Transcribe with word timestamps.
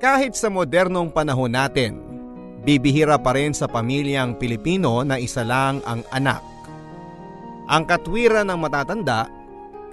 Kahit 0.00 0.32
sa 0.32 0.48
modernong 0.48 1.12
panahon 1.12 1.52
natin, 1.52 2.00
bibihira 2.64 3.20
pa 3.20 3.36
rin 3.36 3.52
sa 3.52 3.68
pamilyang 3.68 4.32
Pilipino 4.40 5.04
na 5.04 5.20
isa 5.20 5.44
lang 5.44 5.84
ang 5.84 6.00
anak. 6.08 6.40
Ang 7.68 7.84
katwiran 7.84 8.48
ng 8.48 8.56
matatanda, 8.56 9.28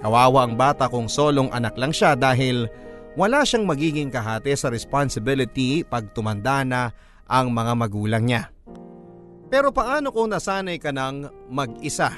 kawawa 0.00 0.48
ang 0.48 0.56
bata 0.56 0.88
kung 0.88 1.12
solong 1.12 1.52
anak 1.52 1.76
lang 1.76 1.92
siya 1.92 2.16
dahil 2.16 2.72
wala 3.20 3.44
siyang 3.44 3.68
magiging 3.68 4.08
kahati 4.08 4.56
sa 4.56 4.72
responsibility 4.72 5.84
pag 5.84 6.08
tumanda 6.16 6.64
na 6.64 6.88
ang 7.28 7.52
mga 7.52 7.72
magulang 7.76 8.24
niya. 8.24 8.48
Pero 9.52 9.76
paano 9.76 10.08
kung 10.08 10.32
nasanay 10.32 10.80
ka 10.80 10.88
ng 10.88 11.52
mag-isa? 11.52 12.16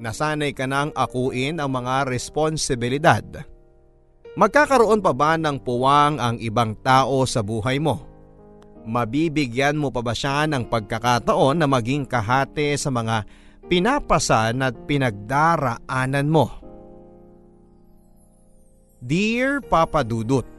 Nasanay 0.00 0.56
ka 0.56 0.64
ng 0.64 0.96
akuin 0.96 1.60
ang 1.60 1.68
mga 1.68 2.08
responsibilidad 2.08 3.20
Magkakaroon 4.34 4.98
pa 4.98 5.14
ba 5.14 5.38
ng 5.38 5.62
puwang 5.62 6.18
ang 6.18 6.42
ibang 6.42 6.74
tao 6.82 7.22
sa 7.22 7.38
buhay 7.38 7.78
mo? 7.78 8.02
Mabibigyan 8.82 9.78
mo 9.78 9.94
pa 9.94 10.02
ba 10.02 10.10
siya 10.10 10.50
ng 10.50 10.66
pagkakataon 10.66 11.62
na 11.62 11.70
maging 11.70 12.02
kahate 12.02 12.74
sa 12.74 12.90
mga 12.90 13.22
pinapasan 13.70 14.58
at 14.58 14.74
pinagdaraanan 14.90 16.26
mo? 16.26 16.50
Dear 18.98 19.62
Papa 19.62 20.02
Dudut, 20.02 20.50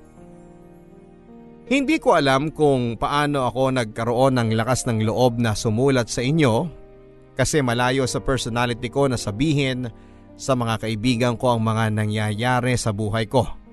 Hindi 1.66 1.98
ko 1.98 2.14
alam 2.14 2.54
kung 2.54 2.94
paano 2.94 3.50
ako 3.50 3.74
nagkaroon 3.74 4.38
ng 4.38 4.50
lakas 4.54 4.86
ng 4.86 5.02
loob 5.02 5.42
na 5.42 5.58
sumulat 5.58 6.14
sa 6.14 6.22
inyo 6.22 6.70
kasi 7.34 7.66
malayo 7.66 8.06
sa 8.06 8.22
personality 8.22 8.86
ko 8.86 9.10
na 9.10 9.18
sabihin 9.18 9.90
sa 10.38 10.54
mga 10.54 10.86
kaibigan 10.86 11.34
ko 11.34 11.58
ang 11.58 11.66
mga 11.66 11.90
nangyayari 11.90 12.78
sa 12.78 12.94
buhay 12.94 13.26
ko 13.26 13.65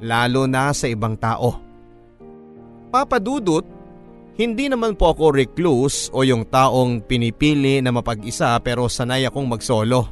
lalo 0.00 0.48
na 0.48 0.72
sa 0.72 0.88
ibang 0.88 1.14
tao. 1.14 1.60
Papadudot, 2.90 3.62
hindi 4.40 4.66
naman 4.66 4.96
po 4.96 5.12
ako 5.12 5.36
recluse 5.36 6.08
o 6.10 6.24
yung 6.24 6.48
taong 6.48 7.04
pinipili 7.04 7.78
na 7.84 7.92
mapag-isa 7.92 8.56
pero 8.64 8.88
sanay 8.88 9.28
akong 9.28 9.46
magsolo. 9.46 10.08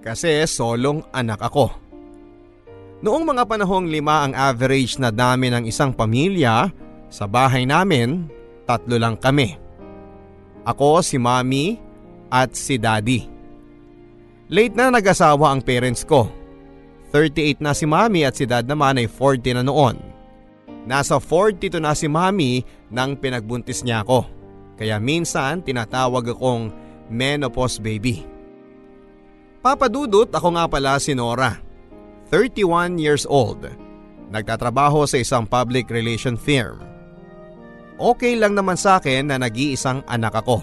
Kasi 0.00 0.42
solong 0.48 1.04
anak 1.12 1.38
ako. 1.44 1.68
Noong 2.98 3.24
mga 3.28 3.44
panahong 3.46 3.86
lima 3.86 4.26
ang 4.26 4.34
average 4.34 4.98
na 4.98 5.14
dami 5.14 5.52
ng 5.52 5.68
isang 5.68 5.94
pamilya, 5.94 6.66
sa 7.12 7.24
bahay 7.30 7.62
namin, 7.62 8.26
tatlo 8.66 8.98
lang 8.98 9.14
kami. 9.20 9.54
Ako, 10.66 11.00
si 11.04 11.16
mami 11.20 11.78
at 12.32 12.56
si 12.58 12.76
daddy. 12.80 13.22
Late 14.48 14.74
na 14.74 14.90
nag-asawa 14.90 15.52
ang 15.54 15.60
parents 15.62 16.02
ko 16.02 16.37
38 17.10 17.64
na 17.64 17.72
si 17.72 17.88
mami 17.88 18.24
at 18.28 18.36
si 18.36 18.44
dad 18.44 18.68
naman 18.68 19.00
ay 19.00 19.08
40 19.08 19.60
na 19.60 19.64
noon. 19.64 19.96
Nasa 20.84 21.20
42 21.20 21.80
na 21.80 21.92
si 21.92 22.08
mami 22.08 22.64
nang 22.88 23.16
pinagbuntis 23.16 23.84
niya 23.84 24.04
ako. 24.04 24.28
Kaya 24.76 25.00
minsan 25.00 25.64
tinatawag 25.64 26.32
akong 26.32 26.72
menopause 27.08 27.80
baby. 27.80 28.24
Papadudot 29.58 30.30
ako 30.30 30.48
nga 30.54 30.64
pala 30.70 30.96
si 31.02 31.12
Nora. 31.12 31.58
31 32.30 33.00
years 33.00 33.24
old. 33.24 33.64
Nagtatrabaho 34.28 35.08
sa 35.08 35.18
isang 35.18 35.48
public 35.48 35.88
relation 35.88 36.36
firm. 36.36 36.84
Okay 37.98 38.38
lang 38.38 38.54
naman 38.54 38.78
sa 38.78 39.00
akin 39.00 39.32
na 39.32 39.40
nag-iisang 39.40 40.04
anak 40.06 40.44
ako. 40.44 40.62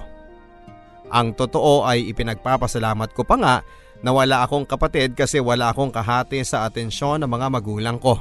Ang 1.11 1.35
totoo 1.35 1.83
ay 1.83 2.07
ipinagpapasalamat 2.13 3.11
ko 3.11 3.27
pa 3.27 3.35
nga 3.35 3.55
na 4.03 4.11
wala 4.11 4.43
akong 4.43 4.67
kapatid 4.67 5.15
kasi 5.15 5.39
wala 5.39 5.71
akong 5.71 5.93
kahati 5.93 6.43
sa 6.43 6.67
atensyon 6.67 7.23
ng 7.23 7.29
mga 7.29 7.47
magulang 7.51 7.97
ko. 7.99 8.19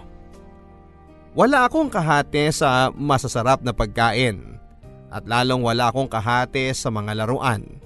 Wala 1.35 1.67
akong 1.67 1.91
kahati 1.91 2.55
sa 2.55 2.95
masasarap 2.95 3.67
na 3.67 3.75
pagkain 3.75 4.55
at 5.11 5.27
lalong 5.27 5.63
wala 5.63 5.91
akong 5.91 6.07
kahati 6.07 6.71
sa 6.75 6.91
mga 6.95 7.23
laruan. 7.23 7.83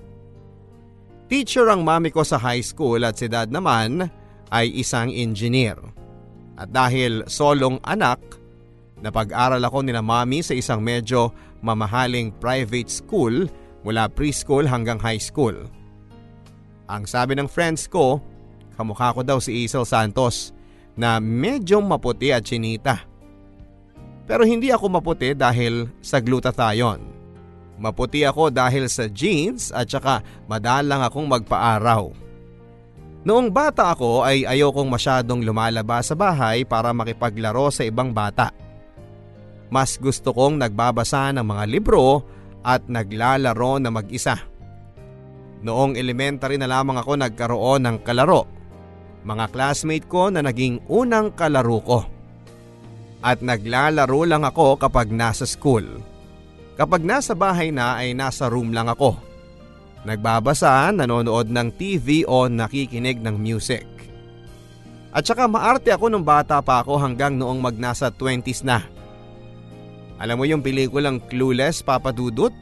Teacher 1.29 1.69
ang 1.69 1.85
mami 1.85 2.09
ko 2.09 2.25
sa 2.25 2.41
high 2.41 2.65
school 2.65 3.05
at 3.05 3.21
si 3.21 3.29
dad 3.29 3.53
naman 3.53 4.09
ay 4.49 4.73
isang 4.73 5.13
engineer. 5.13 5.77
At 6.57 6.73
dahil 6.73 7.29
solong 7.29 7.77
anak, 7.85 8.21
napag-aral 9.05 9.61
ako 9.61 9.85
nila 9.85 10.01
mami 10.01 10.41
sa 10.41 10.57
isang 10.57 10.81
medyo 10.81 11.31
mamahaling 11.61 12.33
private 12.41 12.89
school 12.89 13.45
mula 13.85 14.09
preschool 14.09 14.65
hanggang 14.65 14.97
high 14.99 15.21
school. 15.21 15.55
Ang 16.89 17.05
sabi 17.05 17.37
ng 17.37 17.53
friends 17.53 17.85
ko, 17.85 18.17
kamukha 18.81 19.13
ko 19.13 19.21
daw 19.21 19.37
si 19.45 19.69
Isel 19.69 19.85
Santos 19.85 20.57
na 20.97 21.21
medyo 21.21 21.85
maputi 21.85 22.33
at 22.33 22.49
chinita. 22.49 23.05
Pero 24.25 24.49
hindi 24.49 24.73
ako 24.73 24.97
maputi 24.97 25.37
dahil 25.37 25.93
sa 26.01 26.19
glutathione. 26.19 27.05
Maputi 27.79 28.25
ako 28.25 28.51
dahil 28.51 28.89
sa 28.91 29.07
jeans 29.07 29.71
at 29.71 29.87
saka 29.87 30.25
madalang 30.51 31.05
akong 31.05 31.29
magpaaraw. 31.29 32.11
Noong 33.23 33.53
bata 33.53 33.93
ako 33.93 34.25
ay 34.25 34.49
ayokong 34.49 34.89
masyadong 34.89 35.45
lumalabas 35.45 36.09
sa 36.09 36.17
bahay 36.17 36.65
para 36.65 36.97
makipaglaro 36.97 37.69
sa 37.69 37.85
ibang 37.85 38.11
bata. 38.11 38.51
Mas 39.69 40.01
gusto 40.01 40.33
kong 40.33 40.57
nagbabasa 40.57 41.37
ng 41.37 41.45
mga 41.45 41.65
libro 41.69 42.25
at 42.65 42.89
naglalaro 42.89 43.77
na 43.77 43.93
mag-isa. 43.93 44.48
Noong 45.59 45.99
elementary 45.99 46.55
na 46.55 46.71
lamang 46.71 47.03
ako 47.03 47.19
nagkaroon 47.19 47.83
ng 47.83 47.97
kalaro. 48.07 48.47
Mga 49.27 49.47
classmate 49.51 50.07
ko 50.07 50.31
na 50.31 50.43
naging 50.43 50.79
unang 50.87 51.35
kalaro 51.35 51.79
ko. 51.83 52.01
At 53.19 53.43
naglalaro 53.43 54.23
lang 54.23 54.47
ako 54.47 54.79
kapag 54.79 55.11
nasa 55.11 55.43
school. 55.43 55.85
Kapag 56.79 57.03
nasa 57.03 57.35
bahay 57.35 57.75
na 57.75 57.99
ay 57.99 58.15
nasa 58.15 58.47
room 58.47 58.71
lang 58.71 58.87
ako. 58.87 59.19
Nagbabasa, 60.07 60.95
nanonood 60.95 61.51
ng 61.51 61.75
TV 61.75 62.23
o 62.23 62.47
nakikinig 62.47 63.19
ng 63.19 63.35
music. 63.35 63.83
At 65.11 65.27
saka 65.27 65.51
maarte 65.51 65.91
ako 65.91 66.07
nung 66.07 66.23
bata 66.23 66.63
pa 66.63 66.87
ako 66.87 67.03
hanggang 67.03 67.35
noong 67.35 67.59
magnasa 67.59 68.15
20s 68.15 68.63
na. 68.63 68.87
Alam 70.23 70.39
mo 70.39 70.45
yung 70.47 70.63
pelikulang 70.63 71.19
Clueless, 71.27 71.83
Papa 71.83 72.15
Dudut? 72.15 72.55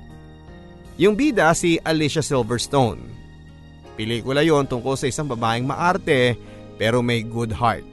Yung 0.96 1.12
bida 1.12 1.52
si 1.52 1.76
Alicia 1.84 2.24
Silverstone. 2.24 3.04
Pelikula 4.00 4.40
yon 4.40 4.64
tungkol 4.64 4.96
sa 4.96 5.08
isang 5.08 5.28
babaeng 5.28 5.68
maarte 5.68 6.36
pero 6.80 7.04
may 7.04 7.20
good 7.20 7.52
heart. 7.52 7.84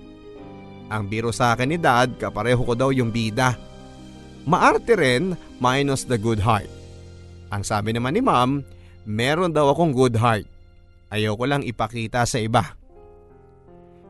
Ang 0.87 1.11
biro 1.11 1.31
sa 1.35 1.55
akin 1.55 1.75
ni 1.75 1.79
dad 1.79 2.15
kapareho 2.15 2.63
ko 2.63 2.75
daw 2.75 2.89
yung 2.95 3.11
bida. 3.11 3.59
Maarte 4.47 4.95
rin 4.95 5.35
minus 5.59 6.07
the 6.07 6.15
good 6.15 6.39
heart. 6.39 6.67
Ang 7.51 7.63
sabi 7.63 7.91
naman 7.91 8.15
ni 8.15 8.23
ma'am, 8.23 8.63
meron 9.07 9.51
daw 9.51 9.71
akong 9.71 9.91
good 9.91 10.15
heart. 10.15 10.47
Ayoko 11.11 11.43
lang 11.43 11.63
ipakita 11.63 12.23
sa 12.23 12.39
iba. 12.39 12.75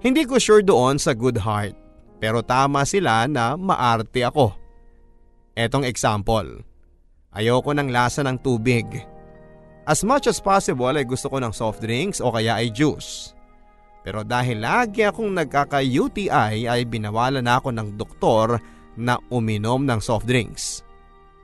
Hindi 0.02 0.26
ko 0.30 0.38
sure 0.38 0.62
doon 0.62 1.02
sa 1.02 1.18
good 1.18 1.42
heart 1.42 1.74
pero 2.22 2.46
tama 2.46 2.86
sila 2.86 3.26
na 3.26 3.58
maarte 3.58 4.22
ako. 4.22 4.54
Etong 5.58 5.84
example. 5.84 6.73
Ayoko 7.34 7.74
ng 7.74 7.90
lasa 7.90 8.22
ng 8.22 8.38
tubig. 8.38 8.86
As 9.90 10.06
much 10.06 10.30
as 10.30 10.38
possible 10.38 10.94
ay 10.94 11.04
gusto 11.04 11.28
ko 11.28 11.42
ng 11.42 11.50
soft 11.50 11.82
drinks 11.82 12.22
o 12.22 12.30
kaya 12.30 12.62
ay 12.62 12.70
juice. 12.70 13.34
Pero 14.06 14.22
dahil 14.22 14.62
lagi 14.62 15.02
akong 15.02 15.34
nagkaka-UTI 15.34 16.70
ay 16.70 16.82
binawalan 16.86 17.42
na 17.42 17.58
ako 17.58 17.74
ng 17.74 17.98
doktor 17.98 18.62
na 19.00 19.18
uminom 19.34 19.82
ng 19.82 19.98
soft 19.98 20.30
drinks. 20.30 20.86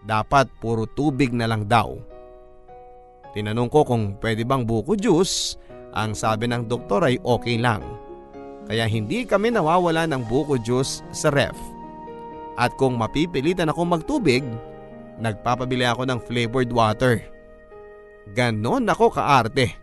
Dapat 0.05 0.47
puro 0.61 0.85
tubig 0.85 1.33
na 1.33 1.50
lang 1.50 1.66
daw. 1.66 1.97
Tinanong 3.33 3.69
ko 3.73 3.81
kung 3.83 4.16
pwede 4.21 4.45
bang 4.45 4.63
buko 4.63 4.94
juice, 4.94 5.57
ang 5.97 6.13
sabi 6.13 6.45
ng 6.47 6.69
doktor 6.69 7.01
ay 7.01 7.17
okay 7.25 7.57
lang. 7.57 7.81
Kaya 8.69 8.85
hindi 8.85 9.25
kami 9.25 9.50
nawawala 9.50 10.06
ng 10.06 10.30
buko 10.30 10.62
juice 10.62 11.01
sa 11.09 11.33
ref. 11.33 11.57
At 12.59 12.75
kung 12.77 13.00
mapipilitan 13.00 13.71
akong 13.71 13.89
magtubig, 13.97 14.45
nagpapabili 15.19 15.83
ako 15.86 16.07
ng 16.07 16.19
flavored 16.24 16.71
water. 16.71 17.21
Ganon 18.31 18.88
ako 18.88 19.12
kaarte. 19.13 19.75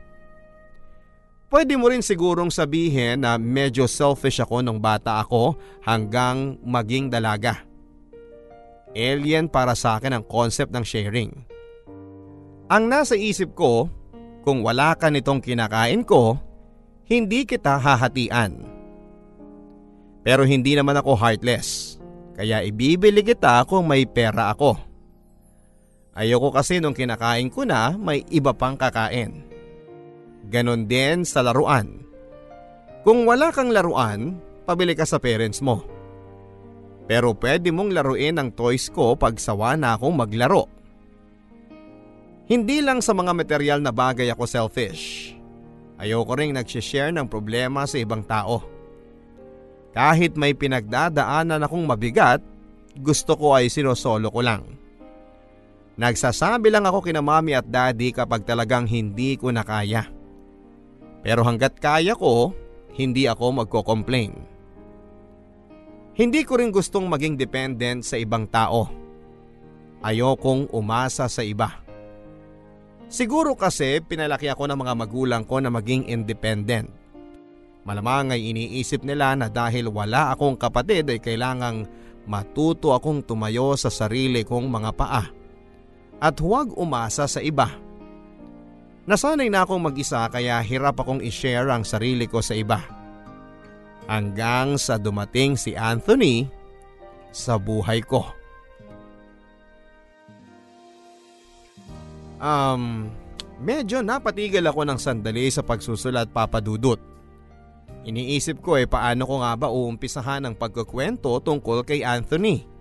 Pwede 1.47 1.79
mo 1.79 1.87
rin 1.87 2.03
sigurong 2.03 2.51
sabihin 2.51 3.23
na 3.23 3.39
medyo 3.39 3.87
selfish 3.87 4.43
ako 4.43 4.67
nung 4.67 4.83
bata 4.83 5.23
ako 5.23 5.55
hanggang 5.87 6.59
maging 6.67 7.07
dalaga. 7.07 7.63
Alien 8.97 9.47
para 9.47 9.77
sa 9.79 10.01
akin 10.01 10.19
ang 10.19 10.25
concept 10.27 10.75
ng 10.75 10.83
sharing. 10.83 11.31
Ang 12.67 12.91
nasa 12.91 13.15
isip 13.15 13.55
ko, 13.55 13.87
kung 14.43 14.63
wala 14.67 14.99
ka 14.99 15.07
nitong 15.07 15.39
kinakain 15.39 16.03
ko, 16.03 16.35
hindi 17.07 17.47
kita 17.47 17.79
hahatian. 17.79 18.67
Pero 20.27 20.43
hindi 20.43 20.75
naman 20.75 20.99
ako 20.99 21.15
heartless, 21.15 21.99
kaya 22.35 22.67
ibibili 22.67 23.23
kita 23.23 23.63
kung 23.71 23.87
may 23.87 24.03
pera 24.03 24.51
ako. 24.51 24.86
Ayoko 26.17 26.49
kasi 26.49 26.81
nung 26.81 26.97
kinakain 26.97 27.53
ko 27.53 27.69
na 27.69 27.93
may 27.93 28.25
iba 28.33 28.57
pang 28.57 28.73
kakain. 28.73 29.45
Ganon 30.49 30.89
din 30.89 31.29
sa 31.29 31.45
laruan. 31.45 32.01
Kung 33.05 33.29
wala 33.29 33.53
kang 33.53 33.69
laruan, 33.69 34.41
pabili 34.65 34.97
ka 34.97 35.05
sa 35.05 35.21
parents 35.21 35.61
mo. 35.61 35.85
Pero 37.05 37.37
pwede 37.37 37.69
mong 37.69 37.93
laruin 37.93 38.41
ang 38.41 38.49
toys 38.49 38.89
ko 38.89 39.13
pag 39.15 39.37
sawa 39.37 39.77
na 39.77 39.95
akong 39.95 40.17
maglaro. 40.17 40.67
Hindi 42.49 42.81
lang 42.81 43.05
sa 43.05 43.13
mga 43.13 43.37
material 43.37 43.79
na 43.85 43.93
bagay 43.93 44.33
ako 44.33 44.49
selfish. 44.49 45.37
Ayoko 46.01 46.33
ring 46.33 46.57
nagsishare 46.57 47.13
ng 47.13 47.29
problema 47.29 47.85
sa 47.85 48.01
ibang 48.01 48.25
tao. 48.25 48.65
Kahit 49.93 50.33
may 50.41 50.57
pinagdadaanan 50.57 51.61
akong 51.61 51.85
mabigat, 51.85 52.41
gusto 52.97 53.37
ko 53.37 53.53
ay 53.53 53.69
sinosolo 53.69 54.33
ko 54.33 54.41
lang. 54.41 54.86
Nagsasabi 55.97 56.69
lang 56.69 56.85
ako 56.85 57.09
kina 57.09 57.25
mami 57.25 57.57
at 57.57 57.65
daddy 57.65 58.13
kapag 58.13 58.45
talagang 58.45 58.85
hindi 58.85 59.41
ko 59.41 59.49
na 59.49 59.65
kaya. 59.65 60.05
Pero 61.25 61.41
hanggat 61.41 61.81
kaya 61.81 62.13
ko, 62.13 62.53
hindi 62.93 63.25
ako 63.25 63.65
magko-complain. 63.65 64.37
Hindi 66.17 66.45
ko 66.45 66.61
rin 66.61 66.69
gustong 66.69 67.09
maging 67.09 67.41
dependent 67.41 68.05
sa 68.05 68.21
ibang 68.21 68.45
tao. 68.45 68.93
Ayokong 70.05 70.69
umasa 70.77 71.33
sa 71.33 71.41
iba. 71.41 71.81
Siguro 73.09 73.57
kasi 73.57 74.01
pinalaki 74.05 74.53
ako 74.53 74.69
ng 74.69 74.79
mga 74.81 74.95
magulang 75.01 75.45
ko 75.49 75.65
na 75.65 75.73
maging 75.73 76.13
independent. 76.13 76.93
Malamang 77.89 78.37
ay 78.37 78.53
iniisip 78.53 79.01
nila 79.01 79.33
na 79.33 79.49
dahil 79.49 79.89
wala 79.89 80.37
akong 80.37 80.61
kapatid 80.61 81.09
ay 81.09 81.25
kailangang 81.25 81.89
matuto 82.29 82.93
akong 82.93 83.25
tumayo 83.25 83.73
sa 83.81 83.89
sarili 83.89 84.45
kong 84.45 84.69
mga 84.69 84.91
paa 84.93 85.36
at 86.21 86.37
huwag 86.41 86.73
umasa 86.75 87.29
sa 87.29 87.41
iba. 87.45 87.69
Nasanay 89.07 89.47
na 89.47 89.63
akong 89.63 89.79
mag-isa 89.79 90.27
kaya 90.27 90.59
hirap 90.67 90.99
akong 90.99 91.23
i-share 91.23 91.71
ang 91.71 91.87
sarili 91.87 92.27
ko 92.27 92.43
sa 92.43 92.59
iba. 92.59 92.83
Hanggang 94.11 94.79
sa 94.79 94.99
dumating 94.99 95.55
si 95.55 95.79
Anthony 95.79 96.51
sa 97.31 97.59
buhay 97.59 98.03
ko. 98.03 98.27
Um, 102.37 103.09
medyo 103.63 104.03
napatigil 104.05 104.67
ako 104.67 104.85
ng 104.85 104.99
sandali 105.01 105.49
sa 105.49 105.63
pagsusulat 105.63 106.31
papadudot. 106.31 106.99
Iniisip 108.07 108.63
ko 108.63 108.79
eh 108.79 108.87
paano 108.87 109.27
ko 109.27 109.43
nga 109.43 109.59
ba 109.59 109.69
uumpisahan 109.71 110.47
ang 110.47 110.55
pagkukwento 110.55 111.43
tungkol 111.43 111.83
kay 111.83 112.07
Anthony. 112.07 112.76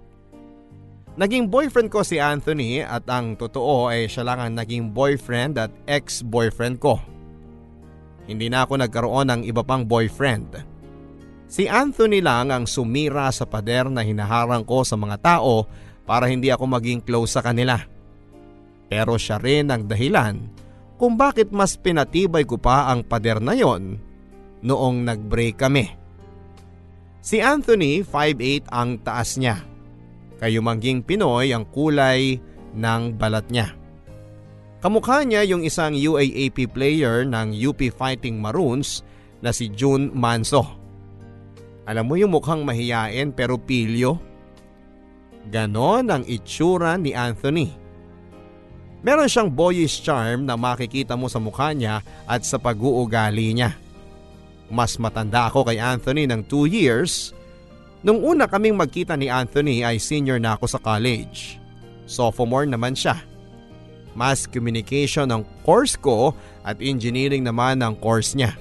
Naging 1.15 1.47
boyfriend 1.47 1.87
ko 1.87 2.03
si 2.03 2.19
Anthony 2.19 2.83
at 2.83 3.07
ang 3.07 3.39
totoo 3.39 3.87
ay 3.87 4.11
siya 4.11 4.27
lang 4.27 4.39
ang 4.43 4.53
naging 4.59 4.91
boyfriend 4.91 5.55
at 5.55 5.71
ex-boyfriend 5.87 6.75
ko. 6.75 6.99
Hindi 8.27 8.51
na 8.51 8.67
ako 8.67 8.83
nagkaroon 8.83 9.31
ng 9.31 9.41
iba 9.47 9.63
pang 9.63 9.87
boyfriend. 9.87 10.59
Si 11.47 11.71
Anthony 11.71 12.19
lang 12.19 12.51
ang 12.51 12.67
sumira 12.67 13.31
sa 13.31 13.47
pader 13.47 13.87
na 13.87 14.03
hinaharang 14.03 14.67
ko 14.67 14.83
sa 14.83 14.99
mga 14.99 15.15
tao 15.23 15.63
para 16.03 16.27
hindi 16.27 16.51
ako 16.51 16.67
maging 16.67 16.99
close 16.99 17.39
sa 17.39 17.41
kanila. 17.45 17.79
Pero 18.91 19.15
siya 19.15 19.39
rin 19.39 19.71
ang 19.71 19.87
dahilan 19.87 20.35
kung 20.99 21.15
bakit 21.15 21.47
mas 21.47 21.79
pinatibay 21.79 22.43
ko 22.43 22.59
pa 22.59 22.91
ang 22.91 23.07
pader 23.07 23.39
na 23.39 23.55
yon 23.55 24.03
noong 24.67 25.07
nag-break 25.07 25.63
kami. 25.63 25.95
Si 27.23 27.39
Anthony 27.39 28.03
5'8 28.03 28.67
ang 28.67 28.99
taas 28.99 29.39
niya 29.39 29.74
Kayumangging 30.39 31.03
Pinoy 31.07 31.55
ang 31.55 31.63
kulay 31.71 32.39
ng 32.75 33.15
balat 33.15 33.47
niya. 33.47 33.71
Kamukha 34.83 35.25
niya 35.25 35.41
yung 35.47 35.65
isang 35.65 35.97
UAAP 35.97 36.69
player 36.75 37.25
ng 37.25 37.55
UP 37.55 37.79
Fighting 37.89 38.37
Maroons 38.37 39.01
na 39.41 39.49
si 39.49 39.71
June 39.73 40.13
Manso. 40.13 40.61
Alam 41.85 42.05
mo 42.05 42.15
yung 42.17 42.33
mukhang 42.33 42.61
mahiyain 42.61 43.33
pero 43.33 43.57
pilyo? 43.57 44.17
Ganon 45.49 46.09
ang 46.09 46.23
itsura 46.25 46.97
ni 46.97 47.13
Anthony. 47.13 47.69
Meron 49.05 49.29
siyang 49.29 49.53
boyish 49.53 50.01
charm 50.01 50.49
na 50.49 50.57
makikita 50.57 51.13
mo 51.13 51.29
sa 51.29 51.37
mukha 51.37 51.69
niya 51.77 52.01
at 52.25 52.41
sa 52.41 52.57
pag-uugali 52.57 53.53
niya. 53.53 53.77
Mas 54.73 54.97
matanda 54.97 55.45
ako 55.45 55.69
kay 55.69 55.77
Anthony 55.77 56.25
ng 56.25 56.41
2 56.49 56.65
years 56.65 57.37
Nung 58.03 58.19
una 58.21 58.49
kaming 58.49 58.75
magkita 58.75 59.15
ni 59.15 59.31
Anthony 59.31 59.85
ay 59.85 60.01
senior 60.01 60.41
na 60.41 60.57
ako 60.59 60.65
sa 60.67 60.79
college. 60.81 61.61
Sophomore 62.05 62.67
naman 62.67 62.93
siya. 62.93 63.21
Mass 64.15 64.47
communication 64.47 65.27
ang 65.31 65.43
course 65.67 65.99
ko 65.99 66.31
at 66.63 66.79
engineering 66.79 67.43
naman 67.43 67.83
ang 67.83 67.99
course 67.99 68.33
niya. 68.33 68.55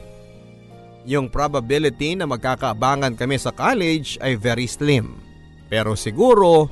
Yung 1.05 1.29
probability 1.29 2.17
na 2.17 2.25
magkakaabangan 2.25 3.15
kami 3.15 3.37
sa 3.37 3.53
college 3.53 4.17
ay 4.25 4.35
very 4.35 4.65
slim. 4.65 5.21
Pero 5.69 5.95
siguro, 5.95 6.67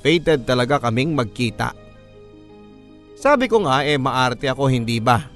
fated 0.00 0.48
talaga 0.48 0.80
kaming 0.88 1.12
magkita. 1.12 1.76
Sabi 3.14 3.46
ko 3.46 3.64
nga 3.64 3.84
eh 3.84 4.00
maarte 4.00 4.48
ako 4.48 4.68
hindi 4.68 4.98
ba? 4.98 5.28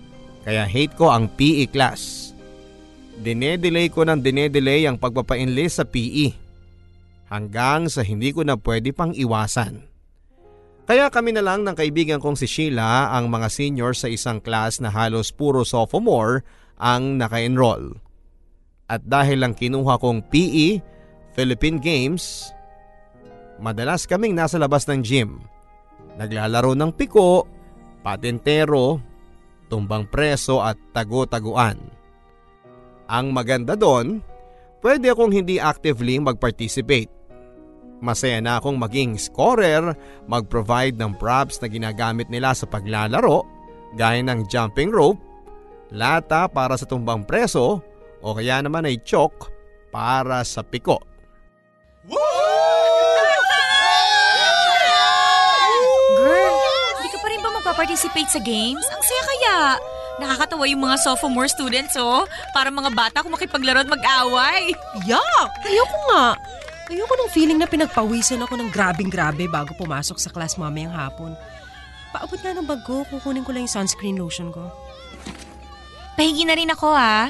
Kaya 0.43 0.65
hate 0.65 0.97
ko 0.97 1.13
ang 1.13 1.29
PE 1.29 1.69
class. 1.69 2.33
Dinedelay 3.21 3.93
ko 3.93 4.09
ng 4.09 4.25
dinedelay 4.25 4.89
ang 4.89 4.97
pagpapainlist 4.97 5.83
sa 5.83 5.85
PE 5.85 6.48
hanggang 7.29 7.87
sa 7.93 8.01
hindi 8.05 8.33
ko 8.33 8.45
na 8.45 8.57
pwede 8.57 8.93
pang 8.93 9.13
iwasan. 9.13 9.85
Kaya 10.89 11.13
kami 11.13 11.37
na 11.37 11.45
lang 11.45 11.69
ng 11.69 11.77
kaibigan 11.77 12.17
kong 12.17 12.41
si 12.41 12.49
Sheila 12.49 13.13
ang 13.13 13.29
mga 13.29 13.53
senior 13.53 13.93
sa 13.93 14.09
isang 14.09 14.41
class 14.41 14.81
na 14.81 14.89
halos 14.89 15.29
puro 15.29 15.61
sophomore 15.61 16.41
ang 16.81 17.21
naka-enroll. 17.21 17.93
At 18.89 19.05
dahil 19.05 19.45
lang 19.45 19.53
kinuha 19.53 20.01
kong 20.01 20.33
PE, 20.33 20.81
Philippine 21.37 21.77
Games, 21.77 22.49
madalas 23.61 24.09
kaming 24.09 24.33
nasa 24.33 24.57
labas 24.57 24.89
ng 24.89 25.05
gym. 25.05 25.45
Naglalaro 26.17 26.73
ng 26.73 26.97
piko, 26.97 27.45
patentero, 28.01 28.97
tumbang 29.69 30.09
preso 30.09 30.65
at 30.65 30.81
tago-taguan. 30.97 31.77
Ang 33.13 33.37
maganda 33.37 33.77
doon, 33.77 34.25
pwede 34.81 35.13
akong 35.13 35.37
hindi 35.37 35.61
actively 35.61 36.17
mag-participate 36.17 37.18
Masaya 37.99 38.39
na 38.39 38.63
akong 38.63 38.79
maging 38.79 39.19
scorer, 39.19 39.91
mag-provide 40.31 40.95
ng 40.95 41.19
props 41.19 41.59
na 41.59 41.67
ginagamit 41.67 42.31
nila 42.31 42.55
sa 42.55 42.63
paglalaro, 42.71 43.43
gaya 43.99 44.23
ng 44.23 44.47
jumping 44.47 44.95
rope, 44.95 45.19
lata 45.91 46.47
para 46.47 46.79
sa 46.79 46.87
tumbang 46.87 47.27
preso, 47.27 47.83
o 48.23 48.27
kaya 48.35 48.63
naman 48.63 48.87
ay 48.87 49.03
chalk 49.03 49.51
para 49.91 50.47
sa 50.47 50.63
piko. 50.63 51.03
Girl, 56.19 56.55
hindi 57.03 57.09
ka 57.11 57.19
pa 57.19 57.29
rin 57.35 57.41
ba 57.43 57.51
magpa-participate 57.59 58.31
sa 58.31 58.41
games? 58.43 58.87
Ang 58.95 59.03
saya 59.03 59.23
kaya! 59.27 59.59
Nakakatawa 60.19 60.67
yung 60.67 60.83
mga 60.83 60.99
sophomore 60.99 61.47
students, 61.47 61.95
oh. 61.95 62.27
Para 62.51 62.75
mga 62.75 62.91
bata 62.91 63.23
kung 63.23 63.35
makipaglaro 63.35 63.87
at 63.87 63.91
mag-away. 63.91 64.75
Yak! 65.07 65.51
Ayoko 65.63 65.99
nga. 66.11 66.35
Ayoko 66.89 67.15
ng 67.21 67.33
feeling 67.37 67.61
na 67.61 67.69
pinagpawisan 67.69 68.41
ako 68.49 68.57
ng 68.57 68.73
grabing-grabe 68.73 69.45
bago 69.45 69.77
pumasok 69.77 70.17
sa 70.17 70.33
class 70.33 70.57
mamayang 70.57 70.97
hapon. 70.97 71.37
Paabot 72.17 72.41
nga 72.41 72.57
ng 72.57 72.65
bag 72.65 72.81
ko, 72.89 73.05
kukunin 73.13 73.45
ko 73.45 73.53
lang 73.53 73.69
yung 73.69 73.77
sunscreen 73.77 74.17
lotion 74.17 74.49
ko. 74.49 74.73
Pahingi 76.17 76.49
na 76.49 76.57
rin 76.57 76.73
ako 76.73 76.89
ah. 76.97 77.29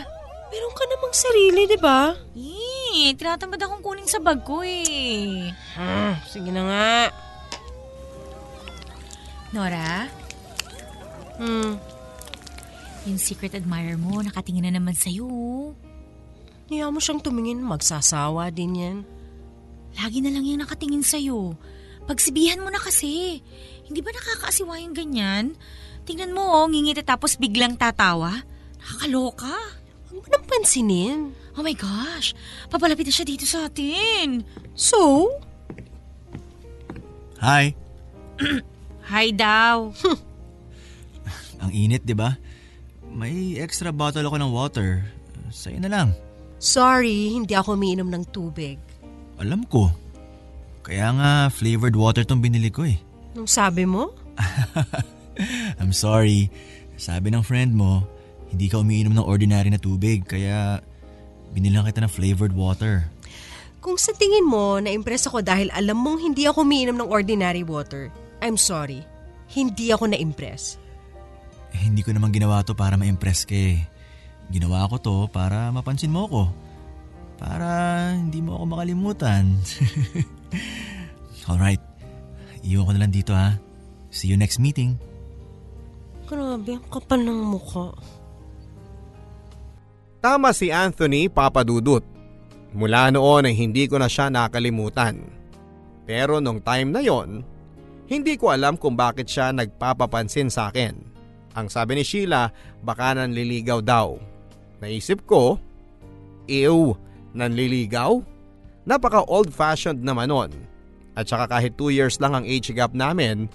Meron 0.49 0.75
ka 0.79 0.85
namang 0.87 1.15
sarili, 1.15 1.67
di 1.67 1.79
ba? 1.83 2.15
Eh, 2.39 3.11
tinatamad 3.19 3.59
akong 3.59 3.83
kunin 3.83 4.07
sa 4.07 4.23
bag 4.23 4.47
ko 4.47 4.63
eh. 4.63 5.51
Hmm, 5.75 6.15
sige 6.31 6.55
na 6.55 6.63
nga. 6.63 6.91
Nora? 9.51 10.07
Hmm. 11.43 11.83
Yung 13.11 13.19
secret 13.19 13.59
admirer 13.59 13.99
mo, 13.99 14.23
nakatingin 14.23 14.71
na 14.71 14.79
naman 14.79 14.95
sa'yo. 14.95 15.27
Niya 16.71 16.95
mo 16.95 17.03
siyang 17.03 17.21
tumingin, 17.21 17.59
magsasawa 17.59 18.55
din 18.55 18.79
yan. 18.79 18.99
Lagi 19.99 20.23
na 20.23 20.31
lang 20.31 20.47
yung 20.47 20.63
nakatingin 20.63 21.03
sa'yo. 21.03 21.59
Pagsibihan 22.07 22.63
mo 22.63 22.71
na 22.71 22.79
kasi. 22.79 23.43
Hindi 23.85 24.01
ba 24.01 24.15
nakakaasiwa 24.15 24.79
yung 24.81 24.95
ganyan? 24.95 25.45
Tingnan 26.07 26.33
mo 26.33 26.41
oh, 26.41 26.67
ngingiti 26.71 27.03
tapos 27.03 27.37
biglang 27.37 27.75
tatawa. 27.75 28.33
Nakakaloka. 28.79 29.53
Huwag 30.09 30.25
mo 30.25 30.29
nang 30.31 30.47
pansinin. 30.47 31.19
Oh 31.59 31.67
my 31.67 31.75
gosh, 31.75 32.39
papalapit 32.71 33.11
na 33.11 33.13
siya 33.13 33.27
dito 33.27 33.43
sa 33.43 33.67
atin. 33.67 34.47
So? 34.79 35.27
Hi. 37.43 37.75
Hi 39.13 39.27
daw. 39.35 39.91
Ang 41.63 41.71
init, 41.75 42.07
di 42.07 42.15
ba? 42.15 42.39
May 43.11 43.59
extra 43.59 43.91
bottle 43.91 44.25
ako 44.31 44.37
ng 44.39 44.53
water. 44.55 45.03
Sa'yo 45.51 45.83
na 45.83 45.91
lang. 45.91 46.09
Sorry, 46.63 47.35
hindi 47.35 47.59
ako 47.59 47.75
umiinom 47.75 48.07
ng 48.07 48.25
tubig. 48.31 48.79
Alam 49.39 49.63
ko. 49.67 49.91
Kaya 50.83 51.13
nga 51.15 51.31
flavored 51.53 51.95
water 51.95 52.25
tong 52.25 52.43
binili 52.43 52.73
ko 52.73 52.87
eh. 52.87 52.99
Nung 53.37 53.47
sabi 53.47 53.85
mo? 53.85 54.11
I'm 55.81 55.95
sorry. 55.95 56.51
Sabi 56.99 57.31
ng 57.31 57.47
friend 57.47 57.77
mo, 57.77 58.03
hindi 58.51 58.67
ka 58.67 58.83
umiinom 58.83 59.15
ng 59.15 59.27
ordinary 59.27 59.71
na 59.71 59.79
tubig 59.79 60.27
kaya 60.27 60.83
binilang 61.55 61.87
kita 61.87 62.03
ng 62.03 62.11
flavored 62.11 62.57
water. 62.57 63.07
Kung 63.79 63.95
sa 63.95 64.11
tingin 64.11 64.43
mo 64.43 64.83
na-impress 64.83 65.31
ako 65.31 65.45
dahil 65.45 65.71
alam 65.71 66.03
mong 66.03 66.19
hindi 66.19 66.49
ako 66.49 66.67
umiinom 66.67 66.99
ng 66.99 67.09
ordinary 67.09 67.63
water, 67.63 68.11
I'm 68.43 68.59
sorry. 68.59 69.07
Hindi 69.49 69.95
ako 69.95 70.11
na-impress. 70.11 70.77
Eh, 71.77 71.87
hindi 71.87 72.03
ko 72.03 72.11
naman 72.11 72.35
ginawa 72.35 72.65
to 72.67 72.75
para 72.75 72.99
ma-impress 72.99 73.47
ka 73.47 73.55
eh. 73.55 73.87
Ginawa 74.51 74.89
ko 74.89 74.97
to 74.99 75.17
para 75.31 75.69
mapansin 75.71 76.11
mo 76.11 76.27
ko. 76.27 76.43
Para 77.39 78.13
hindi 78.19 78.43
mo 78.43 78.59
ako 78.59 78.65
makalimutan. 78.75 79.57
Alright. 81.49 81.81
Iwan 82.67 82.85
ko 82.85 82.93
na 82.93 83.01
lang 83.07 83.15
dito 83.15 83.33
ha. 83.33 83.57
See 84.11 84.29
you 84.29 84.37
next 84.37 84.59
meeting. 84.59 84.99
Grabe, 86.29 86.77
ang 86.77 86.85
kapal 86.93 87.25
ng 87.25 87.41
mukha. 87.41 87.95
Tama 90.21 90.51
si 90.53 90.69
Anthony 90.69 91.31
Papadudut. 91.31 92.05
Mula 92.77 93.09
noon 93.15 93.49
ay 93.49 93.55
hindi 93.57 93.89
ko 93.89 93.97
na 93.97 94.11
siya 94.11 94.29
nakalimutan. 94.29 95.25
Pero 96.05 96.43
nung 96.43 96.61
time 96.61 96.91
na 96.93 97.01
yon, 97.01 97.47
hindi 98.09 98.37
ko 98.37 98.53
alam 98.53 98.77
kung 98.77 98.93
bakit 98.93 99.29
siya 99.29 99.55
nagpapapansin 99.57 100.53
sa 100.53 100.69
akin. 100.69 100.97
Ang 101.57 101.69
sabi 101.73 101.97
ni 101.97 102.05
Sheila, 102.05 102.53
baka 102.85 103.17
nanliligaw 103.17 103.81
daw. 103.81 104.21
Naisip 104.85 105.25
ko, 105.25 105.57
ew, 106.45 106.93
nanliligaw? 107.39 108.19
Napaka 108.83 109.23
old 109.31 109.55
fashioned 109.55 110.03
naman 110.03 110.35
nun. 110.35 110.51
At 111.15 111.31
saka 111.31 111.47
kahit 111.47 111.79
2 111.79 111.95
years 111.95 112.19
lang 112.19 112.35
ang 112.35 112.45
age 112.47 112.75
gap 112.75 112.91
namin, 112.95 113.47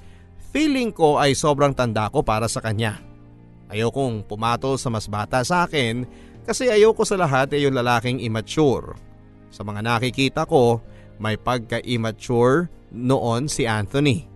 feeling 0.55 0.91
ko 0.91 1.19
ay 1.19 1.35
sobrang 1.35 1.75
tanda 1.75 2.07
ko 2.07 2.23
para 2.23 2.47
sa 2.47 2.63
kanya. 2.63 2.99
Ayokong 3.67 4.23
pumatol 4.27 4.77
sa 4.77 4.87
mas 4.87 5.09
bata 5.09 5.41
sa 5.41 5.65
akin 5.65 6.05
kasi 6.43 6.67
ayoko 6.67 7.07
sa 7.07 7.15
lahat 7.17 7.55
ay 7.55 7.65
yung 7.65 7.75
lalaking 7.75 8.19
immature. 8.19 8.93
Sa 9.49 9.63
mga 9.63 9.81
nakikita 9.81 10.43
ko, 10.43 10.83
may 11.17 11.39
pagka-immature 11.39 12.67
noon 12.93 13.47
si 13.47 13.63
Anthony. 13.65 14.29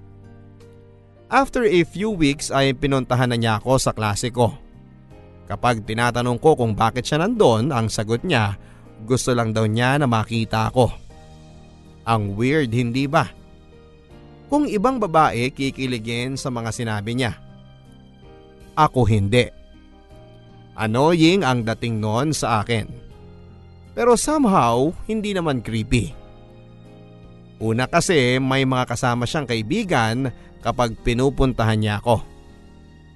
After 1.28 1.68
a 1.68 1.84
few 1.84 2.10
weeks 2.16 2.48
ay 2.50 2.72
pinuntahan 2.72 3.30
na 3.30 3.38
niya 3.38 3.60
ako 3.60 3.76
sa 3.78 3.92
klase 3.92 4.32
ko. 4.32 4.56
Kapag 5.52 5.84
tinatanong 5.84 6.40
ko 6.40 6.56
kung 6.56 6.72
bakit 6.72 7.04
siya 7.04 7.20
nandun, 7.24 7.76
ang 7.76 7.92
sagot 7.92 8.24
niya, 8.24 8.56
gusto 9.06 9.36
lang 9.36 9.54
daw 9.54 9.68
niya 9.70 10.02
na 10.02 10.08
makita 10.10 10.72
ako. 10.72 10.90
Ang 12.08 12.40
weird 12.40 12.72
hindi 12.72 13.06
ba? 13.06 13.28
Kung 14.48 14.64
ibang 14.66 14.98
babae 14.98 15.52
kikiligin 15.52 16.40
sa 16.40 16.48
mga 16.48 16.72
sinabi 16.72 17.20
niya. 17.20 17.36
Ako 18.80 19.04
hindi. 19.04 19.52
Annoying 20.78 21.42
ang 21.42 21.66
dating 21.66 22.00
noon 22.00 22.32
sa 22.32 22.64
akin. 22.64 22.88
Pero 23.98 24.14
somehow, 24.14 24.94
hindi 25.10 25.34
naman 25.34 25.66
creepy. 25.66 26.14
Una 27.58 27.90
kasi 27.90 28.38
may 28.38 28.62
mga 28.62 28.86
kasama 28.86 29.26
siyang 29.26 29.50
kaibigan 29.50 30.30
kapag 30.62 30.94
pinupuntahan 31.02 31.82
niya 31.82 31.98
ako. 31.98 32.22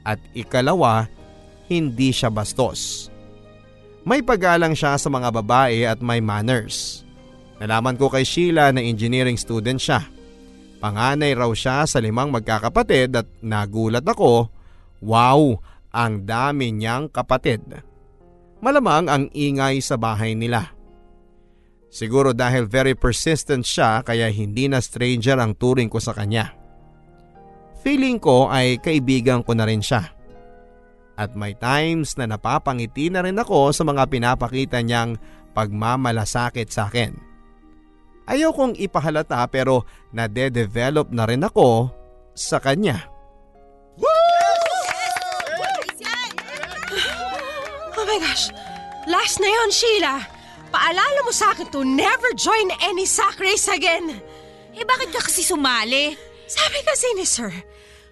At 0.02 0.18
ikalawa, 0.34 1.06
hindi 1.70 2.10
siya 2.10 2.34
bastos. 2.34 3.11
May 4.02 4.26
paggalang 4.26 4.74
siya 4.74 4.98
sa 4.98 5.10
mga 5.14 5.30
babae 5.30 5.86
at 5.86 6.02
may 6.02 6.18
manners. 6.18 7.06
Nalaman 7.62 7.94
ko 8.02 8.10
kay 8.10 8.26
Sheila 8.26 8.74
na 8.74 8.82
engineering 8.82 9.38
student 9.38 9.78
siya. 9.78 10.02
Panganay 10.82 11.38
raw 11.38 11.54
siya 11.54 11.86
sa 11.86 12.02
limang 12.02 12.34
magkakapatid 12.34 13.14
at 13.14 13.30
nagulat 13.46 14.02
ako, 14.02 14.50
wow, 15.06 15.62
ang 15.94 16.26
dami 16.26 16.74
niyang 16.74 17.14
kapatid. 17.14 17.62
Malamang 18.66 19.06
ang 19.06 19.24
ingay 19.38 19.78
sa 19.86 20.02
bahay 20.02 20.34
nila. 20.34 20.74
Siguro 21.94 22.34
dahil 22.34 22.66
very 22.66 22.98
persistent 22.98 23.68
siya 23.68 24.02
kaya 24.02 24.34
hindi 24.34 24.66
na 24.66 24.82
stranger 24.82 25.38
ang 25.38 25.54
turing 25.54 25.92
ko 25.92 26.02
sa 26.02 26.18
kanya. 26.18 26.58
Feeling 27.86 28.18
ko 28.18 28.50
ay 28.50 28.82
kaibigan 28.82 29.46
ko 29.46 29.54
na 29.54 29.70
rin 29.70 29.86
siya. 29.86 30.10
At 31.22 31.38
may 31.38 31.54
times 31.54 32.18
na 32.18 32.26
napapangiti 32.26 33.14
na 33.14 33.22
rin 33.22 33.38
ako 33.38 33.70
sa 33.70 33.86
mga 33.86 34.10
pinapakita 34.10 34.82
niyang 34.82 35.22
pagmamalasakit 35.54 36.74
sa 36.74 36.90
akin. 36.90 37.14
Ayaw 38.26 38.50
kong 38.58 38.74
ipahalata 38.82 39.46
pero 39.54 39.86
nade-develop 40.10 41.14
na 41.14 41.30
rin 41.30 41.46
ako 41.46 41.94
sa 42.34 42.58
kanya. 42.58 43.06
Oh 47.94 48.06
my 48.10 48.18
gosh! 48.18 48.50
Last 49.06 49.38
na 49.38 49.46
yon, 49.46 49.70
Sheila! 49.70 50.26
Paalala 50.74 51.22
mo 51.22 51.30
sa 51.30 51.54
akin 51.54 51.70
to 51.70 51.86
never 51.86 52.34
join 52.34 52.74
any 52.82 53.06
sack 53.06 53.38
race 53.38 53.70
again! 53.70 54.18
Eh 54.74 54.82
bakit 54.90 55.14
ka 55.14 55.22
kasi 55.22 55.46
sumali? 55.46 56.18
Sabi 56.50 56.82
kasi 56.82 57.14
ni 57.14 57.30
Sir, 57.30 57.54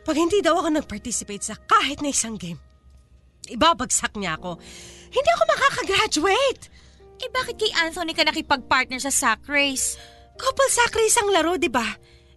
pag 0.05 0.13
hindi 0.13 0.45
daw 0.45 0.61
ako 0.61 0.77
nag-participate 0.77 1.41
sa 1.41 1.57
kahit 1.57 2.05
na 2.05 2.13
isang 2.13 2.37
game, 2.37 2.59
ibabagsak 3.51 4.15
niya 4.15 4.37
ako. 4.37 4.57
Hindi 5.09 5.29
ako 5.33 5.43
makakagraduate! 5.49 6.63
Eh 7.19 7.29
bakit 7.35 7.59
kay 7.59 7.71
Anthony 7.75 8.15
ka 8.15 8.23
nakipag-partner 8.23 9.01
sa 9.01 9.11
sack 9.11 9.43
race? 9.51 9.99
Couple 10.39 10.69
sack 10.71 10.95
race 10.95 11.19
ang 11.19 11.29
laro, 11.35 11.59
di 11.59 11.67
ba? 11.67 11.83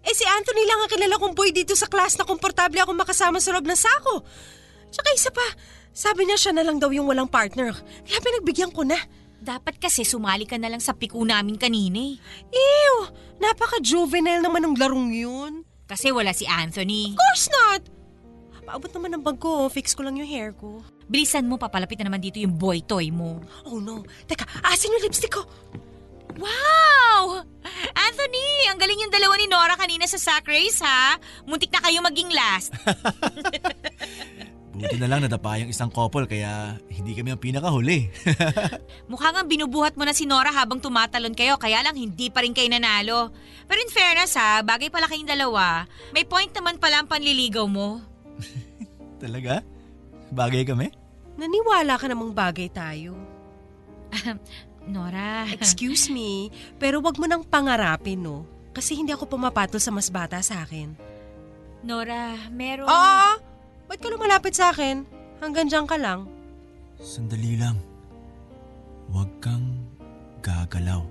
Eh 0.02 0.10
si 0.10 0.26
Anthony 0.26 0.66
lang 0.66 0.82
ang 0.82 0.90
kilala 0.90 1.14
kong 1.22 1.38
boy 1.38 1.54
dito 1.54 1.78
sa 1.78 1.86
class 1.86 2.18
na 2.18 2.26
komportable 2.26 2.82
akong 2.82 2.98
makasama 2.98 3.38
sa 3.38 3.54
loob 3.54 3.62
ng 3.62 3.78
sako. 3.78 4.26
Tsaka 4.90 5.08
isa 5.14 5.30
pa, 5.30 5.46
sabi 5.94 6.26
niya 6.26 6.38
siya 6.40 6.52
na 6.58 6.66
lang 6.66 6.82
daw 6.82 6.90
yung 6.90 7.06
walang 7.06 7.30
partner. 7.30 7.70
Kaya 8.02 8.18
pinagbigyan 8.18 8.74
ko 8.74 8.82
na. 8.82 8.98
Dapat 9.42 9.78
kasi 9.78 10.02
sumali 10.06 10.46
ka 10.46 10.58
na 10.58 10.70
lang 10.70 10.82
sa 10.82 10.94
piku 10.94 11.22
namin 11.22 11.58
kanina 11.58 11.98
eh. 11.98 12.14
Ew! 12.50 12.94
Napaka-juvenile 13.42 14.42
naman 14.42 14.62
ng 14.66 14.78
larong 14.78 15.10
yun. 15.10 15.52
Kasi 15.86 16.14
wala 16.14 16.30
si 16.30 16.46
Anthony. 16.46 17.14
Of 17.14 17.18
course 17.18 17.46
not! 17.50 17.82
Paabot 18.62 18.88
naman 18.94 19.18
ng 19.18 19.24
bag 19.26 19.36
ko, 19.42 19.66
fix 19.68 19.92
ko 19.92 20.06
lang 20.06 20.16
yung 20.16 20.30
hair 20.30 20.54
ko. 20.54 20.80
Bilisan 21.10 21.46
mo, 21.48 21.58
papalapit 21.58 21.98
na 22.00 22.10
naman 22.10 22.22
dito 22.22 22.38
yung 22.38 22.54
boy 22.54 22.82
toy 22.84 23.10
mo. 23.14 23.42
Oh 23.66 23.78
no, 23.78 24.06
teka, 24.26 24.46
asin 24.66 24.94
yung 24.94 25.04
lipstick 25.06 25.34
ko. 25.34 25.42
Wow! 26.38 27.44
Anthony, 27.92 28.72
ang 28.72 28.80
galing 28.80 29.04
yung 29.04 29.12
dalawa 29.12 29.36
ni 29.36 29.46
Nora 29.46 29.76
kanina 29.76 30.08
sa 30.08 30.16
sack 30.16 30.48
race 30.48 30.80
ha. 30.80 31.20
Muntik 31.44 31.68
na 31.68 31.84
kayo 31.84 32.00
maging 32.00 32.32
last. 32.32 32.72
Buti 34.72 34.96
na 34.96 35.04
lang 35.04 35.20
nadapa 35.20 35.60
yung 35.60 35.68
isang 35.68 35.92
couple 35.92 36.24
kaya 36.24 36.80
hindi 36.88 37.12
kami 37.12 37.36
ang 37.36 37.42
pinakahuli. 37.42 38.08
Mukhang 39.12 39.36
ang 39.36 39.46
binubuhat 39.46 40.00
mo 40.00 40.08
na 40.08 40.16
si 40.16 40.24
Nora 40.24 40.48
habang 40.48 40.80
tumatalon 40.80 41.36
kayo, 41.36 41.60
kaya 41.60 41.84
lang 41.84 41.92
hindi 41.92 42.32
pa 42.32 42.40
rin 42.40 42.56
kayo 42.56 42.72
nanalo. 42.72 43.30
Pero 43.68 43.78
in 43.78 43.92
fairness 43.92 44.32
ha, 44.40 44.64
bagay 44.64 44.88
pala 44.88 45.06
kayong 45.12 45.28
dalawa. 45.28 45.84
May 46.16 46.24
point 46.24 46.48
naman 46.56 46.80
pala 46.80 47.04
ang 47.04 47.08
panliligaw 47.08 47.68
mo. 47.68 48.00
Talaga? 49.20 49.60
Bagay 50.32 50.64
kami? 50.64 50.88
Naniwala 51.36 52.00
ka 52.00 52.08
namang 52.08 52.32
bagay 52.32 52.72
tayo. 52.72 53.12
Nora. 54.88 55.44
Excuse 55.52 56.08
me, 56.08 56.48
pero 56.80 57.04
wag 57.04 57.20
mo 57.20 57.28
nang 57.28 57.44
pangarapin, 57.44 58.24
no? 58.24 58.48
Kasi 58.72 58.96
hindi 58.96 59.12
ako 59.12 59.36
pumapatol 59.36 59.78
sa 59.78 59.92
mas 59.92 60.08
bata 60.08 60.40
sa 60.40 60.64
akin. 60.64 60.96
Nora, 61.84 62.48
meron... 62.48 62.88
Oo! 62.88 63.28
Ba't 63.86 64.00
ka 64.00 64.08
lumalapit 64.08 64.56
sa 64.56 64.72
akin? 64.72 65.04
Hanggang 65.44 65.68
dyan 65.68 65.84
ka 65.84 66.00
lang. 66.00 66.24
Sandali 66.96 67.60
lang. 67.60 67.76
Huwag 69.12 69.28
kang 69.44 69.84
gagalaw. 70.40 71.04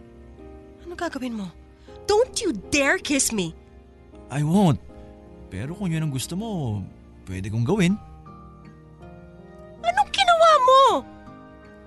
Ano 0.82 0.94
gagawin 0.98 1.38
mo? 1.38 1.48
Don't 2.10 2.34
you 2.42 2.58
dare 2.74 2.98
kiss 2.98 3.30
me! 3.30 3.54
I 4.34 4.42
won't. 4.42 4.82
Pero 5.51 5.75
kung 5.78 5.92
yun 5.92 6.08
ang 6.08 6.13
gusto 6.16 6.34
mo, 6.34 6.82
pwede 7.28 7.51
kong 7.51 7.68
gawin. 7.68 7.94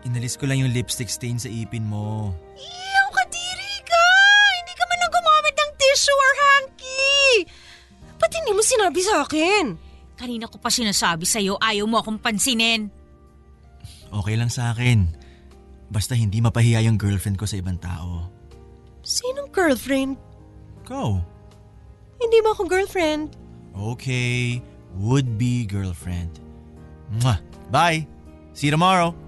Inalis 0.04 0.36
ko 0.36 0.44
lang 0.44 0.60
yung 0.60 0.72
lipstick 0.72 1.08
stain 1.08 1.40
sa 1.40 1.48
ipin 1.48 1.88
mo. 1.88 2.36
Iyaw, 2.60 3.08
kadiri 3.08 3.74
ka! 3.88 4.06
Hindi 4.60 4.72
ka 4.76 4.84
man 4.84 4.98
lang 5.00 5.12
gumamit 5.16 5.54
ng 5.56 5.72
tissue 5.80 6.12
or 6.20 6.32
hanky! 6.36 7.24
Ba't 8.20 8.32
hindi 8.36 8.52
mo 8.52 8.60
sinabi 8.60 9.00
sa 9.00 9.24
akin? 9.24 9.64
Kanina 10.14 10.44
ko 10.46 10.60
pa 10.60 10.68
sinasabi 10.68 11.24
sa'yo, 11.24 11.56
ayaw 11.56 11.88
mo 11.88 11.98
akong 11.98 12.20
pansinin. 12.20 12.92
Okay 14.12 14.36
lang 14.36 14.52
sa 14.52 14.76
akin. 14.76 15.08
Basta 15.88 16.12
hindi 16.12 16.38
mapahiya 16.44 16.84
yung 16.84 17.00
girlfriend 17.00 17.40
ko 17.40 17.48
sa 17.48 17.58
ibang 17.58 17.80
tao. 17.80 18.28
Sinong 19.02 19.50
girlfriend? 19.50 20.20
Go. 20.84 21.24
Hindi 22.20 22.38
mo 22.44 22.52
ako 22.52 22.68
girlfriend. 22.68 23.34
Okay, 23.74 24.60
would-be 25.00 25.64
girlfriend. 25.66 26.38
Mwah! 27.20 27.40
Bye! 27.72 28.06
See 28.54 28.68
you 28.68 28.74
tomorrow! 28.76 29.23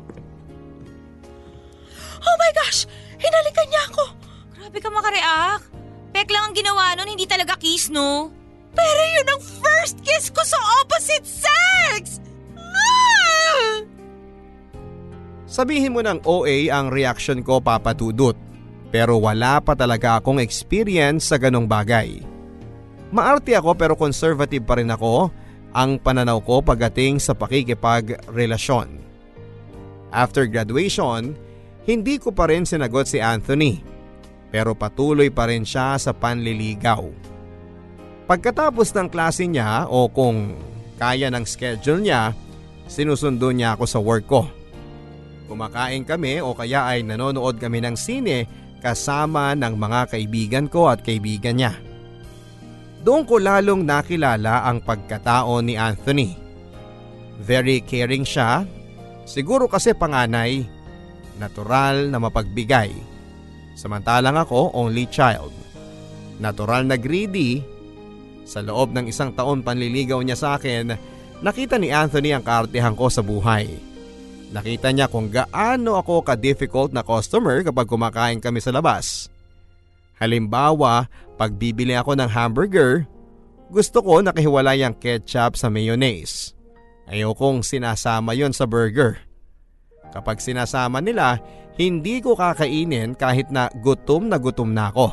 Oh 2.26 2.36
my 2.36 2.52
gosh! 2.58 2.90
Hinalikan 3.16 3.66
niya 3.70 3.82
ako! 3.94 4.04
Grabe 4.58 4.78
ka 4.82 4.88
makareact. 4.90 5.66
Pek 6.10 6.28
lang 6.32 6.50
ang 6.50 6.54
ginawa 6.56 6.96
nun, 6.98 7.12
hindi 7.12 7.24
talaga 7.28 7.54
kiss, 7.56 7.88
no? 7.88 8.34
Pero 8.76 9.02
yun 9.16 9.28
ang 9.30 9.40
first 9.40 10.02
kiss 10.04 10.28
ko 10.34 10.42
sa 10.42 10.58
opposite 10.82 11.24
sex! 11.24 12.18
Ah! 12.58 13.84
Sabihin 15.46 15.94
mo 15.94 16.02
ng 16.02 16.26
OA 16.26 16.68
ang 16.68 16.90
reaction 16.90 17.40
ko 17.40 17.62
papatudot. 17.62 18.36
Pero 18.90 19.18
wala 19.18 19.62
pa 19.62 19.74
talaga 19.78 20.18
akong 20.18 20.42
experience 20.42 21.30
sa 21.30 21.38
ganong 21.38 21.66
bagay. 21.66 22.22
Maarte 23.14 23.54
ako 23.54 23.74
pero 23.78 23.94
conservative 23.94 24.66
pa 24.66 24.78
rin 24.78 24.90
ako 24.90 25.30
ang 25.76 26.00
pananaw 26.00 26.42
ko 26.42 26.64
pagdating 26.64 27.20
sa 27.22 27.36
pakikipagrelasyon. 27.36 28.88
After 30.10 30.48
graduation, 30.48 31.36
hindi 31.86 32.18
ko 32.18 32.34
pa 32.34 32.50
rin 32.50 32.66
sinagot 32.66 33.06
si 33.06 33.22
Anthony 33.22 33.96
pero 34.50 34.74
patuloy 34.74 35.30
pa 35.30 35.50
rin 35.50 35.66
siya 35.66 35.98
sa 35.98 36.14
panliligaw. 36.14 37.06
Pagkatapos 38.26 38.90
ng 38.94 39.08
klase 39.10 39.46
niya 39.46 39.86
o 39.86 40.10
kung 40.10 40.58
kaya 40.98 41.30
ng 41.30 41.46
schedule 41.46 42.02
niya, 42.02 42.34
sinusundo 42.90 43.54
niya 43.54 43.78
ako 43.78 43.84
sa 43.86 43.98
work 44.02 44.26
ko. 44.26 44.42
Kumakain 45.46 46.02
kami 46.02 46.42
o 46.42 46.56
kaya 46.56 46.90
ay 46.90 47.06
nanonood 47.06 47.62
kami 47.62 47.78
ng 47.86 47.94
sine 47.94 48.50
kasama 48.82 49.54
ng 49.54 49.78
mga 49.78 50.00
kaibigan 50.10 50.66
ko 50.66 50.90
at 50.90 51.06
kaibigan 51.06 51.58
niya. 51.58 51.74
Doon 53.06 53.22
ko 53.22 53.38
lalong 53.38 53.86
nakilala 53.86 54.66
ang 54.66 54.82
pagkatao 54.82 55.62
ni 55.62 55.78
Anthony. 55.78 56.34
Very 57.38 57.78
caring 57.84 58.26
siya, 58.26 58.66
siguro 59.22 59.70
kasi 59.70 59.94
panganay, 59.94 60.66
natural 61.36 62.08
na 62.08 62.18
mapagbigay. 62.20 62.92
Samantalang 63.76 64.36
ako 64.40 64.72
only 64.72 65.04
child. 65.08 65.52
Natural 66.40 66.84
na 66.84 66.96
greedy, 66.96 67.64
sa 68.46 68.62
loob 68.62 68.94
ng 68.94 69.10
isang 69.10 69.34
taon 69.34 69.66
panliligaw 69.66 70.22
niya 70.22 70.38
sa 70.38 70.48
akin, 70.54 70.94
nakita 71.42 71.76
ni 71.76 71.90
Anthony 71.90 72.30
ang 72.30 72.46
kaartehan 72.46 72.94
ko 72.94 73.10
sa 73.10 73.20
buhay. 73.20 73.66
Nakita 74.54 74.94
niya 74.94 75.10
kung 75.10 75.26
gaano 75.26 75.98
ako 75.98 76.22
ka-difficult 76.22 76.94
na 76.94 77.02
customer 77.02 77.66
kapag 77.66 77.90
kumakain 77.90 78.38
kami 78.38 78.62
sa 78.62 78.70
labas. 78.70 79.26
Halimbawa, 80.22 81.10
pag 81.34 81.58
bibili 81.58 81.98
ako 81.98 82.14
ng 82.16 82.30
hamburger, 82.30 83.04
gusto 83.68 83.98
ko 83.98 84.22
nakahiwalay 84.22 84.86
ang 84.86 84.94
ketchup 84.94 85.58
sa 85.58 85.66
mayonnaise. 85.66 86.54
Ayokong 87.10 87.66
sinasama 87.66 88.32
yon 88.38 88.54
sa 88.54 88.64
burger. 88.64 89.25
Kapag 90.14 90.42
sinasama 90.42 91.02
nila, 91.02 91.40
hindi 91.76 92.24
ko 92.24 92.34
kakainin 92.34 93.14
kahit 93.14 93.52
na 93.52 93.68
gutom 93.80 94.32
na 94.32 94.40
gutom 94.40 94.72
na 94.72 94.88
ako. 94.90 95.12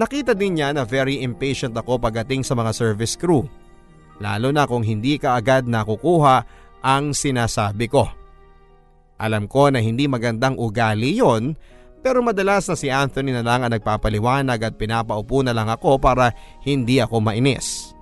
Nakita 0.00 0.32
din 0.32 0.56
niya 0.56 0.72
na 0.72 0.86
very 0.86 1.20
impatient 1.20 1.76
ako 1.76 2.00
pagdating 2.00 2.40
sa 2.40 2.56
mga 2.56 2.72
service 2.72 3.18
crew. 3.18 3.44
Lalo 4.20 4.48
na 4.52 4.64
kung 4.64 4.80
hindi 4.80 5.20
ka 5.20 5.36
agad 5.36 5.68
nakukuha 5.68 6.44
ang 6.80 7.12
sinasabi 7.12 7.88
ko. 7.90 8.08
Alam 9.20 9.44
ko 9.44 9.68
na 9.68 9.84
hindi 9.84 10.08
magandang 10.08 10.56
ugali 10.56 11.20
yon 11.20 11.52
pero 12.00 12.24
madalas 12.24 12.64
na 12.64 12.76
si 12.76 12.88
Anthony 12.88 13.36
na 13.36 13.44
lang 13.44 13.60
ang 13.60 13.72
nagpapaliwanag 13.76 14.56
at 14.64 14.74
pinapaupo 14.80 15.44
na 15.44 15.52
lang 15.52 15.68
ako 15.68 16.00
para 16.00 16.32
hindi 16.64 16.96
ako 16.96 17.20
mainis. 17.20 17.92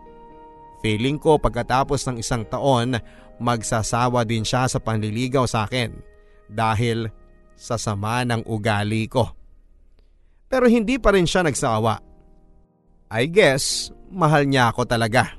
Feeling 0.78 1.18
ko 1.18 1.42
pagkatapos 1.42 2.06
ng 2.06 2.22
isang 2.22 2.46
taon 2.46 2.94
magsasawa 3.38 4.22
din 4.26 4.42
siya 4.42 4.66
sa 4.66 4.78
panliligaw 4.82 5.46
sa 5.46 5.66
akin 5.66 5.94
dahil 6.50 7.10
sa 7.58 7.74
sama 7.74 8.22
ng 8.22 8.46
ugali 8.46 9.10
ko. 9.10 9.34
Pero 10.48 10.70
hindi 10.70 10.96
pa 10.96 11.12
rin 11.12 11.26
siya 11.26 11.44
nagsawa. 11.44 12.00
I 13.10 13.24
guess 13.28 13.90
mahal 14.08 14.46
niya 14.46 14.70
ako 14.72 14.86
talaga. 14.86 15.36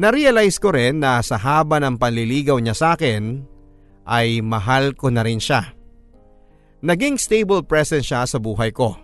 Narealize 0.00 0.56
ko 0.56 0.72
rin 0.72 1.04
na 1.04 1.20
sa 1.20 1.36
haba 1.36 1.76
ng 1.76 2.00
panliligaw 2.00 2.56
niya 2.56 2.72
sa 2.72 2.86
akin 2.96 3.44
ay 4.08 4.40
mahal 4.40 4.96
ko 4.96 5.12
na 5.12 5.20
rin 5.20 5.38
siya. 5.38 5.76
Naging 6.82 7.20
stable 7.20 7.62
presence 7.62 8.10
siya 8.10 8.26
sa 8.26 8.42
buhay 8.42 8.74
ko 8.74 8.98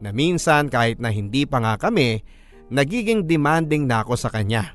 na 0.00 0.14
minsan 0.14 0.72
kahit 0.72 0.96
na 0.96 1.12
hindi 1.12 1.44
pa 1.44 1.60
nga 1.60 1.76
kami, 1.76 2.24
nagiging 2.72 3.28
demanding 3.28 3.84
na 3.84 4.00
ako 4.00 4.16
sa 4.16 4.32
kanya. 4.32 4.72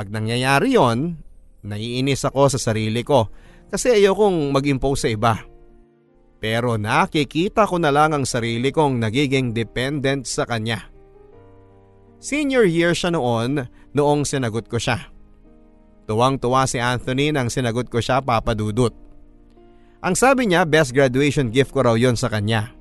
Pag 0.00 0.08
nangyayari 0.08 0.80
yon, 0.80 1.20
naiinis 1.60 2.24
ako 2.24 2.48
sa 2.48 2.72
sarili 2.72 3.04
ko 3.04 3.28
kasi 3.68 4.00
ayokong 4.00 4.48
mag-impose 4.48 5.04
sa 5.04 5.08
iba. 5.12 5.34
Pero 6.40 6.80
nakikita 6.80 7.68
ko 7.68 7.76
na 7.76 7.92
lang 7.92 8.16
ang 8.16 8.24
sarili 8.24 8.72
kong 8.72 8.96
nagiging 8.96 9.52
dependent 9.52 10.24
sa 10.24 10.48
kanya. 10.48 10.88
Senior 12.16 12.64
year 12.64 12.96
siya 12.96 13.12
noon 13.12 13.68
noong 13.92 14.24
sinagot 14.24 14.72
ko 14.72 14.80
siya. 14.80 15.12
Tuwang-tuwa 16.08 16.64
si 16.64 16.80
Anthony 16.80 17.28
nang 17.28 17.52
sinagot 17.52 17.92
ko 17.92 18.00
siya 18.00 18.24
papadudot. 18.24 18.96
Ang 20.00 20.16
sabi 20.16 20.48
niya 20.48 20.64
best 20.64 20.96
graduation 20.96 21.52
gift 21.52 21.76
ko 21.76 21.84
raw 21.84 21.92
yon 21.92 22.16
sa 22.16 22.32
kanya. 22.32 22.72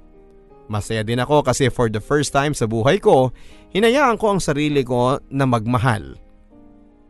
Masaya 0.71 1.03
din 1.03 1.19
ako 1.19 1.43
kasi 1.43 1.67
for 1.67 1.91
the 1.91 1.99
first 1.99 2.31
time 2.31 2.55
sa 2.55 2.63
buhay 2.63 2.95
ko, 2.95 3.35
hinayaan 3.75 4.15
ko 4.15 4.31
ang 4.31 4.39
sarili 4.39 4.87
ko 4.87 5.19
na 5.27 5.43
magmahal. 5.43 6.28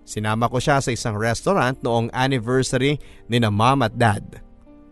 Sinama 0.09 0.49
ko 0.49 0.57
siya 0.57 0.81
sa 0.81 0.89
isang 0.89 1.13
restaurant 1.13 1.77
noong 1.85 2.09
anniversary 2.09 2.97
ni 3.29 3.37
na 3.37 3.53
mom 3.53 3.85
at 3.85 3.93
dad. 3.93 4.41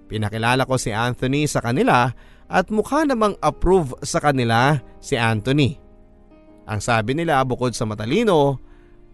Pinakilala 0.06 0.69
ko 0.69 0.77
si 0.77 0.93
Anthony 0.93 1.49
sa 1.49 1.58
kanila 1.58 2.13
at 2.45 2.69
mukha 2.69 3.01
namang 3.01 3.34
approve 3.41 3.97
sa 4.06 4.21
kanila 4.21 4.77
si 5.01 5.17
Anthony. 5.17 5.82
Ang 6.69 6.80
sabi 6.86 7.17
nila 7.17 7.41
bukod 7.49 7.73
sa 7.73 7.89
matalino, 7.89 8.62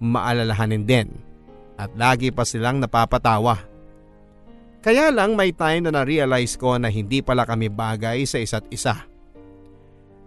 maalalahanin 0.04 0.84
din 0.84 1.08
at 1.80 1.96
lagi 1.96 2.36
pa 2.36 2.44
silang 2.44 2.84
napapatawa. 2.84 3.64
Kaya 4.84 5.08
lang 5.08 5.40
may 5.40 5.56
time 5.56 5.88
na 5.88 6.04
na-realize 6.04 6.60
ko 6.60 6.76
na 6.76 6.92
hindi 6.92 7.24
pala 7.24 7.48
kami 7.48 7.72
bagay 7.72 8.28
sa 8.28 8.44
isa't 8.44 8.68
isa. 8.68 9.08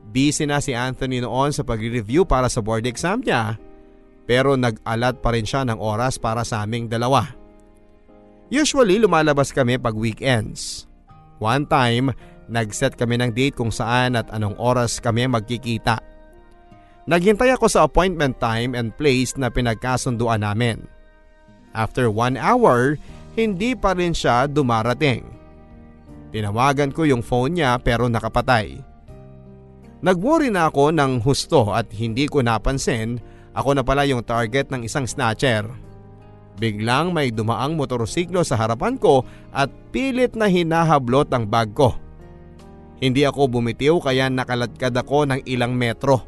Busy 0.08 0.48
na 0.48 0.64
si 0.64 0.72
Anthony 0.72 1.20
noon 1.20 1.52
sa 1.52 1.60
pag-review 1.60 2.24
para 2.24 2.48
sa 2.48 2.64
board 2.64 2.88
exam 2.88 3.20
niya 3.20 3.60
pero 4.26 4.58
nag-alat 4.58 5.22
pa 5.22 5.32
rin 5.32 5.46
siya 5.46 5.62
ng 5.64 5.78
oras 5.78 6.18
para 6.18 6.42
sa 6.42 6.66
aming 6.66 6.90
dalawa. 6.90 7.30
Usually 8.50 8.98
lumalabas 8.98 9.54
kami 9.54 9.78
pag 9.78 9.94
weekends. 9.94 10.86
One 11.38 11.66
time, 11.66 12.14
nag-set 12.46 12.94
kami 12.94 13.18
ng 13.18 13.30
date 13.34 13.58
kung 13.58 13.70
saan 13.70 14.14
at 14.18 14.30
anong 14.30 14.58
oras 14.58 14.98
kami 15.02 15.26
magkikita. 15.26 15.98
Naghintay 17.06 17.54
ako 17.54 17.66
sa 17.70 17.86
appointment 17.86 18.38
time 18.42 18.74
and 18.74 18.90
place 18.98 19.38
na 19.38 19.46
pinagkasunduan 19.46 20.42
namin. 20.42 20.82
After 21.70 22.10
one 22.10 22.34
hour, 22.34 22.98
hindi 23.38 23.78
pa 23.78 23.94
rin 23.94 24.10
siya 24.10 24.50
dumarating. 24.50 25.22
Tinawagan 26.34 26.90
ko 26.90 27.06
yung 27.06 27.22
phone 27.22 27.62
niya 27.62 27.78
pero 27.78 28.10
nakapatay. 28.10 28.82
Nagworry 30.02 30.50
na 30.50 30.68
ako 30.68 30.92
ng 30.92 31.22
husto 31.22 31.72
at 31.72 31.88
hindi 31.94 32.26
ko 32.26 32.42
napansin 32.42 33.22
ako 33.56 33.72
na 33.72 33.80
pala 33.80 34.04
yung 34.04 34.20
target 34.20 34.68
ng 34.68 34.84
isang 34.84 35.08
snatcher. 35.08 35.64
Biglang 36.60 37.16
may 37.16 37.32
dumaang 37.32 37.72
motorsiklo 37.72 38.44
sa 38.44 38.60
harapan 38.60 39.00
ko 39.00 39.24
at 39.48 39.72
pilit 39.92 40.36
na 40.36 40.48
hinahablot 40.48 41.32
ang 41.32 41.48
bag 41.48 41.72
ko. 41.72 41.96
Hindi 43.00 43.24
ako 43.24 43.60
bumitiw 43.60 43.96
kaya 44.00 44.28
nakaladkad 44.28 44.92
ako 44.92 45.28
ng 45.32 45.40
ilang 45.48 45.72
metro. 45.72 46.20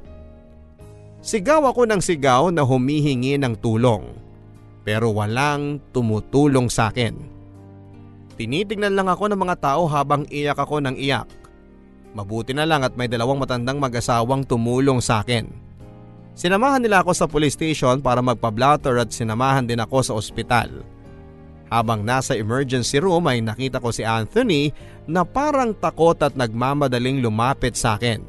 Sigaw 1.21 1.69
ako 1.69 1.85
ng 1.89 2.01
sigaw 2.01 2.49
na 2.49 2.65
humihingi 2.65 3.37
ng 3.37 3.57
tulong 3.61 4.05
pero 4.89 5.13
walang 5.13 5.85
tumutulong 5.93 6.73
sa 6.73 6.89
akin. 6.89 7.13
Tinitingnan 8.41 8.97
lang 8.97 9.13
ako 9.13 9.29
ng 9.29 9.37
mga 9.37 9.57
tao 9.61 9.85
habang 9.85 10.25
iyak 10.33 10.57
ako 10.57 10.81
ng 10.81 10.97
iyak. 10.97 11.29
Mabuti 12.17 12.57
na 12.57 12.65
lang 12.65 12.81
at 12.81 12.97
may 12.97 13.05
dalawang 13.05 13.37
matandang 13.37 13.77
mag-asawang 13.77 14.49
tumulong 14.49 15.05
sa 15.05 15.21
akin. 15.21 15.68
Sinamahan 16.39 16.79
nila 16.79 17.03
ako 17.03 17.11
sa 17.19 17.27
police 17.27 17.59
station 17.59 17.99
para 17.99 18.23
magpa-blotter 18.23 18.95
at 19.03 19.11
sinamahan 19.11 19.67
din 19.67 19.83
ako 19.83 19.99
sa 20.07 20.15
ospital. 20.15 20.87
Habang 21.67 22.07
nasa 22.07 22.39
emergency 22.39 23.03
room 23.03 23.27
ay 23.27 23.43
nakita 23.43 23.83
ko 23.83 23.91
si 23.91 24.07
Anthony 24.07 24.71
na 25.11 25.27
parang 25.27 25.75
takot 25.75 26.15
at 26.23 26.39
nagmamadaling 26.39 27.19
lumapit 27.19 27.75
sa 27.75 27.99
akin. 27.99 28.23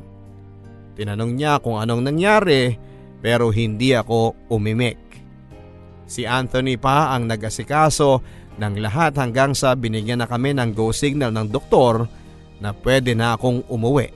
Tinanong 0.98 1.38
niya 1.38 1.62
kung 1.62 1.78
anong 1.78 2.02
nangyari 2.02 2.74
pero 3.22 3.54
hindi 3.54 3.94
ako 3.94 4.50
umimik. 4.50 4.98
Si 6.10 6.26
Anthony 6.26 6.82
pa 6.82 7.14
ang 7.14 7.30
nag-asikaso 7.30 8.26
ng 8.58 8.74
lahat 8.82 9.22
hanggang 9.22 9.54
sa 9.54 9.78
binigyan 9.78 10.26
na 10.26 10.28
kami 10.28 10.58
ng 10.58 10.74
go 10.74 10.90
signal 10.90 11.30
ng 11.30 11.46
doktor 11.54 12.10
na 12.58 12.74
pwede 12.74 13.14
na 13.14 13.38
akong 13.38 13.62
umuwi. 13.70 14.10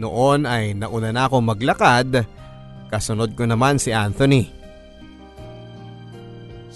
Noon 0.00 0.48
ay 0.48 0.72
nauna 0.72 1.12
na 1.12 1.28
akong 1.28 1.44
maglakad, 1.44 2.24
kasunod 2.88 3.34
ko 3.34 3.44
naman 3.48 3.78
si 3.78 3.90
Anthony. 3.90 4.50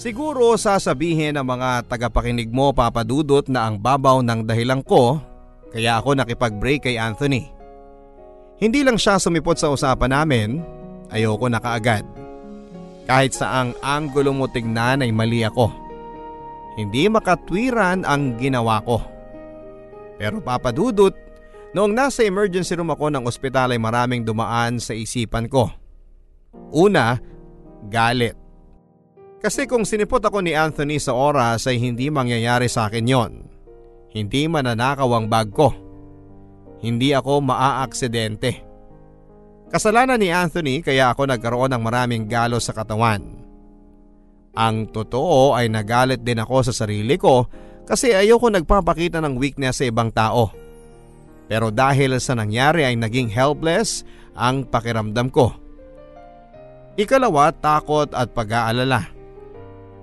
Siguro 0.01 0.57
sasabihin 0.57 1.37
ng 1.37 1.45
mga 1.45 1.85
tagapakinig 1.85 2.49
mo 2.49 2.73
papadudot 2.73 3.45
na 3.53 3.69
ang 3.69 3.77
babaw 3.77 4.25
ng 4.25 4.49
dahilan 4.49 4.81
ko 4.81 5.21
kaya 5.71 6.03
ako 6.03 6.19
nakipag-break 6.19 6.89
kay 6.89 6.97
Anthony. 6.99 7.47
Hindi 8.61 8.85
lang 8.85 8.99
siya 8.99 9.17
sumipot 9.17 9.57
sa 9.57 9.73
usapan 9.73 10.13
namin, 10.13 10.49
ayoko 11.09 11.47
na 11.49 11.63
kaagad. 11.63 12.05
Kahit 13.07 13.33
saang 13.33 13.73
anggulo 13.81 14.35
mo 14.35 14.47
tignan 14.51 15.01
ay 15.01 15.11
mali 15.15 15.47
ako. 15.47 15.73
Hindi 16.77 17.09
makatwiran 17.09 18.05
ang 18.05 18.37
ginawa 18.37 18.83
ko. 18.85 19.01
Pero 20.21 20.45
papadudot, 20.45 21.17
noong 21.73 21.93
nasa 21.97 22.23
emergency 22.27 22.77
room 22.77 22.93
ako 22.93 23.09
ng 23.09 23.25
ospital 23.25 23.73
ay 23.73 23.81
maraming 23.81 24.23
dumaan 24.23 24.77
sa 24.77 24.93
isipan 24.93 25.49
ko. 25.49 25.80
Una, 26.71 27.19
galit. 27.87 28.39
Kasi 29.41 29.65
kung 29.65 29.89
sinipot 29.89 30.21
ako 30.21 30.45
ni 30.45 30.53
Anthony 30.53 31.01
sa 31.01 31.17
oras 31.17 31.65
ay 31.65 31.81
hindi 31.81 32.13
mangyayari 32.13 32.69
sa 32.69 32.93
akin 32.93 33.07
yon. 33.09 33.33
Hindi 34.13 34.51
mananakaw 34.51 35.11
ang 35.17 35.27
bag 35.31 35.49
ko. 35.55 35.73
Hindi 36.85 37.17
ako 37.17 37.41
maaaksidente. 37.41 38.67
Kasalanan 39.71 40.19
ni 40.19 40.35
Anthony 40.35 40.83
kaya 40.83 41.15
ako 41.15 41.31
nagkaroon 41.31 41.71
ng 41.73 41.83
maraming 41.83 42.25
galos 42.27 42.67
sa 42.67 42.75
katawan. 42.75 43.23
Ang 44.51 44.91
totoo 44.91 45.55
ay 45.55 45.71
nagalit 45.71 46.27
din 46.27 46.43
ako 46.43 46.67
sa 46.67 46.75
sarili 46.75 47.15
ko 47.15 47.47
kasi 47.87 48.11
ayoko 48.11 48.51
nagpapakita 48.51 49.23
ng 49.23 49.39
weakness 49.39 49.79
sa 49.79 49.87
ibang 49.87 50.11
tao. 50.11 50.51
Pero 51.47 51.71
dahil 51.71 52.19
sa 52.19 52.35
nangyari 52.35 52.83
ay 52.83 52.99
naging 52.99 53.31
helpless 53.31 54.03
ang 54.35 54.67
pakiramdam 54.67 55.31
ko. 55.31 55.55
Ikalawa, 57.01 57.49
takot 57.57 58.13
at 58.13 58.29
pag-aalala 58.37 59.09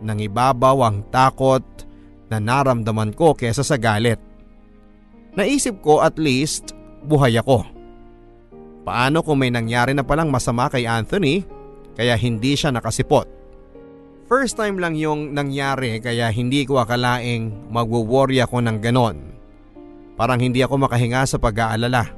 nang 0.01 0.17
ibabaw 0.17 0.81
ang 0.81 1.05
takot 1.13 1.61
na 2.25 2.41
naramdaman 2.41 3.13
ko 3.13 3.37
kesa 3.37 3.61
sa 3.61 3.77
galit. 3.77 4.17
Naisip 5.37 5.77
ko 5.85 6.01
at 6.01 6.17
least 6.17 6.73
buhay 7.05 7.37
ako. 7.37 7.61
Paano 8.81 9.21
kung 9.21 9.45
may 9.45 9.53
nangyari 9.53 9.93
na 9.93 10.01
palang 10.01 10.33
masama 10.33 10.73
kay 10.73 10.89
Anthony 10.89 11.45
kaya 11.93 12.17
hindi 12.17 12.57
siya 12.57 12.73
nakasipot? 12.73 13.29
First 14.25 14.57
time 14.57 14.81
lang 14.81 14.97
yung 14.97 15.37
nangyari 15.37 16.01
kaya 16.01 16.33
hindi 16.33 16.65
ko 16.65 16.81
akalaing 16.81 17.69
magwo-worry 17.69 18.41
ako 18.41 18.57
ng 18.65 18.77
ganon. 18.81 19.17
Parang 20.17 20.41
hindi 20.41 20.65
ako 20.65 20.81
makahinga 20.81 21.29
sa 21.29 21.37
pag-aalala. 21.37 22.09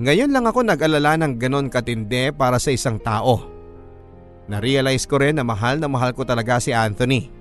Ngayon 0.00 0.32
lang 0.32 0.48
ako 0.48 0.64
nag-alala 0.64 1.20
ng 1.20 1.36
ganon 1.36 1.68
katindi 1.68 2.32
para 2.32 2.56
sa 2.56 2.72
isang 2.72 2.98
tao. 2.98 3.53
Na-realize 4.44 5.08
ko 5.08 5.16
rin 5.16 5.40
na 5.40 5.44
mahal 5.46 5.80
na 5.80 5.88
mahal 5.88 6.12
ko 6.12 6.24
talaga 6.28 6.60
si 6.60 6.74
Anthony. 6.76 7.32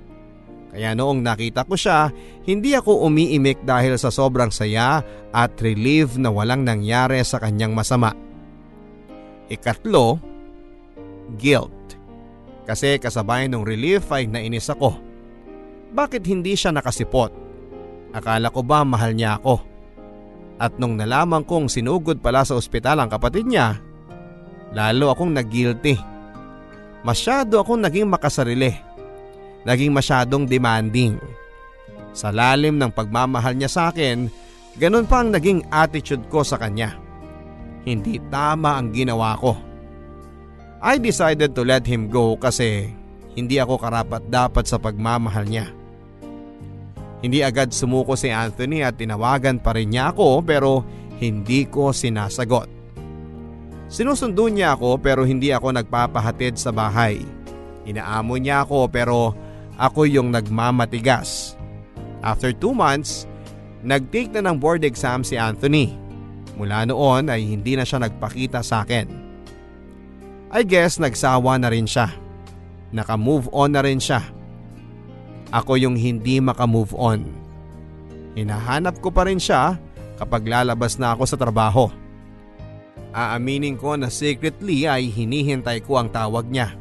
Kaya 0.74 0.98
noong 0.98 1.22
nakita 1.22 1.68
ko 1.70 1.78
siya, 1.78 2.10
hindi 2.50 2.74
ako 2.74 3.06
umiimik 3.06 3.62
dahil 3.62 3.94
sa 4.00 4.10
sobrang 4.10 4.50
saya 4.50 5.06
at 5.30 5.54
relief 5.62 6.18
na 6.18 6.34
walang 6.34 6.66
nangyari 6.66 7.22
sa 7.22 7.38
kanyang 7.38 7.78
masama. 7.78 8.16
Ikatlo, 9.54 10.18
guilt. 11.38 11.78
Kasi 12.66 12.98
kasabay 12.98 13.52
ng 13.52 13.62
relief 13.62 14.10
ay 14.10 14.26
nainis 14.26 14.72
ako. 14.72 14.98
Bakit 15.94 16.26
hindi 16.26 16.58
siya 16.58 16.74
nakasipot? 16.74 17.30
Akala 18.16 18.50
ko 18.50 18.66
ba 18.66 18.82
mahal 18.82 19.14
niya 19.14 19.38
ako? 19.38 19.62
At 20.58 20.80
nung 20.82 20.98
nalaman 20.98 21.46
kong 21.46 21.70
sinugod 21.70 22.18
pala 22.18 22.42
sa 22.42 22.58
ospital 22.58 22.98
ang 22.98 23.14
kapatid 23.14 23.46
niya, 23.46 23.78
lalo 24.74 25.14
akong 25.14 25.38
nag-guilty 25.38 26.13
masyado 27.04 27.60
akong 27.60 27.84
naging 27.84 28.08
makasarili. 28.10 28.74
Naging 29.64 29.92
masyadong 29.96 30.44
demanding. 30.44 31.20
Sa 32.12 32.32
lalim 32.32 32.76
ng 32.80 32.92
pagmamahal 32.92 33.56
niya 33.56 33.72
sa 33.72 33.82
akin, 33.92 34.28
ganun 34.76 35.08
pa 35.08 35.24
ang 35.24 35.32
naging 35.32 35.64
attitude 35.72 36.24
ko 36.28 36.44
sa 36.44 36.60
kanya. 36.60 36.96
Hindi 37.84 38.20
tama 38.28 38.80
ang 38.80 38.92
ginawa 38.92 39.36
ko. 39.40 39.56
I 40.84 41.00
decided 41.00 41.56
to 41.56 41.64
let 41.64 41.88
him 41.88 42.12
go 42.12 42.36
kasi 42.36 42.92
hindi 43.40 43.56
ako 43.56 43.80
karapat 43.80 44.24
dapat 44.28 44.68
sa 44.68 44.76
pagmamahal 44.76 45.48
niya. 45.48 45.72
Hindi 47.24 47.40
agad 47.40 47.72
sumuko 47.72 48.20
si 48.20 48.28
Anthony 48.28 48.84
at 48.84 49.00
tinawagan 49.00 49.64
pa 49.64 49.72
rin 49.72 49.96
niya 49.96 50.12
ako 50.12 50.44
pero 50.44 50.84
hindi 51.24 51.64
ko 51.72 51.96
sinasagot. 51.96 52.83
Sinusundo 53.94 54.50
niya 54.50 54.74
ako 54.74 54.98
pero 54.98 55.22
hindi 55.22 55.54
ako 55.54 55.70
nagpapahatid 55.78 56.58
sa 56.58 56.74
bahay. 56.74 57.22
Inaamo 57.86 58.34
niya 58.42 58.66
ako 58.66 58.90
pero 58.90 59.38
ako 59.78 60.10
yung 60.10 60.34
nagmamatigas. 60.34 61.54
After 62.26 62.50
two 62.58 62.74
months, 62.74 63.30
nag-take 63.86 64.34
na 64.34 64.50
ng 64.50 64.58
board 64.58 64.82
exam 64.82 65.22
si 65.22 65.38
Anthony. 65.38 65.94
Mula 66.58 66.90
noon 66.90 67.30
ay 67.30 67.46
hindi 67.46 67.78
na 67.78 67.86
siya 67.86 68.02
nagpakita 68.02 68.66
sa 68.66 68.82
akin. 68.82 69.06
I 70.50 70.66
guess 70.66 70.98
nagsawa 70.98 71.62
na 71.62 71.70
rin 71.70 71.86
siya. 71.86 72.10
Naka-move 72.90 73.46
on 73.54 73.78
na 73.78 73.86
rin 73.86 74.02
siya. 74.02 74.26
Ako 75.54 75.78
yung 75.78 75.94
hindi 75.94 76.42
maka-move 76.42 76.98
on. 76.98 77.30
Hinahanap 78.34 78.98
ko 79.06 79.14
pa 79.14 79.30
rin 79.30 79.38
siya 79.38 79.78
kapag 80.18 80.50
lalabas 80.50 80.98
na 80.98 81.14
ako 81.14 81.30
sa 81.30 81.38
trabaho. 81.38 81.94
Aaminin 83.14 83.78
ko 83.78 83.94
na 83.94 84.10
secretly 84.10 84.90
ay 84.90 85.14
hinihintay 85.14 85.86
ko 85.86 86.02
ang 86.02 86.10
tawag 86.10 86.50
niya. 86.50 86.74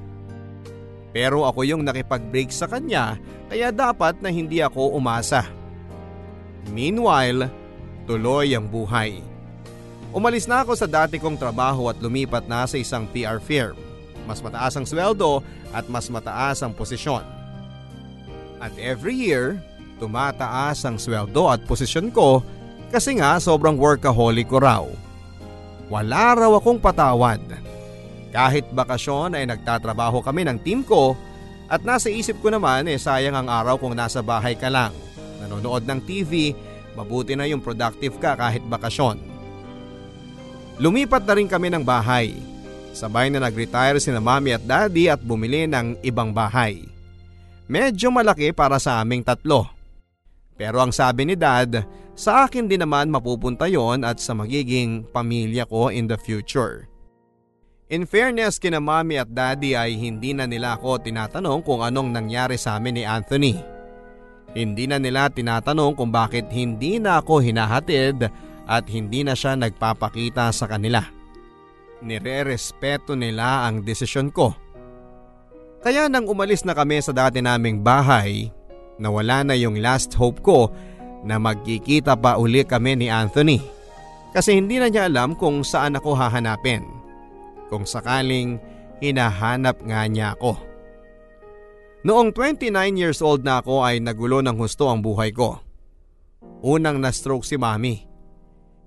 Pero 1.13 1.45
ako 1.45 1.61
yung 1.69 1.85
nakipag-break 1.85 2.49
sa 2.49 2.65
kanya 2.65 3.21
kaya 3.53 3.69
dapat 3.69 4.17
na 4.25 4.33
hindi 4.33 4.65
ako 4.65 4.97
umasa. 4.97 5.45
Meanwhile, 6.73 7.53
tuloy 8.09 8.57
ang 8.57 8.65
buhay. 8.65 9.21
Umalis 10.17 10.49
na 10.49 10.65
ako 10.65 10.73
sa 10.73 10.89
dati 10.89 11.21
kong 11.21 11.37
trabaho 11.37 11.93
at 11.93 12.01
lumipat 12.01 12.49
na 12.49 12.65
sa 12.65 12.81
isang 12.81 13.05
PR 13.13 13.37
firm. 13.37 13.77
Mas 14.25 14.41
mataas 14.41 14.73
ang 14.81 14.89
sweldo 14.89 15.45
at 15.77 15.85
mas 15.93 16.09
mataas 16.09 16.65
ang 16.65 16.73
posisyon. 16.73 17.25
At 18.57 18.73
every 18.81 19.13
year, 19.13 19.61
tumataas 20.01 20.81
ang 20.89 20.97
sweldo 20.97 21.53
at 21.53 21.61
posisyon 21.69 22.09
ko 22.09 22.41
kasi 22.89 23.21
nga 23.21 23.37
sobrang 23.37 23.77
workaholic 23.77 24.49
ko 24.49 24.65
raw. 24.65 24.85
Wala 25.93 26.33
raw 26.33 26.53
akong 26.57 26.81
patawad. 26.81 27.45
Kahit 28.33 28.65
bakasyon 28.73 29.37
ay 29.37 29.45
nagtatrabaho 29.45 30.25
kami 30.25 30.49
ng 30.49 30.57
team 30.65 30.81
ko 30.81 31.13
at 31.69 31.85
nasa 31.85 32.09
isip 32.09 32.41
ko 32.41 32.49
naman 32.49 32.89
eh 32.89 32.97
sayang 32.97 33.37
ang 33.37 33.49
araw 33.53 33.77
kung 33.77 33.93
nasa 33.93 34.25
bahay 34.25 34.57
ka 34.57 34.73
lang. 34.73 34.97
Nanonood 35.45 35.85
ng 35.85 36.01
TV, 36.09 36.57
mabuti 36.97 37.37
na 37.37 37.45
yung 37.45 37.61
productive 37.61 38.17
ka 38.17 38.33
kahit 38.41 38.65
bakasyon. 38.65 39.21
Lumipat 40.81 41.29
na 41.29 41.37
rin 41.37 41.45
kami 41.45 41.69
ng 41.69 41.85
bahay. 41.85 42.33
Sabay 42.97 43.29
na 43.29 43.45
nag-retire 43.45 44.01
si 44.01 44.09
na 44.09 44.21
mami 44.25 44.57
at 44.57 44.65
daddy 44.65 45.13
at 45.13 45.21
bumili 45.21 45.69
ng 45.69 46.01
ibang 46.01 46.33
bahay. 46.33 46.89
Medyo 47.69 48.09
malaki 48.09 48.57
para 48.57 48.81
sa 48.81 48.97
aming 49.05 49.21
tatlo. 49.21 49.69
Pero 50.57 50.81
ang 50.81 50.93
sabi 50.93 51.29
ni 51.29 51.37
dad, 51.37 51.85
sa 52.13 52.45
akin 52.45 52.69
din 52.69 52.85
naman 52.85 53.09
mapupunta 53.09 53.65
yon 53.65 54.05
at 54.05 54.21
sa 54.21 54.37
magiging 54.37 55.05
pamilya 55.13 55.65
ko 55.65 55.89
in 55.89 56.05
the 56.05 56.17
future. 56.21 56.89
In 57.93 58.09
fairness 58.09 58.57
kina 58.57 58.81
mami 58.81 59.21
at 59.21 59.29
daddy 59.29 59.77
ay 59.77 59.97
hindi 59.97 60.33
na 60.33 60.49
nila 60.49 60.81
ako 60.81 61.05
tinatanong 61.05 61.61
kung 61.61 61.85
anong 61.85 62.09
nangyari 62.09 62.57
sa 62.57 62.81
amin 62.81 63.01
ni 63.01 63.05
Anthony. 63.05 63.61
Hindi 64.53 64.85
na 64.89 64.97
nila 64.97 65.29
tinatanong 65.29 65.97
kung 65.97 66.09
bakit 66.13 66.49
hindi 66.53 66.97
na 66.97 67.21
ako 67.21 67.45
hinahatid 67.45 68.29
at 68.69 68.85
hindi 68.89 69.25
na 69.25 69.37
siya 69.37 69.57
nagpapakita 69.57 70.53
sa 70.53 70.69
kanila. 70.69 71.05
Nire-respeto 72.01 73.13
nila 73.13 73.69
ang 73.69 73.85
desisyon 73.85 74.33
ko. 74.33 74.57
Kaya 75.85 76.09
nang 76.09 76.29
umalis 76.29 76.65
na 76.65 76.73
kami 76.73 77.01
sa 77.01 77.13
dati 77.13 77.45
naming 77.45 77.85
bahay, 77.85 78.49
nawala 78.97 79.43
na 79.43 79.55
yung 79.59 79.81
last 79.83 80.15
hope 80.15 80.41
ko 80.41 80.73
na 81.23 81.39
magkikita 81.39 82.19
pa 82.19 82.39
uli 82.39 82.67
kami 82.67 82.99
ni 82.99 83.09
Anthony. 83.09 83.63
Kasi 84.33 84.59
hindi 84.59 84.81
na 84.81 84.89
niya 84.91 85.07
alam 85.07 85.39
kung 85.39 85.63
saan 85.63 85.99
ako 85.99 86.17
hahanapin. 86.17 86.83
Kung 87.69 87.87
sakaling 87.87 88.59
hinahanap 89.03 89.83
nga 89.83 90.07
niya 90.07 90.39
ako. 90.39 90.57
Noong 92.03 92.35
29 92.35 92.99
years 92.99 93.23
old 93.23 93.47
na 93.47 93.63
ako 93.63 93.87
ay 93.87 94.03
nagulo 94.03 94.43
ng 94.43 94.59
husto 94.59 94.91
ang 94.91 94.99
buhay 95.03 95.31
ko. 95.31 95.63
Unang 96.63 96.99
na-stroke 96.99 97.47
si 97.47 97.55
mami. 97.59 98.07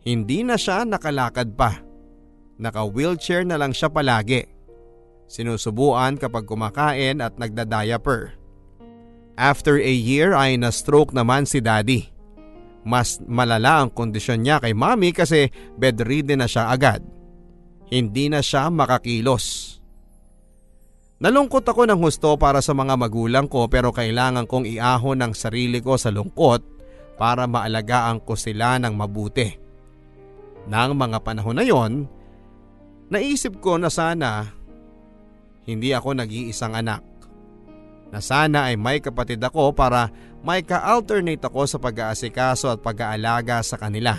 Hindi 0.04 0.44
na 0.44 0.60
siya 0.60 0.84
nakalakad 0.84 1.56
pa. 1.56 1.80
Naka-wheelchair 2.56 3.44
na 3.44 3.60
lang 3.60 3.76
siya 3.76 3.92
palagi. 3.92 4.48
Sinusubuan 5.28 6.16
kapag 6.16 6.48
kumakain 6.48 7.20
at 7.20 7.36
nagda-diaper. 7.36 8.36
After 9.36 9.76
a 9.76 9.92
year 9.92 10.32
ay 10.32 10.56
na-stroke 10.56 11.12
naman 11.12 11.44
si 11.44 11.60
daddy. 11.60 12.15
Mas 12.86 13.18
malala 13.26 13.82
ang 13.82 13.90
kondisyon 13.90 14.46
niya 14.46 14.62
kay 14.62 14.78
mami 14.78 15.10
kasi 15.10 15.50
bedridden 15.74 16.46
na 16.46 16.48
siya 16.48 16.70
agad. 16.70 17.02
Hindi 17.90 18.30
na 18.30 18.46
siya 18.46 18.70
makakilos. 18.70 19.78
Nalungkot 21.18 21.66
ako 21.66 21.90
ng 21.90 21.98
husto 21.98 22.38
para 22.38 22.62
sa 22.62 22.78
mga 22.78 22.94
magulang 22.94 23.50
ko 23.50 23.66
pero 23.66 23.90
kailangan 23.90 24.46
kong 24.46 24.70
iahon 24.70 25.26
ang 25.26 25.34
sarili 25.34 25.82
ko 25.82 25.98
sa 25.98 26.14
lungkot 26.14 26.62
para 27.16 27.48
maalagaan 27.50 28.22
ko 28.22 28.38
sila 28.38 28.78
ng 28.78 28.94
mabuti. 28.94 29.50
Nang 30.70 30.94
mga 30.94 31.24
panahon 31.24 31.58
na 31.58 31.66
yon, 31.66 32.06
naisip 33.10 33.58
ko 33.64 33.80
na 33.80 33.90
sana 33.90 34.50
hindi 35.66 35.90
ako 35.96 36.20
nag-iisang 36.20 36.78
anak. 36.78 37.02
Na 38.14 38.22
sana 38.22 38.70
ay 38.70 38.78
may 38.78 39.02
kapatid 39.02 39.42
ako 39.42 39.74
para 39.74 40.14
may 40.46 40.62
ka-alternate 40.62 41.42
ako 41.42 41.66
sa 41.66 41.82
pag-aasikaso 41.82 42.70
at 42.70 42.80
pag-aalaga 42.86 43.66
sa 43.66 43.82
kanila. 43.82 44.14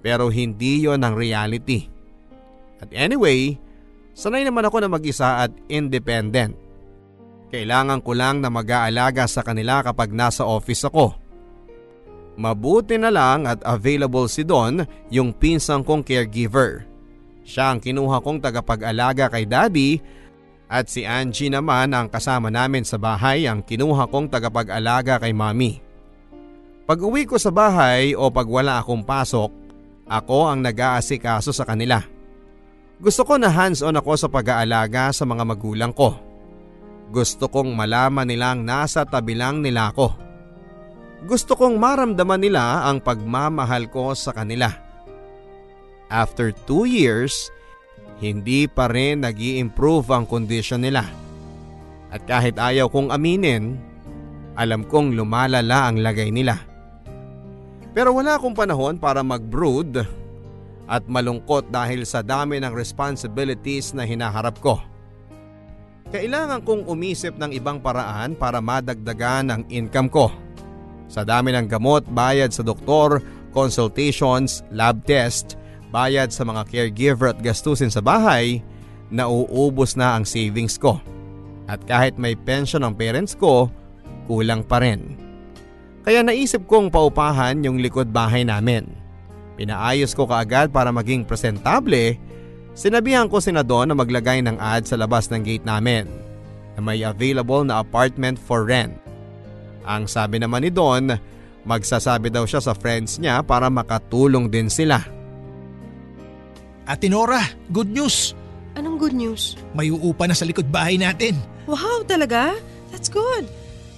Pero 0.00 0.32
hindi 0.32 0.88
yon 0.88 1.04
ang 1.04 1.12
reality. 1.12 1.84
At 2.80 2.88
anyway, 2.96 3.60
sanay 4.16 4.48
naman 4.48 4.64
ako 4.64 4.80
na 4.80 4.88
mag-isa 4.88 5.44
at 5.44 5.52
independent. 5.68 6.56
Kailangan 7.52 8.00
ko 8.00 8.16
lang 8.16 8.40
na 8.40 8.48
mag-aalaga 8.48 9.28
sa 9.28 9.44
kanila 9.44 9.84
kapag 9.84 10.16
nasa 10.16 10.48
office 10.48 10.88
ako. 10.88 11.12
Mabuti 12.36 12.96
na 12.96 13.12
lang 13.12 13.44
at 13.44 13.60
available 13.64 14.28
si 14.28 14.44
Don, 14.44 14.80
yung 15.12 15.36
pinsang 15.36 15.84
kong 15.84 16.04
caregiver. 16.04 16.84
Siya 17.46 17.72
ang 17.72 17.80
kinuha 17.80 18.20
kong 18.20 18.42
tagapag-alaga 18.42 19.30
kay 19.30 19.44
daddy 19.44 20.00
at 20.66 20.90
si 20.90 21.06
Angie 21.06 21.50
naman 21.50 21.94
ang 21.94 22.10
kasama 22.10 22.50
namin 22.50 22.82
sa 22.82 22.98
bahay 22.98 23.46
ang 23.46 23.62
kinuha 23.62 24.10
kong 24.10 24.26
tagapag-alaga 24.30 25.22
kay 25.22 25.30
mami. 25.30 25.78
Pag 26.86 27.02
uwi 27.02 27.26
ko 27.26 27.38
sa 27.38 27.50
bahay 27.50 28.14
o 28.14 28.30
pag 28.30 28.46
wala 28.46 28.82
akong 28.82 29.02
pasok, 29.02 29.50
ako 30.06 30.38
ang 30.46 30.62
nag-aasikaso 30.62 31.50
sa 31.50 31.66
kanila. 31.66 31.98
Gusto 32.96 33.26
ko 33.26 33.36
na 33.36 33.50
hands-on 33.50 33.98
ako 33.98 34.12
sa 34.14 34.28
pag-aalaga 34.30 35.10
sa 35.10 35.26
mga 35.26 35.42
magulang 35.42 35.90
ko. 35.90 36.14
Gusto 37.10 37.50
kong 37.50 37.74
malaman 37.74 38.26
nilang 38.26 38.66
nasa 38.66 39.06
tabi 39.06 39.38
lang 39.38 39.62
nila 39.62 39.94
ako. 39.94 40.08
Gusto 41.26 41.58
kong 41.58 41.74
maramdaman 41.78 42.38
nila 42.42 42.86
ang 42.86 43.02
pagmamahal 43.02 43.90
ko 43.90 44.14
sa 44.14 44.30
kanila. 44.30 44.70
After 46.06 46.54
two 46.54 46.86
years, 46.86 47.50
hindi 48.16 48.64
pa 48.64 48.88
rin 48.88 49.24
nag 49.24 49.36
improve 49.36 50.08
ang 50.12 50.24
kondisyon 50.24 50.84
nila. 50.84 51.04
At 52.08 52.24
kahit 52.24 52.56
ayaw 52.56 52.88
kong 52.88 53.12
aminin, 53.12 53.76
alam 54.56 54.88
kong 54.88 55.12
lumalala 55.12 55.92
ang 55.92 56.00
lagay 56.00 56.32
nila. 56.32 56.56
Pero 57.92 58.16
wala 58.16 58.36
akong 58.40 58.56
panahon 58.56 58.96
para 58.96 59.20
mag-brood 59.20 60.04
at 60.86 61.02
malungkot 61.04 61.68
dahil 61.68 62.04
sa 62.08 62.24
dami 62.24 62.60
ng 62.62 62.72
responsibilities 62.72 63.92
na 63.92 64.04
hinaharap 64.04 64.56
ko. 64.60 64.80
Kailangan 66.12 66.62
kong 66.62 66.86
umisip 66.86 67.34
ng 67.34 67.50
ibang 67.50 67.82
paraan 67.82 68.38
para 68.38 68.62
madagdagan 68.62 69.50
ang 69.50 69.62
income 69.66 70.06
ko. 70.06 70.30
Sa 71.10 71.26
dami 71.26 71.50
ng 71.50 71.66
gamot, 71.66 72.06
bayad 72.06 72.54
sa 72.54 72.62
doktor, 72.62 73.18
consultations, 73.50 74.62
lab 74.70 75.02
test, 75.02 75.58
bayad 75.90 76.30
sa 76.34 76.42
mga 76.46 76.62
caregiver 76.68 77.32
at 77.32 77.40
gastusin 77.42 77.90
sa 77.90 78.02
bahay, 78.02 78.62
nauubos 79.10 79.94
na 79.94 80.18
ang 80.18 80.24
savings 80.26 80.76
ko. 80.76 80.98
At 81.66 81.82
kahit 81.86 82.14
may 82.18 82.38
pension 82.38 82.86
ang 82.86 82.94
parents 82.94 83.34
ko, 83.34 83.70
kulang 84.30 84.62
pa 84.62 84.82
rin. 84.82 85.18
Kaya 86.06 86.22
naisip 86.22 86.66
kong 86.70 86.90
paupahan 86.90 87.62
yung 87.66 87.82
likod 87.82 88.14
bahay 88.14 88.46
namin. 88.46 88.86
Pinaayos 89.58 90.14
ko 90.14 90.28
kaagad 90.30 90.70
para 90.70 90.94
maging 90.94 91.26
presentable 91.26 92.14
Sinabihan 92.76 93.24
ko 93.24 93.40
si 93.40 93.48
Nadon 93.56 93.88
na 93.88 93.96
maglagay 93.96 94.44
ng 94.44 94.60
ad 94.60 94.84
sa 94.84 95.00
labas 95.00 95.32
ng 95.32 95.40
gate 95.40 95.64
namin 95.64 96.04
na 96.76 96.84
may 96.84 97.00
available 97.00 97.64
na 97.64 97.80
apartment 97.80 98.36
for 98.36 98.68
rent. 98.68 98.92
Ang 99.88 100.04
sabi 100.04 100.36
naman 100.36 100.60
ni 100.60 100.68
Don, 100.68 101.08
magsasabi 101.64 102.28
daw 102.28 102.44
siya 102.44 102.60
sa 102.60 102.76
friends 102.76 103.16
niya 103.16 103.40
para 103.40 103.72
makatulong 103.72 104.52
din 104.52 104.68
sila. 104.68 105.00
Ate 106.86 107.10
Nora, 107.10 107.42
good 107.74 107.90
news! 107.90 108.30
Anong 108.78 109.02
good 109.02 109.10
news? 109.10 109.58
May 109.74 109.90
uupa 109.90 110.30
na 110.30 110.38
sa 110.38 110.46
likod 110.46 110.70
bahay 110.70 110.94
natin. 110.94 111.34
Wow, 111.66 112.06
talaga? 112.06 112.54
That's 112.94 113.10
good. 113.10 113.42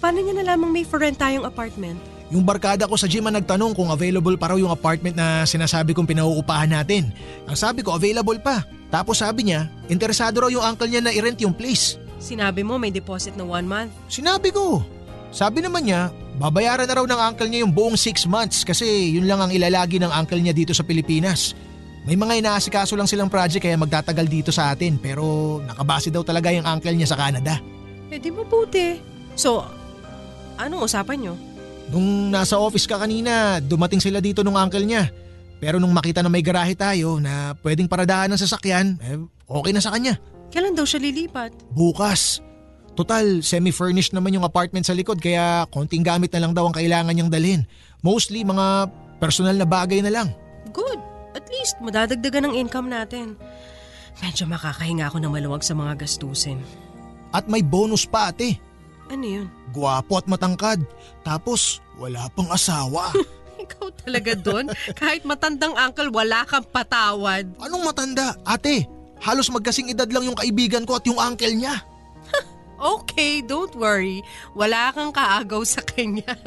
Paano 0.01 0.25
niya 0.25 0.41
nalamang 0.41 0.73
may 0.73 0.89
for 0.89 0.97
rent 0.97 1.21
tayong 1.21 1.45
apartment? 1.45 2.01
Yung 2.33 2.49
barkada 2.49 2.89
ko 2.89 2.97
sa 2.97 3.05
gym 3.05 3.29
ang 3.29 3.37
nagtanong 3.37 3.77
kung 3.77 3.93
available 3.93 4.33
pa 4.41 4.53
raw 4.53 4.57
yung 4.57 4.73
apartment 4.73 5.21
na 5.21 5.45
sinasabi 5.45 5.93
kong 5.93 6.09
pinauupahan 6.09 6.73
natin. 6.73 7.13
Ang 7.45 7.57
sabi 7.61 7.85
ko 7.85 7.93
available 7.93 8.41
pa. 8.41 8.65
Tapos 8.89 9.21
sabi 9.21 9.53
niya, 9.53 9.69
interesado 9.93 10.41
raw 10.41 10.49
yung 10.49 10.65
uncle 10.65 10.89
niya 10.89 11.05
na 11.05 11.13
i-rent 11.13 11.45
yung 11.45 11.53
place. 11.53 12.01
Sinabi 12.17 12.65
mo 12.65 12.81
may 12.81 12.89
deposit 12.89 13.37
na 13.37 13.45
one 13.45 13.69
month? 13.69 13.93
Sinabi 14.09 14.49
ko. 14.49 14.81
Sabi 15.29 15.61
naman 15.61 15.85
niya, 15.85 16.09
babayaran 16.41 16.89
na 16.89 16.97
raw 16.97 17.05
ng 17.05 17.21
uncle 17.21 17.49
niya 17.53 17.69
yung 17.69 17.73
buong 17.77 18.01
6 18.01 18.25
months 18.25 18.65
kasi 18.65 19.13
yun 19.13 19.29
lang 19.29 19.45
ang 19.45 19.53
ilalagi 19.53 20.01
ng 20.01 20.09
uncle 20.09 20.41
niya 20.41 20.57
dito 20.57 20.73
sa 20.73 20.89
Pilipinas. 20.89 21.53
May 22.09 22.17
mga 22.17 22.41
inaasikaso 22.41 22.97
lang 22.97 23.05
silang 23.05 23.29
project 23.29 23.61
kaya 23.61 23.77
magtatagal 23.77 24.27
dito 24.33 24.49
sa 24.49 24.73
atin 24.73 24.97
pero 24.97 25.61
nakabase 25.61 26.09
daw 26.09 26.25
talaga 26.25 26.49
yung 26.49 26.65
uncle 26.65 26.97
niya 26.97 27.13
sa 27.13 27.21
Canada. 27.21 27.61
Eh 28.09 28.17
di 28.17 28.33
mabuti. 28.33 28.97
So, 29.37 29.61
anong 30.57 30.89
usapan 30.89 31.21
niyo? 31.21 31.37
Nung 31.93 32.33
nasa 32.33 32.57
office 32.57 32.89
ka 32.89 32.97
kanina, 32.97 33.61
dumating 33.61 34.01
sila 34.01 34.25
dito 34.25 34.41
nung 34.41 34.57
uncle 34.57 34.89
niya. 34.89 35.13
Pero 35.61 35.77
nung 35.77 35.93
makita 35.93 36.25
na 36.25 36.33
may 36.33 36.41
garahe 36.41 36.73
tayo 36.73 37.21
na 37.21 37.53
pwedeng 37.61 37.93
paradahan 37.93 38.33
ng 38.33 38.41
sasakyan, 38.41 38.97
eh, 39.05 39.21
okay 39.45 39.77
na 39.77 39.85
sa 39.85 39.93
kanya. 39.93 40.17
Kailan 40.49 40.73
daw 40.73 40.89
siya 40.89 41.05
lilipat? 41.05 41.53
Bukas. 41.77 42.41
Total, 42.97 43.45
semi-furnished 43.45 44.17
naman 44.17 44.33
yung 44.33 44.49
apartment 44.49 44.89
sa 44.89 44.97
likod 44.97 45.21
kaya 45.21 45.69
konting 45.69 46.01
gamit 46.01 46.33
na 46.33 46.41
lang 46.41 46.57
daw 46.57 46.65
ang 46.65 46.73
kailangan 46.73 47.13
niyang 47.13 47.29
dalhin. 47.29 47.69
Mostly 48.01 48.49
mga 48.49 48.89
personal 49.21 49.61
na 49.61 49.69
bagay 49.69 50.01
na 50.01 50.09
lang. 50.09 50.33
Good. 50.73 51.08
Least 51.49 51.81
madadagdagan 51.81 52.49
ng 52.49 52.55
income 52.55 52.93
natin. 52.93 53.37
Medyo 54.21 54.51
makakahinga 54.51 55.09
ako 55.09 55.23
ng 55.23 55.33
maluwag 55.33 55.63
sa 55.65 55.73
mga 55.73 56.05
gastusin. 56.05 56.61
At 57.33 57.47
may 57.47 57.65
bonus 57.65 58.05
pa 58.09 58.33
ate. 58.33 58.59
Ano 59.09 59.25
yun? 59.25 59.47
Gwapo 59.73 60.21
at 60.21 60.29
matangkad. 60.29 60.85
Tapos 61.25 61.81
wala 61.97 62.29
pang 62.37 62.49
asawa. 62.53 63.13
Ikaw 63.65 63.89
talaga 64.07 64.33
doon? 64.39 64.71
Kahit 64.95 65.27
matandang 65.27 65.75
uncle, 65.75 66.15
wala 66.15 66.47
kang 66.47 66.65
patawad. 66.69 67.49
Anong 67.59 67.85
matanda? 67.85 68.37
Ate, 68.47 68.87
halos 69.19 69.51
magkasing 69.51 69.91
edad 69.91 70.07
lang 70.09 70.31
yung 70.31 70.39
kaibigan 70.39 70.87
ko 70.87 70.97
at 70.97 71.05
yung 71.09 71.19
uncle 71.19 71.51
niya. 71.51 71.75
okay, 72.95 73.43
don't 73.43 73.75
worry. 73.75 74.23
Wala 74.55 74.95
kang 74.95 75.11
kaagaw 75.11 75.67
sa 75.67 75.83
kanya. 75.83 76.39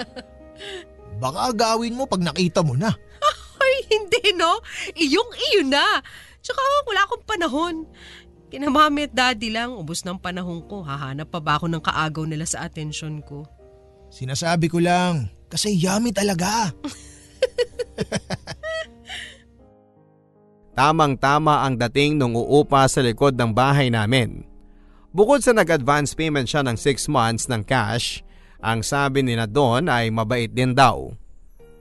Baka 1.22 1.52
gawin 1.54 1.94
mo 2.00 2.08
pag 2.08 2.24
nakita 2.24 2.64
mo 2.64 2.74
na. 2.74 2.96
Hindi 3.94 4.34
no. 4.40 4.64
Iyong 4.96 5.32
iyo 5.52 5.62
na. 5.68 6.00
Tsaka 6.40 6.62
wala 6.88 7.02
akong 7.06 7.26
panahon. 7.28 7.76
Kina 8.52 8.68
mami 8.68 9.08
at 9.08 9.16
daddy 9.16 9.48
lang, 9.48 9.72
ubos 9.72 10.04
ng 10.04 10.20
panahon 10.20 10.64
ko. 10.68 10.84
Hahanap 10.84 11.32
pa 11.32 11.40
ba 11.40 11.56
ako 11.56 11.72
ng 11.72 11.80
kaagaw 11.80 12.28
nila 12.28 12.44
sa 12.44 12.68
atensyon 12.68 13.24
ko? 13.24 13.48
Sinasabi 14.12 14.68
ko 14.68 14.84
lang, 14.84 15.32
kasi 15.48 15.72
yummy 15.72 16.12
talaga. 16.12 16.68
Tamang-tama 20.76 21.64
ang 21.64 21.80
dating 21.80 22.20
nung 22.20 22.36
uupa 22.36 22.84
sa 22.92 23.00
likod 23.00 23.40
ng 23.40 23.56
bahay 23.56 23.88
namin. 23.88 24.44
Bukod 25.16 25.40
sa 25.44 25.56
nag-advance 25.56 26.12
payment 26.12 26.48
siya 26.48 26.64
ng 26.64 26.76
6 26.76 27.08
months 27.08 27.48
ng 27.48 27.64
cash, 27.64 28.20
ang 28.60 28.84
sabi 28.84 29.24
ni 29.24 29.36
na 29.40 29.48
Don 29.48 29.88
ay 29.88 30.12
mabait 30.12 30.52
din 30.52 30.76
daw. 30.76 31.12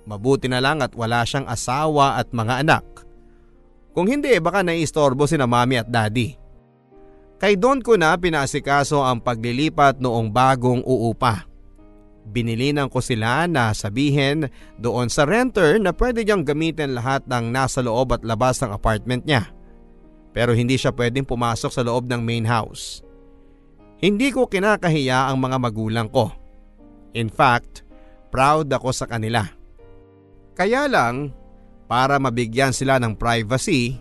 Mabuti 0.08 0.48
na 0.48 0.62
lang 0.62 0.80
at 0.80 0.96
wala 0.96 1.24
siyang 1.24 1.48
asawa 1.48 2.16
at 2.16 2.32
mga 2.32 2.64
anak. 2.64 2.84
Kung 3.92 4.06
hindi 4.06 4.32
baka 4.38 4.62
naiistorbo 4.64 5.26
si 5.26 5.36
na 5.36 5.50
mami 5.50 5.80
at 5.80 5.90
daddy. 5.90 6.38
Kay 7.40 7.56
Don 7.56 7.80
ko 7.80 7.96
na 7.96 8.14
pinasikaso 8.20 9.00
ang 9.00 9.24
paglilipat 9.24 9.98
noong 9.98 10.28
bagong 10.28 10.84
uupa. 10.84 11.48
Binilinan 12.30 12.92
ko 12.92 13.00
sila 13.00 13.48
na 13.48 13.72
sabihin 13.72 14.46
doon 14.76 15.08
sa 15.08 15.24
renter 15.24 15.80
na 15.80 15.96
pwede 15.96 16.20
niyang 16.22 16.44
gamitin 16.44 16.92
lahat 16.92 17.24
ng 17.24 17.48
nasa 17.48 17.80
loob 17.80 18.12
at 18.12 18.22
labas 18.22 18.60
ng 18.60 18.70
apartment 18.70 19.24
niya. 19.24 19.48
Pero 20.30 20.54
hindi 20.54 20.78
siya 20.78 20.94
pwedeng 20.94 21.26
pumasok 21.26 21.72
sa 21.72 21.82
loob 21.82 22.06
ng 22.06 22.22
main 22.22 22.46
house. 22.46 23.02
Hindi 23.98 24.30
ko 24.30 24.46
kinakahiya 24.46 25.32
ang 25.32 25.42
mga 25.42 25.56
magulang 25.58 26.08
ko. 26.12 26.30
In 27.16 27.32
fact, 27.32 27.82
proud 28.30 28.70
ako 28.70 28.94
sa 28.94 29.10
kanila. 29.10 29.59
Kaya 30.60 30.84
lang, 30.84 31.32
para 31.88 32.20
mabigyan 32.20 32.76
sila 32.76 33.00
ng 33.00 33.16
privacy, 33.16 33.96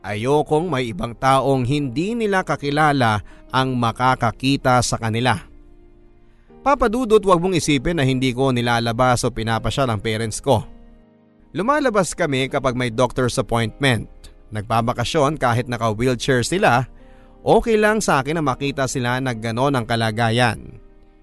Ayokong 0.00 0.72
may 0.72 0.90
ibang 0.90 1.12
taong 1.12 1.68
hindi 1.68 2.16
nila 2.16 2.40
kakilala 2.40 3.20
ang 3.52 3.76
makakakita 3.76 4.80
sa 4.80 4.96
kanila. 4.96 5.36
Papadudot 6.64 7.20
wag 7.20 7.40
mong 7.40 7.56
isipin 7.56 8.00
na 8.00 8.04
hindi 8.04 8.32
ko 8.32 8.48
nilalabas 8.48 9.28
o 9.28 9.32
pinapasya 9.32 9.84
ng 9.84 10.00
parents 10.00 10.40
ko. 10.40 10.64
Lumalabas 11.52 12.16
kami 12.16 12.48
kapag 12.48 12.80
may 12.80 12.88
doctor's 12.88 13.36
appointment. 13.36 14.08
Nagpabakasyon 14.56 15.36
kahit 15.36 15.68
naka-wheelchair 15.68 16.48
sila, 16.48 16.88
okay 17.44 17.76
lang 17.76 18.00
sa 18.00 18.24
akin 18.24 18.40
na 18.40 18.44
makita 18.44 18.88
sila 18.88 19.20
na 19.20 19.36
gano'n 19.36 19.76
ang 19.76 19.84
kalagayan. 19.84 20.80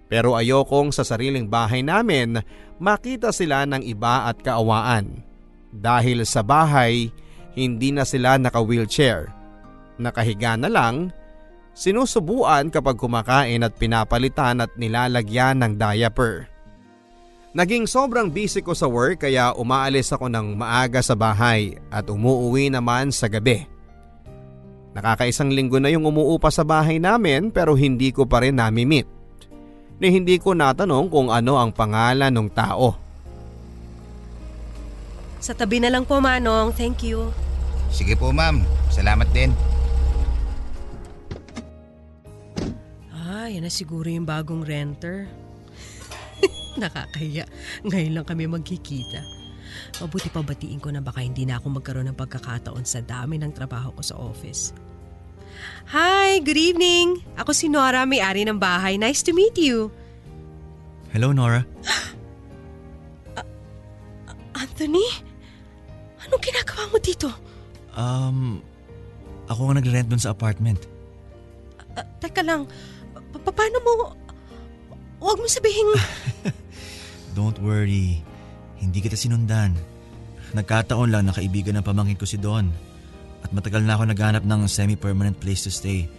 Pero 0.08 0.40
ayokong 0.40 0.96
sa 0.96 1.04
sariling 1.04 1.48
bahay 1.48 1.84
namin 1.84 2.40
makita 2.80 3.36
sila 3.36 3.68
ng 3.68 3.84
iba 3.84 4.28
at 4.28 4.40
kaawaan. 4.40 5.24
Dahil 5.72 6.24
sa 6.24 6.42
bahay, 6.42 7.12
hindi 7.54 7.92
na 7.92 8.08
sila 8.08 8.40
naka-wheelchair. 8.40 9.28
Nakahiga 10.00 10.56
na 10.56 10.72
lang, 10.72 11.12
Sinusubuan 11.78 12.74
kapag 12.74 12.98
kumakain 12.98 13.62
at 13.62 13.78
pinapalitan 13.78 14.66
at 14.66 14.74
nilalagyan 14.82 15.62
ng 15.62 15.78
diaper. 15.78 16.50
Naging 17.54 17.86
sobrang 17.86 18.34
busy 18.34 18.66
ko 18.66 18.74
sa 18.74 18.90
work 18.90 19.22
kaya 19.22 19.54
umaalis 19.54 20.10
ako 20.10 20.26
ng 20.26 20.58
maaga 20.58 21.06
sa 21.06 21.14
bahay 21.14 21.78
at 21.94 22.10
umuuwi 22.10 22.74
naman 22.74 23.14
sa 23.14 23.30
gabi. 23.30 23.70
Nakakaisang 24.98 25.54
linggo 25.54 25.78
na 25.78 25.94
yung 25.94 26.10
umuupa 26.10 26.50
sa 26.50 26.66
bahay 26.66 26.98
namin 26.98 27.54
pero 27.54 27.78
hindi 27.78 28.10
ko 28.10 28.26
pa 28.26 28.42
rin 28.42 28.58
nami-meet. 28.58 29.06
Ni 29.98 30.14
hindi 30.14 30.38
ko 30.38 30.54
natanong 30.54 31.10
kung 31.10 31.34
ano 31.34 31.58
ang 31.58 31.74
pangalan 31.74 32.30
ng 32.30 32.50
tao. 32.54 32.94
Sa 35.42 35.58
tabi 35.58 35.82
na 35.82 35.90
lang 35.90 36.06
po, 36.06 36.22
Manong. 36.22 36.74
Thank 36.74 37.02
you. 37.02 37.34
Sige 37.90 38.14
po 38.14 38.30
ma'am, 38.30 38.62
salamat 38.94 39.26
din. 39.34 39.50
Ah, 43.10 43.50
yan 43.50 43.66
na 43.66 43.72
siguro 43.72 44.06
yung 44.06 44.28
bagong 44.28 44.62
renter. 44.62 45.26
Nakakahiya. 46.82 47.50
Ngayon 47.88 48.14
lang 48.22 48.26
kami 48.28 48.46
magkikita. 48.46 49.24
Mabuti 49.98 50.30
pa 50.30 50.46
batiin 50.46 50.78
ko 50.78 50.94
na 50.94 51.02
baka 51.02 51.26
hindi 51.26 51.42
na 51.48 51.58
ako 51.58 51.82
magkaroon 51.82 52.12
ng 52.14 52.20
pagkakataon 52.20 52.86
sa 52.86 53.02
dami 53.02 53.42
ng 53.42 53.50
trabaho 53.50 53.90
ko 53.98 54.02
sa 54.06 54.20
office. 54.20 54.76
Hi, 55.88 56.44
good 56.44 56.60
evening. 56.60 57.24
Ako 57.40 57.56
si 57.56 57.72
Nora, 57.72 58.04
may-ari 58.04 58.44
ng 58.44 58.60
bahay. 58.60 59.00
Nice 59.00 59.24
to 59.24 59.32
meet 59.32 59.56
you. 59.56 59.88
Hello, 61.16 61.32
Nora. 61.32 61.64
Anthony? 64.62 65.08
Anong 66.28 66.44
ginagawa 66.44 66.84
mo 66.92 66.98
dito? 67.00 67.28
Um, 67.96 68.60
ako 69.48 69.72
nga 69.72 69.80
nagre-rent 69.80 70.12
dun 70.12 70.20
sa 70.20 70.36
apartment. 70.36 70.84
Ah, 71.96 72.04
teka 72.20 72.44
lang, 72.44 72.68
pa- 73.32 73.56
paano 73.56 73.78
mo... 73.82 73.92
Huwag 75.18 75.40
mo 75.40 75.48
sabihin... 75.50 75.88
Don't 77.38 77.58
worry. 77.64 78.22
Hindi 78.78 79.02
kita 79.02 79.18
sinundan. 79.18 79.74
Nagkataon 80.54 81.10
lang 81.10 81.26
na 81.26 81.34
kaibigan 81.34 81.80
ng 81.80 81.86
pamangkin 81.86 82.20
ko 82.20 82.28
si 82.28 82.38
Don. 82.38 82.70
At 83.44 83.50
matagal 83.54 83.86
na 83.86 83.96
ako 83.96 84.10
naghanap 84.10 84.44
ng 84.44 84.62
semi-permanent 84.66 85.38
place 85.38 85.66
to 85.66 85.72
stay. 85.72 86.10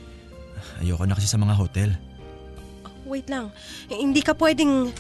Ayoko 0.79 1.05
na 1.05 1.19
kasi 1.19 1.27
sa 1.27 1.41
mga 1.41 1.55
hotel. 1.59 1.91
Wait 3.09 3.27
lang, 3.27 3.49
hindi 3.89 4.21
ka 4.21 4.37
pwedeng... 4.37 4.93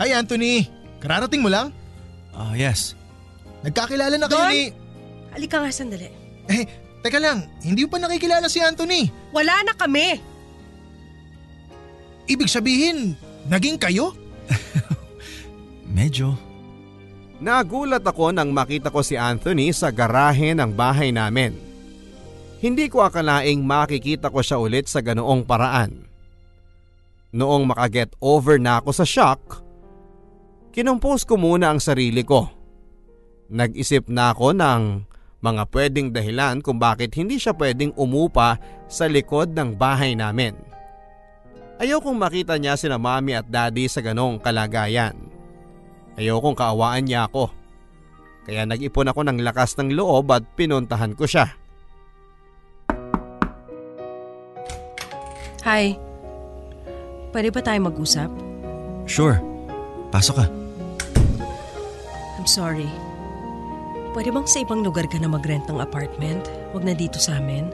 Hi 0.00 0.10
Anthony! 0.10 0.66
Kararating 0.98 1.44
mo 1.44 1.50
lang? 1.52 1.70
Ah, 2.34 2.56
yes. 2.56 2.98
Nagkakilala 3.62 4.18
na 4.18 4.26
kayo 4.26 4.42
Don? 4.42 4.50
ni... 4.50 4.62
Halika 5.30 5.62
nga 5.62 5.70
sandali. 5.70 6.10
Eh, 6.50 6.64
teka 7.00 7.22
lang, 7.22 7.46
hindi 7.62 7.86
mo 7.86 7.94
pa 7.94 8.02
nakikilala 8.02 8.50
si 8.50 8.58
Anthony. 8.58 9.06
Wala 9.30 9.62
na 9.62 9.72
kami! 9.78 10.18
Ibig 12.26 12.50
sabihin, 12.50 13.14
naging 13.46 13.78
kayo? 13.78 14.14
Medyo. 15.98 16.51
Nagulat 17.42 18.06
ako 18.06 18.30
nang 18.30 18.54
makita 18.54 18.94
ko 18.94 19.02
si 19.02 19.18
Anthony 19.18 19.74
sa 19.74 19.90
garahe 19.90 20.54
ng 20.54 20.78
bahay 20.78 21.10
namin. 21.10 21.58
Hindi 22.62 22.86
ko 22.86 23.02
akalaing 23.02 23.66
makikita 23.66 24.30
ko 24.30 24.38
siya 24.38 24.62
ulit 24.62 24.86
sa 24.86 25.02
ganoong 25.02 25.42
paraan. 25.42 26.06
Noong 27.34 27.66
makaget 27.66 28.14
over 28.22 28.62
na 28.62 28.78
ako 28.78 28.94
sa 28.94 29.02
shock, 29.02 29.58
kinumpos 30.70 31.26
ko 31.26 31.34
muna 31.34 31.74
ang 31.74 31.82
sarili 31.82 32.22
ko. 32.22 32.46
Nag-isip 33.50 34.06
na 34.06 34.30
ako 34.30 34.54
ng 34.54 34.82
mga 35.42 35.62
pwedeng 35.74 36.14
dahilan 36.14 36.62
kung 36.62 36.78
bakit 36.78 37.10
hindi 37.18 37.42
siya 37.42 37.58
pwedeng 37.58 37.90
umupa 37.98 38.54
sa 38.86 39.10
likod 39.10 39.50
ng 39.50 39.74
bahay 39.74 40.14
namin. 40.14 40.54
Ayokong 41.82 42.14
makita 42.14 42.54
niya 42.54 42.78
sina 42.78 43.02
mami 43.02 43.34
at 43.34 43.50
daddy 43.50 43.90
sa 43.90 43.98
ganong 43.98 44.38
kalagayan. 44.38 45.41
Ayokong 46.20 46.56
kaawaan 46.56 47.08
niya 47.08 47.28
ako. 47.28 47.48
Kaya 48.42 48.66
nag-ipon 48.66 49.08
ako 49.08 49.20
ng 49.22 49.38
lakas 49.40 49.78
ng 49.78 49.94
loob 49.94 50.28
at 50.34 50.42
pinuntahan 50.58 51.14
ko 51.14 51.24
siya. 51.24 51.46
Hi. 55.62 55.94
Pwede 57.30 57.48
ba 57.54 57.62
tayo 57.62 57.78
mag-usap? 57.86 58.28
Sure. 59.06 59.38
Pasok 60.10 60.42
ka. 60.42 60.46
I'm 62.36 62.44
sorry. 62.50 62.90
Pwede 64.12 64.28
bang 64.34 64.44
sa 64.44 64.60
ibang 64.60 64.84
lugar 64.84 65.08
ka 65.08 65.16
na 65.16 65.30
mag-rent 65.30 65.64
ng 65.70 65.80
apartment? 65.80 66.50
Huwag 66.74 66.84
na 66.84 66.92
dito 66.92 67.16
sa 67.16 67.40
amin. 67.40 67.70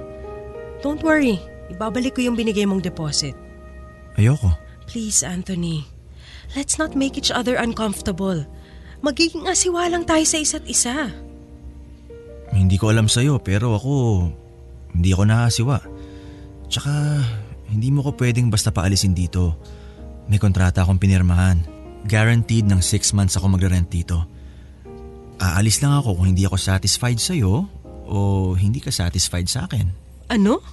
Don't 0.84 1.02
worry. 1.02 1.42
Ibabalik 1.72 2.14
ko 2.14 2.28
yung 2.28 2.38
binigay 2.38 2.68
mong 2.68 2.84
deposit. 2.84 3.34
Ayoko. 4.14 4.54
Please, 4.86 5.26
Anthony. 5.26 5.97
Let's 6.56 6.80
not 6.80 6.96
make 6.96 7.20
each 7.20 7.28
other 7.28 7.60
uncomfortable. 7.60 8.44
Magiging 9.04 9.44
asiwa 9.46 9.84
lang 9.92 10.08
tayo 10.08 10.24
sa 10.24 10.38
isa't 10.40 10.64
isa. 10.64 11.12
Hindi 12.48 12.80
ko 12.80 12.88
alam 12.88 13.06
sa'yo 13.06 13.36
pero 13.44 13.76
ako, 13.76 13.92
hindi 14.96 15.12
ako 15.12 15.22
naasiwa. 15.28 15.78
Tsaka, 16.72 16.92
hindi 17.68 17.92
mo 17.92 18.00
ko 18.00 18.16
pwedeng 18.16 18.48
basta 18.48 18.72
paalisin 18.72 19.12
dito. 19.12 19.60
May 20.28 20.40
kontrata 20.40 20.84
akong 20.84 21.00
pinirmahan. 21.00 21.60
Guaranteed 22.08 22.64
ng 22.64 22.80
6 22.80 23.16
months 23.16 23.36
ako 23.36 23.52
magre-rent 23.52 23.88
dito. 23.92 24.24
Aalis 25.38 25.84
lang 25.84 26.00
ako 26.00 26.18
kung 26.18 26.32
hindi 26.32 26.48
ako 26.48 26.56
satisfied 26.56 27.20
sa'yo 27.20 27.68
o 28.08 28.18
hindi 28.56 28.80
ka 28.80 28.88
satisfied 28.88 29.46
sa 29.46 29.68
akin. 29.68 29.86
Ano? 30.32 30.64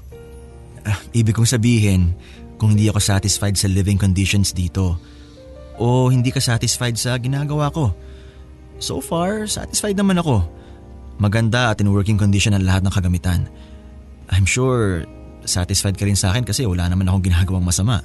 Ah, 0.88 1.00
ibig 1.12 1.36
kong 1.36 1.50
sabihin, 1.50 2.16
kung 2.56 2.74
hindi 2.74 2.88
ako 2.88 3.04
satisfied 3.04 3.60
sa 3.60 3.68
living 3.68 4.00
conditions 4.00 4.56
dito 4.56 5.15
o 5.80 6.08
hindi 6.12 6.32
ka 6.32 6.40
satisfied 6.40 6.96
sa 7.00 7.16
ginagawa 7.20 7.72
ko. 7.72 7.92
So 8.80 9.00
far, 9.00 9.48
satisfied 9.48 9.96
naman 9.96 10.20
ako. 10.20 10.44
Maganda 11.16 11.72
at 11.72 11.80
in 11.80 11.96
working 11.96 12.20
condition 12.20 12.52
ang 12.52 12.68
lahat 12.68 12.84
ng 12.84 12.92
kagamitan. 12.92 13.48
I'm 14.32 14.44
sure 14.44 15.08
satisfied 15.48 15.96
ka 15.96 16.04
rin 16.04 16.18
sa 16.18 16.34
akin 16.34 16.44
kasi 16.44 16.68
wala 16.68 16.90
naman 16.90 17.08
akong 17.08 17.32
ginagawang 17.32 17.64
masama. 17.64 18.04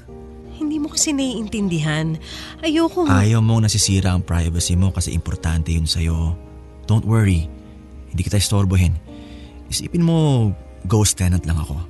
Hindi 0.61 0.77
mo 0.77 0.93
kasi 0.93 1.11
naiintindihan. 1.17 2.21
Ayoko... 2.63 3.09
Ayaw 3.09 3.41
mong 3.41 3.67
nasisira 3.67 4.13
ang 4.13 4.23
privacy 4.23 4.77
mo 4.77 4.93
kasi 4.93 5.11
importante 5.17 5.73
yun 5.73 5.89
sa'yo. 5.89 6.37
Don't 6.85 7.09
worry, 7.09 7.49
hindi 8.13 8.23
kita 8.23 8.39
istorbohin. 8.39 8.95
Isipin 9.73 10.05
mo, 10.05 10.51
ghost 10.85 11.17
tenant 11.17 11.43
lang 11.49 11.59
ako. 11.59 11.81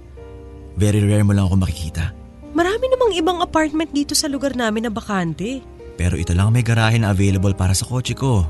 Very 0.78 1.02
rare 1.02 1.26
mo 1.26 1.34
lang 1.34 1.50
ako 1.50 1.60
makikita. 1.60 2.14
Marami 2.50 2.84
namang 2.90 3.12
ibang 3.14 3.38
apartment 3.38 3.90
dito 3.94 4.12
sa 4.18 4.26
lugar 4.26 4.58
namin 4.58 4.86
na 4.86 4.92
bakante. 4.92 5.62
Pero 5.94 6.18
ito 6.18 6.34
lang 6.34 6.50
may 6.50 6.66
garahe 6.66 6.98
na 6.98 7.14
available 7.14 7.54
para 7.54 7.76
sa 7.76 7.86
kotse 7.86 8.16
ko. 8.16 8.42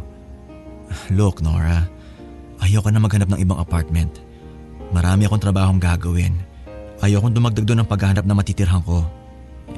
Look, 1.12 1.44
Nora. 1.44 1.84
Ayaw 2.60 2.84
ka 2.84 2.90
na 2.92 3.00
maghanap 3.00 3.28
ng 3.32 3.40
ibang 3.40 3.60
apartment. 3.60 4.20
Marami 4.90 5.26
akong 5.26 5.42
trabahong 5.42 5.80
gagawin. 5.80 6.34
Ayaw 7.00 7.24
kong 7.24 7.36
dumagdag 7.36 7.64
doon 7.64 7.84
ng 7.84 7.90
paghahanap 7.90 8.24
na 8.24 8.36
matitirhan 8.36 8.84
ko. 8.84 9.04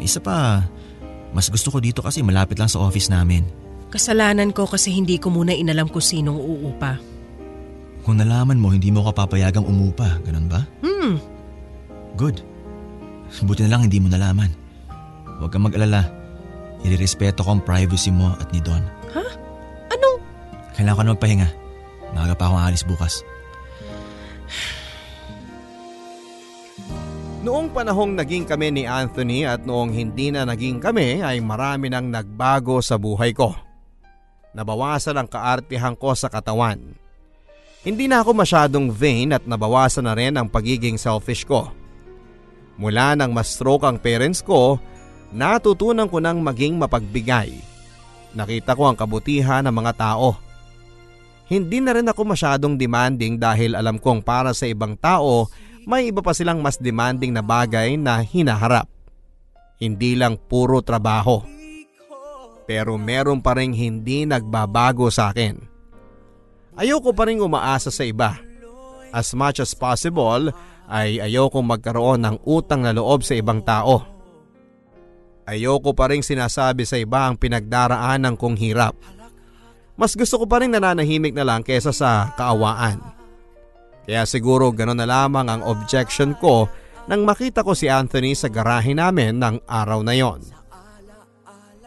Isa 0.00 0.18
pa, 0.18 0.66
mas 1.30 1.46
gusto 1.52 1.70
ko 1.70 1.78
dito 1.78 2.02
kasi 2.02 2.24
malapit 2.24 2.58
lang 2.58 2.66
sa 2.66 2.82
office 2.82 3.12
namin. 3.12 3.46
Kasalanan 3.92 4.50
ko 4.56 4.64
kasi 4.64 4.90
hindi 4.90 5.20
ko 5.20 5.28
muna 5.28 5.52
inalam 5.52 5.86
kung 5.86 6.02
sinong 6.02 6.36
uupa. 6.36 6.96
Kung 8.02 8.18
nalaman 8.18 8.58
mo, 8.58 8.74
hindi 8.74 8.90
mo 8.90 9.06
ka 9.06 9.14
papayagang 9.14 9.62
umupa. 9.68 10.18
Ganun 10.26 10.48
ba? 10.50 10.66
Hmm, 10.82 11.20
Good. 12.18 12.42
Buti 13.40 13.64
na 13.64 13.72
lang 13.72 13.88
hindi 13.88 13.96
mo 13.96 14.12
nalaman. 14.12 14.52
Huwag 15.40 15.48
kang 15.48 15.64
mag-alala. 15.64 16.04
Irirespeto 16.84 17.40
ko 17.40 17.56
ang 17.56 17.64
privacy 17.64 18.12
mo 18.12 18.36
at 18.36 18.52
ni 18.52 18.60
Don. 18.60 18.84
anong... 19.88 20.18
Kailangan 20.76 20.98
ko 20.98 21.02
na 21.02 21.12
magpahinga. 21.16 21.48
Maaga 22.12 22.34
pa 22.36 22.52
akong 22.52 22.60
alis 22.60 22.84
bukas. 22.84 23.24
Noong 27.42 27.74
panahong 27.74 28.14
naging 28.14 28.46
kami 28.46 28.70
ni 28.70 28.82
Anthony 28.86 29.42
at 29.42 29.66
noong 29.66 29.90
hindi 29.90 30.30
na 30.30 30.46
naging 30.46 30.78
kami 30.78 31.26
ay 31.26 31.42
marami 31.42 31.90
nang 31.90 32.06
nagbago 32.06 32.78
sa 32.78 32.94
buhay 32.94 33.34
ko. 33.34 33.50
Nabawasan 34.54 35.18
ang 35.18 35.26
kaartihan 35.26 35.98
ko 35.98 36.14
sa 36.14 36.30
katawan. 36.30 36.78
Hindi 37.82 38.06
na 38.06 38.22
ako 38.22 38.30
masyadong 38.38 38.94
vain 38.94 39.34
at 39.34 39.42
nabawasan 39.42 40.06
na 40.06 40.14
rin 40.14 40.38
ang 40.38 40.46
pagiging 40.46 40.94
selfish 40.94 41.42
ko. 41.42 41.74
Mula 42.80 43.14
nang 43.16 43.36
ma-stroke 43.36 43.84
ang 43.84 44.00
parents 44.00 44.40
ko, 44.40 44.80
natutunan 45.32 46.08
ko 46.08 46.18
nang 46.20 46.40
maging 46.40 46.80
mapagbigay. 46.80 47.52
Nakita 48.32 48.72
ko 48.72 48.88
ang 48.88 48.96
kabutihan 48.96 49.64
ng 49.68 49.74
mga 49.74 49.92
tao. 49.96 50.36
Hindi 51.52 51.84
na 51.84 51.92
rin 51.92 52.08
ako 52.08 52.24
masyadong 52.24 52.80
demanding 52.80 53.36
dahil 53.36 53.76
alam 53.76 54.00
kong 54.00 54.24
para 54.24 54.56
sa 54.56 54.64
ibang 54.64 54.96
tao 54.96 55.52
may 55.84 56.08
iba 56.08 56.22
pa 56.22 56.32
silang 56.32 56.62
mas 56.62 56.78
demanding 56.78 57.34
na 57.34 57.42
bagay 57.42 57.98
na 57.98 58.22
hinaharap. 58.22 58.86
Hindi 59.82 60.14
lang 60.14 60.38
puro 60.38 60.78
trabaho. 60.78 61.42
Pero 62.64 62.94
meron 62.94 63.42
pa 63.42 63.58
rin 63.58 63.74
hindi 63.74 64.22
nagbabago 64.22 65.10
sa 65.10 65.34
akin. 65.34 65.58
Ayoko 66.78 67.10
pa 67.12 67.26
rin 67.28 67.42
umaasa 67.42 67.90
sa 67.90 68.06
iba. 68.06 68.38
As 69.12 69.36
much 69.36 69.60
as 69.60 69.76
possible 69.76 70.48
ay 70.88 71.20
ayokong 71.20 71.68
magkaroon 71.68 72.24
ng 72.24 72.36
utang 72.48 72.82
na 72.82 72.96
loob 72.96 73.20
sa 73.22 73.36
ibang 73.36 73.60
tao. 73.60 74.02
Ayoko 75.44 75.92
pa 75.92 76.08
rin 76.08 76.24
sinasabi 76.24 76.88
sa 76.88 76.96
iba 76.96 77.28
ang 77.28 77.36
pinagdaraanan 77.36 78.40
kong 78.40 78.56
hirap. 78.56 78.96
Mas 80.00 80.16
gusto 80.16 80.40
ko 80.40 80.44
pa 80.48 80.64
rin 80.64 80.72
nananahimik 80.72 81.36
na 81.36 81.44
lang 81.44 81.60
kesa 81.60 81.92
sa 81.92 82.32
kaawaan. 82.34 82.98
Kaya 84.02 84.26
siguro 84.26 84.72
gano'n 84.72 84.98
na 84.98 85.06
lamang 85.06 85.46
ang 85.46 85.62
objection 85.62 86.34
ko 86.40 86.66
nang 87.06 87.26
makita 87.26 87.62
ko 87.62 87.74
si 87.74 87.90
Anthony 87.90 88.34
sa 88.34 88.48
garahe 88.50 88.94
namin 88.94 89.38
ng 89.38 89.66
araw 89.66 90.00
na 90.02 90.14
yon. 90.14 90.61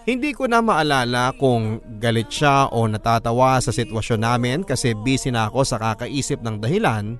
Hindi 0.06 0.38
ko 0.38 0.46
na 0.46 0.62
maalala 0.62 1.34
kung 1.34 1.82
galit 1.98 2.30
siya 2.30 2.70
o 2.70 2.86
natatawa 2.86 3.58
sa 3.58 3.74
sitwasyon 3.74 4.22
namin 4.22 4.60
kasi 4.62 4.94
busy 4.94 5.34
na 5.34 5.50
ako 5.50 5.66
sa 5.66 5.82
kakaisip 5.82 6.46
ng 6.46 6.62
dahilan 6.62 7.18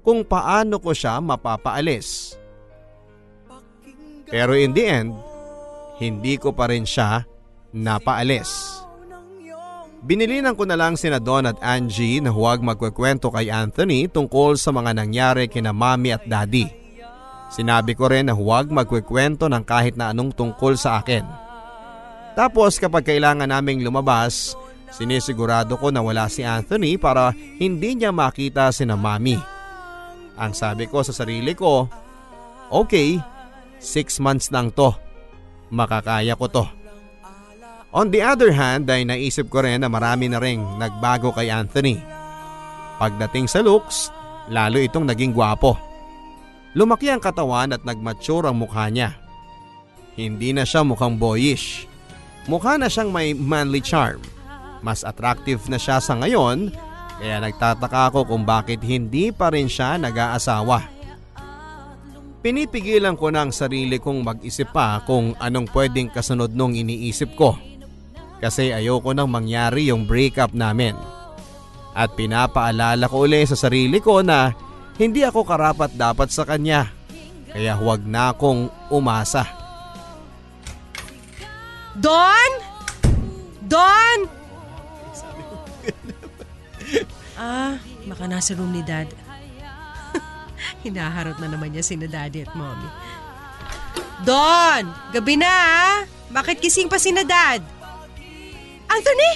kung 0.00 0.24
paano 0.24 0.80
ko 0.80 0.96
siya 0.96 1.20
mapapaalis. 1.20 2.40
Pero 4.32 4.56
in 4.56 4.72
the 4.72 4.84
end, 4.88 5.12
hindi 6.00 6.40
ko 6.40 6.56
pa 6.56 6.72
rin 6.72 6.88
siya 6.88 7.28
napaalis. 7.76 8.80
Binilinan 10.02 10.56
ko 10.56 10.64
na 10.64 10.74
lang 10.74 10.96
sina 10.96 11.20
Don 11.20 11.44
at 11.44 11.60
Angie 11.60 12.18
na 12.18 12.32
huwag 12.32 12.64
magkwekwento 12.64 13.28
kay 13.28 13.52
Anthony 13.52 14.08
tungkol 14.08 14.56
sa 14.56 14.72
mga 14.72 14.96
nangyari 14.96 15.52
kina 15.52 15.76
mami 15.76 16.16
at 16.16 16.24
daddy. 16.24 16.64
Sinabi 17.52 17.92
ko 17.92 18.08
rin 18.08 18.32
na 18.32 18.34
huwag 18.34 18.72
magkwekwento 18.72 19.52
ng 19.52 19.62
kahit 19.68 20.00
na 20.00 20.16
anong 20.16 20.32
tungkol 20.32 20.80
sa 20.80 21.04
akin. 21.04 21.51
Tapos 22.32 22.80
kapag 22.80 23.04
kailangan 23.04 23.48
naming 23.48 23.84
lumabas, 23.84 24.56
sinisigurado 24.92 25.76
ko 25.76 25.92
na 25.92 26.00
wala 26.00 26.28
si 26.32 26.40
Anthony 26.44 26.96
para 26.96 27.32
hindi 27.60 27.96
niya 27.96 28.12
makita 28.12 28.72
si 28.72 28.88
na 28.88 28.96
mami. 28.96 29.36
Ang 30.36 30.52
sabi 30.56 30.88
ko 30.88 31.04
sa 31.04 31.12
sarili 31.12 31.52
ko, 31.52 31.88
okay, 32.72 33.20
six 33.76 34.16
months 34.16 34.48
lang 34.48 34.72
to. 34.72 34.96
Makakaya 35.68 36.36
ko 36.36 36.48
to. 36.48 36.64
On 37.92 38.08
the 38.08 38.24
other 38.24 38.56
hand 38.56 38.88
ay 38.88 39.04
naisip 39.04 39.52
ko 39.52 39.60
rin 39.60 39.84
na 39.84 39.88
marami 39.92 40.32
na 40.32 40.40
ring 40.40 40.64
nagbago 40.80 41.28
kay 41.36 41.52
Anthony. 41.52 42.00
Pagdating 42.96 43.44
sa 43.44 43.60
looks, 43.60 44.08
lalo 44.48 44.80
itong 44.80 45.04
naging 45.04 45.36
gwapo. 45.36 45.76
Lumaki 46.72 47.12
ang 47.12 47.20
katawan 47.20 47.76
at 47.76 47.84
nagmature 47.84 48.48
ang 48.48 48.64
mukha 48.64 48.88
niya. 48.88 49.12
Hindi 50.16 50.56
na 50.56 50.64
siya 50.64 50.80
mukhang 50.80 51.20
boyish. 51.20 51.91
Mukha 52.50 52.74
na 52.74 52.90
siyang 52.90 53.14
may 53.14 53.34
manly 53.34 53.78
charm. 53.78 54.18
Mas 54.82 55.06
attractive 55.06 55.62
na 55.70 55.78
siya 55.78 56.02
sa 56.02 56.18
ngayon 56.18 56.74
kaya 57.22 57.38
nagtataka 57.38 58.10
ako 58.10 58.34
kung 58.34 58.42
bakit 58.42 58.82
hindi 58.82 59.30
pa 59.30 59.54
rin 59.54 59.70
siya 59.70 59.94
nag-aasawa. 59.94 60.90
Pinipigilan 62.42 63.14
ko 63.14 63.30
ng 63.30 63.54
sarili 63.54 64.02
kong 64.02 64.26
mag-isip 64.26 64.74
pa 64.74 64.98
kung 65.06 65.38
anong 65.38 65.70
pwedeng 65.70 66.10
kasunod 66.10 66.50
nung 66.50 66.74
iniisip 66.74 67.38
ko. 67.38 67.54
Kasi 68.42 68.74
ayoko 68.74 69.14
nang 69.14 69.30
mangyari 69.30 69.94
yung 69.94 70.02
breakup 70.02 70.50
namin. 70.50 70.98
At 71.94 72.18
pinapaalala 72.18 73.06
ko 73.06 73.22
uli 73.22 73.46
sa 73.46 73.54
sarili 73.54 74.02
ko 74.02 74.26
na 74.26 74.50
hindi 74.98 75.22
ako 75.22 75.46
karapat 75.46 75.94
dapat 75.94 76.34
sa 76.34 76.42
kanya. 76.42 76.90
Kaya 77.54 77.78
huwag 77.78 78.02
na 78.02 78.34
akong 78.34 78.66
umasa. 78.90 79.61
Don? 82.02 82.50
Don? 83.70 84.18
ah, 87.38 87.78
baka 88.10 88.24
nasa 88.26 88.58
room 88.58 88.74
ni 88.74 88.82
Dad. 88.82 89.06
Hinaharot 90.82 91.38
na 91.38 91.46
naman 91.46 91.70
niya 91.70 91.86
sina 91.86 92.10
Daddy 92.10 92.42
at 92.42 92.50
Mommy. 92.58 92.90
Don! 94.26 94.90
Gabi 95.14 95.38
na 95.38 95.46
ah! 95.46 95.96
Bakit 96.34 96.58
kising 96.58 96.90
pa 96.90 96.98
sina 96.98 97.22
Dad? 97.22 97.62
Anthony? 98.90 99.30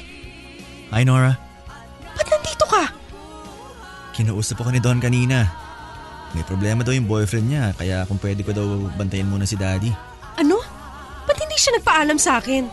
Hi 0.90 1.06
Nora. 1.06 1.38
Ba't 2.18 2.26
nandito 2.26 2.66
ka? 2.66 2.90
Kinausap 4.10 4.58
ako 4.58 4.74
ni 4.74 4.82
Don 4.82 4.98
kanina. 4.98 5.46
May 6.34 6.42
problema 6.42 6.82
daw 6.82 6.90
yung 6.90 7.06
boyfriend 7.06 7.46
niya 7.46 7.70
kaya 7.78 8.02
kung 8.10 8.18
pwede 8.18 8.42
ko 8.42 8.50
daw 8.50 8.66
bantayan 8.98 9.30
muna 9.30 9.46
si 9.46 9.54
Daddy. 9.54 10.15
Hindi 11.56 11.72
siya 11.72 11.80
nagpaalam 11.80 12.18
sa 12.20 12.36
akin? 12.36 12.68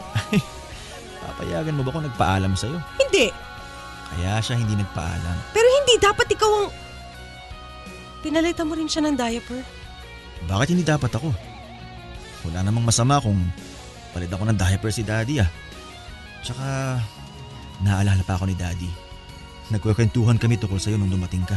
Papayagan 1.23 1.71
mo 1.71 1.87
ba 1.87 1.95
kung 1.95 2.03
nagpaalam 2.03 2.51
sa'yo? 2.51 2.83
Hindi. 2.99 3.31
Kaya 4.11 4.43
siya 4.43 4.59
hindi 4.59 4.75
nagpaalam. 4.75 5.55
Pero 5.55 5.63
hindi 5.71 5.95
dapat 6.03 6.27
ikaw 6.27 6.51
ang... 6.51 6.67
Pinalitan 8.19 8.67
mo 8.67 8.75
rin 8.75 8.91
siya 8.91 9.07
ng 9.07 9.15
diaper. 9.15 9.63
Bakit 10.51 10.75
hindi 10.75 10.83
dapat 10.83 11.15
ako? 11.15 11.31
Wala 12.43 12.59
namang 12.59 12.83
masama 12.83 13.23
kung 13.23 13.39
palit 14.11 14.27
ako 14.27 14.51
ng 14.51 14.59
diaper 14.59 14.91
si 14.91 15.07
Daddy 15.07 15.39
ah. 15.39 15.47
Tsaka 16.43 16.99
naalala 17.87 18.19
pa 18.27 18.35
ako 18.35 18.51
ni 18.51 18.55
Daddy. 18.59 18.91
Nagkwekwentuhan 19.71 20.35
kami 20.35 20.59
tungkol 20.59 20.83
sa'yo 20.83 20.99
nung 20.99 21.07
dumating 21.07 21.47
ka. 21.47 21.55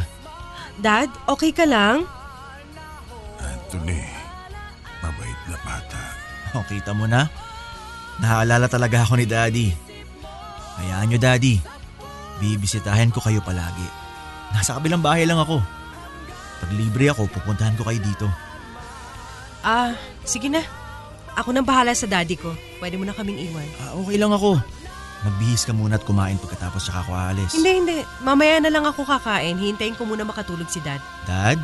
Dad, 0.78 1.10
okay 1.26 1.50
ka 1.50 1.66
lang? 1.66 2.06
Anthony, 3.42 4.06
mabait 5.02 5.40
na 5.50 5.58
bata. 5.66 6.15
Oh, 6.56 6.64
kita 6.64 6.96
mo 6.96 7.04
na? 7.04 7.28
Naaalala 8.16 8.64
talaga 8.64 9.04
ako 9.04 9.20
ni 9.20 9.28
Daddy. 9.28 9.68
Hayaan 10.80 11.12
nyo 11.12 11.18
Daddy. 11.20 11.60
Bibisitahin 12.40 13.12
ko 13.12 13.20
kayo 13.20 13.44
palagi. 13.44 13.84
Nasa 14.56 14.76
kabilang 14.76 15.04
bahay 15.04 15.28
lang 15.28 15.36
ako. 15.36 15.60
Pag 16.64 16.70
libre 16.72 17.12
ako, 17.12 17.28
pupuntahan 17.28 17.76
ko 17.76 17.84
kayo 17.84 18.00
dito. 18.00 18.26
Ah, 19.60 19.92
sige 20.24 20.48
na. 20.48 20.64
Ako 21.36 21.52
nang 21.52 21.68
bahala 21.68 21.92
sa 21.92 22.08
daddy 22.08 22.40
ko. 22.40 22.56
Pwede 22.80 22.96
mo 22.96 23.04
na 23.04 23.12
kaming 23.12 23.36
iwan. 23.36 23.68
Ah, 23.84 23.92
okay 24.00 24.16
lang 24.16 24.32
ako. 24.32 24.56
Magbihis 25.28 25.68
ka 25.68 25.76
muna 25.76 26.00
at 26.00 26.04
kumain 26.08 26.40
pagkatapos 26.40 26.88
saka 26.88 27.04
ako 27.04 27.12
aalis. 27.12 27.52
Hindi, 27.52 27.72
hindi. 27.84 27.98
Mamaya 28.24 28.62
na 28.64 28.72
lang 28.72 28.88
ako 28.88 29.04
kakain. 29.04 29.60
Hintayin 29.60 29.96
ko 29.98 30.08
muna 30.08 30.24
makatulog 30.24 30.68
si 30.72 30.80
dad. 30.80 31.02
Dad? 31.28 31.60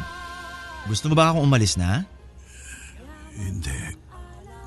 Gusto 0.84 1.08
mo 1.08 1.16
ba 1.16 1.32
akong 1.32 1.46
umalis 1.46 1.80
na? 1.80 2.04
Hindi. 3.32 4.01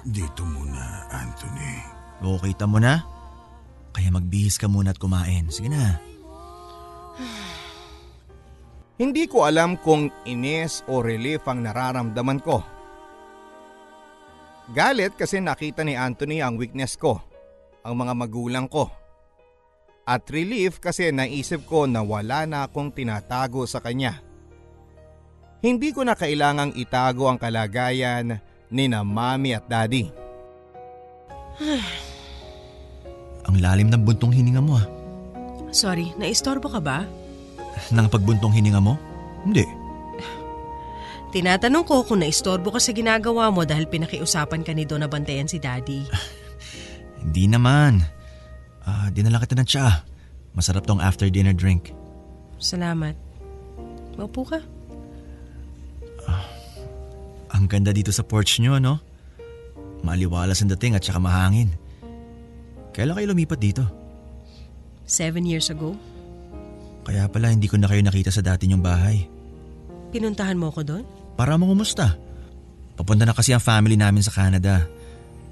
Dito 0.06 0.46
muna, 0.46 1.10
Anthony. 1.10 1.82
Oo, 2.22 2.38
kita 2.38 2.70
mo 2.70 2.78
na? 2.78 3.02
Kaya 3.90 4.14
magbihis 4.14 4.62
ka 4.62 4.70
muna 4.70 4.94
at 4.94 5.02
kumain. 5.02 5.50
Sige 5.50 5.66
na. 5.66 5.98
Hindi 9.02 9.26
ko 9.26 9.50
alam 9.50 9.82
kung 9.82 10.14
inis 10.30 10.86
o 10.86 11.02
relief 11.02 11.42
ang 11.50 11.66
nararamdaman 11.66 12.38
ko. 12.38 12.62
Galit 14.78 15.18
kasi 15.18 15.42
nakita 15.42 15.82
ni 15.82 15.98
Anthony 15.98 16.38
ang 16.38 16.62
weakness 16.62 17.02
ko, 17.02 17.18
ang 17.82 17.98
mga 17.98 18.14
magulang 18.14 18.70
ko. 18.70 18.94
At 20.06 20.30
relief 20.30 20.78
kasi 20.78 21.10
naisip 21.10 21.66
ko 21.66 21.90
na 21.90 22.06
wala 22.06 22.46
na 22.46 22.70
akong 22.70 22.94
tinatago 22.94 23.66
sa 23.66 23.82
kanya. 23.82 24.22
Hindi 25.66 25.90
ko 25.90 26.06
na 26.06 26.14
kailangang 26.14 26.78
itago 26.78 27.26
ang 27.26 27.42
kalagayan 27.42 28.38
ni 28.70 28.90
na 28.90 29.02
mami 29.06 29.54
at 29.54 29.66
daddy. 29.70 30.10
Ang 33.50 33.58
lalim 33.62 33.94
ng 33.94 34.02
buntong 34.02 34.34
hininga 34.34 34.62
mo 34.62 34.82
ah. 34.82 34.86
Sorry, 35.70 36.16
naistorbo 36.18 36.72
ka 36.72 36.82
ba? 36.82 37.06
Nang 37.92 38.08
pagbuntong 38.08 38.56
hininga 38.56 38.82
mo? 38.82 38.96
Hindi. 39.44 39.68
Tinatanong 41.36 41.84
ko 41.84 42.08
kung 42.08 42.24
naistorbo 42.24 42.72
ka 42.72 42.80
sa 42.80 42.96
ginagawa 42.96 43.52
mo 43.52 43.68
dahil 43.68 43.92
pinakiusapan 43.92 44.64
ka 44.64 44.72
ni 44.72 44.88
Don 44.88 45.04
na 45.04 45.12
bantayan 45.12 45.52
si 45.52 45.60
Daddy. 45.60 46.08
Hindi 47.22 47.52
naman. 47.52 48.00
Ah, 48.88 49.12
dinala 49.12 49.44
kita 49.44 49.60
ng 49.60 49.68
tsa. 49.68 50.08
Masarap 50.56 50.88
tong 50.88 51.04
after 51.04 51.28
dinner 51.28 51.52
drink. 51.52 51.92
Salamat. 52.56 53.20
Maupo 54.16 54.48
ka. 54.48 54.64
Ang 57.56 57.72
ganda 57.72 57.96
dito 57.96 58.12
sa 58.12 58.28
porch 58.28 58.60
nyo, 58.60 58.76
no? 58.78 59.00
Maliwalas 60.04 60.60
ang 60.60 60.70
dating 60.76 61.00
at 61.00 61.04
saka 61.08 61.24
mahangin. 61.24 61.72
Kailan 62.92 63.16
kayo 63.16 63.32
lumipat 63.32 63.60
dito? 63.60 63.84
Seven 65.08 65.48
years 65.48 65.72
ago, 65.72 65.96
Kaya 67.06 67.30
pala 67.30 67.54
hindi 67.54 67.70
ko 67.70 67.78
na 67.78 67.86
kayo 67.86 68.02
nakita 68.02 68.34
sa 68.34 68.42
dati 68.42 68.66
nyong 68.66 68.82
bahay. 68.82 69.30
pinuntahan 70.10 70.58
mo 70.58 70.74
ko 70.74 70.82
doon? 70.82 71.06
Para 71.38 71.54
mangumusta. 71.54 72.18
Papunta 72.98 73.30
na 73.30 73.36
kasi 73.36 73.54
ang 73.54 73.62
family 73.62 73.94
namin 73.94 74.26
sa 74.26 74.34
Canada. 74.34 74.88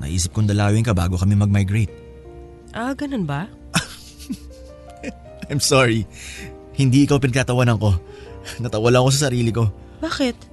Naisip 0.01 0.33
kong 0.33 0.49
dalawin 0.49 0.81
ka 0.81 0.97
bago 0.97 1.13
kami 1.13 1.37
mag-migrate. 1.37 1.93
Ah, 2.73 2.97
ganun 2.97 3.29
ba? 3.29 3.45
I'm 5.51 5.61
sorry. 5.61 6.09
Hindi 6.73 7.05
ikaw 7.05 7.21
pinagtatawanan 7.21 7.77
ko. 7.77 7.93
Natawa 8.57 8.89
lang 8.89 9.05
ako 9.05 9.11
sa 9.13 9.29
sarili 9.29 9.53
ko. 9.53 9.69
Bakit? 10.01 10.52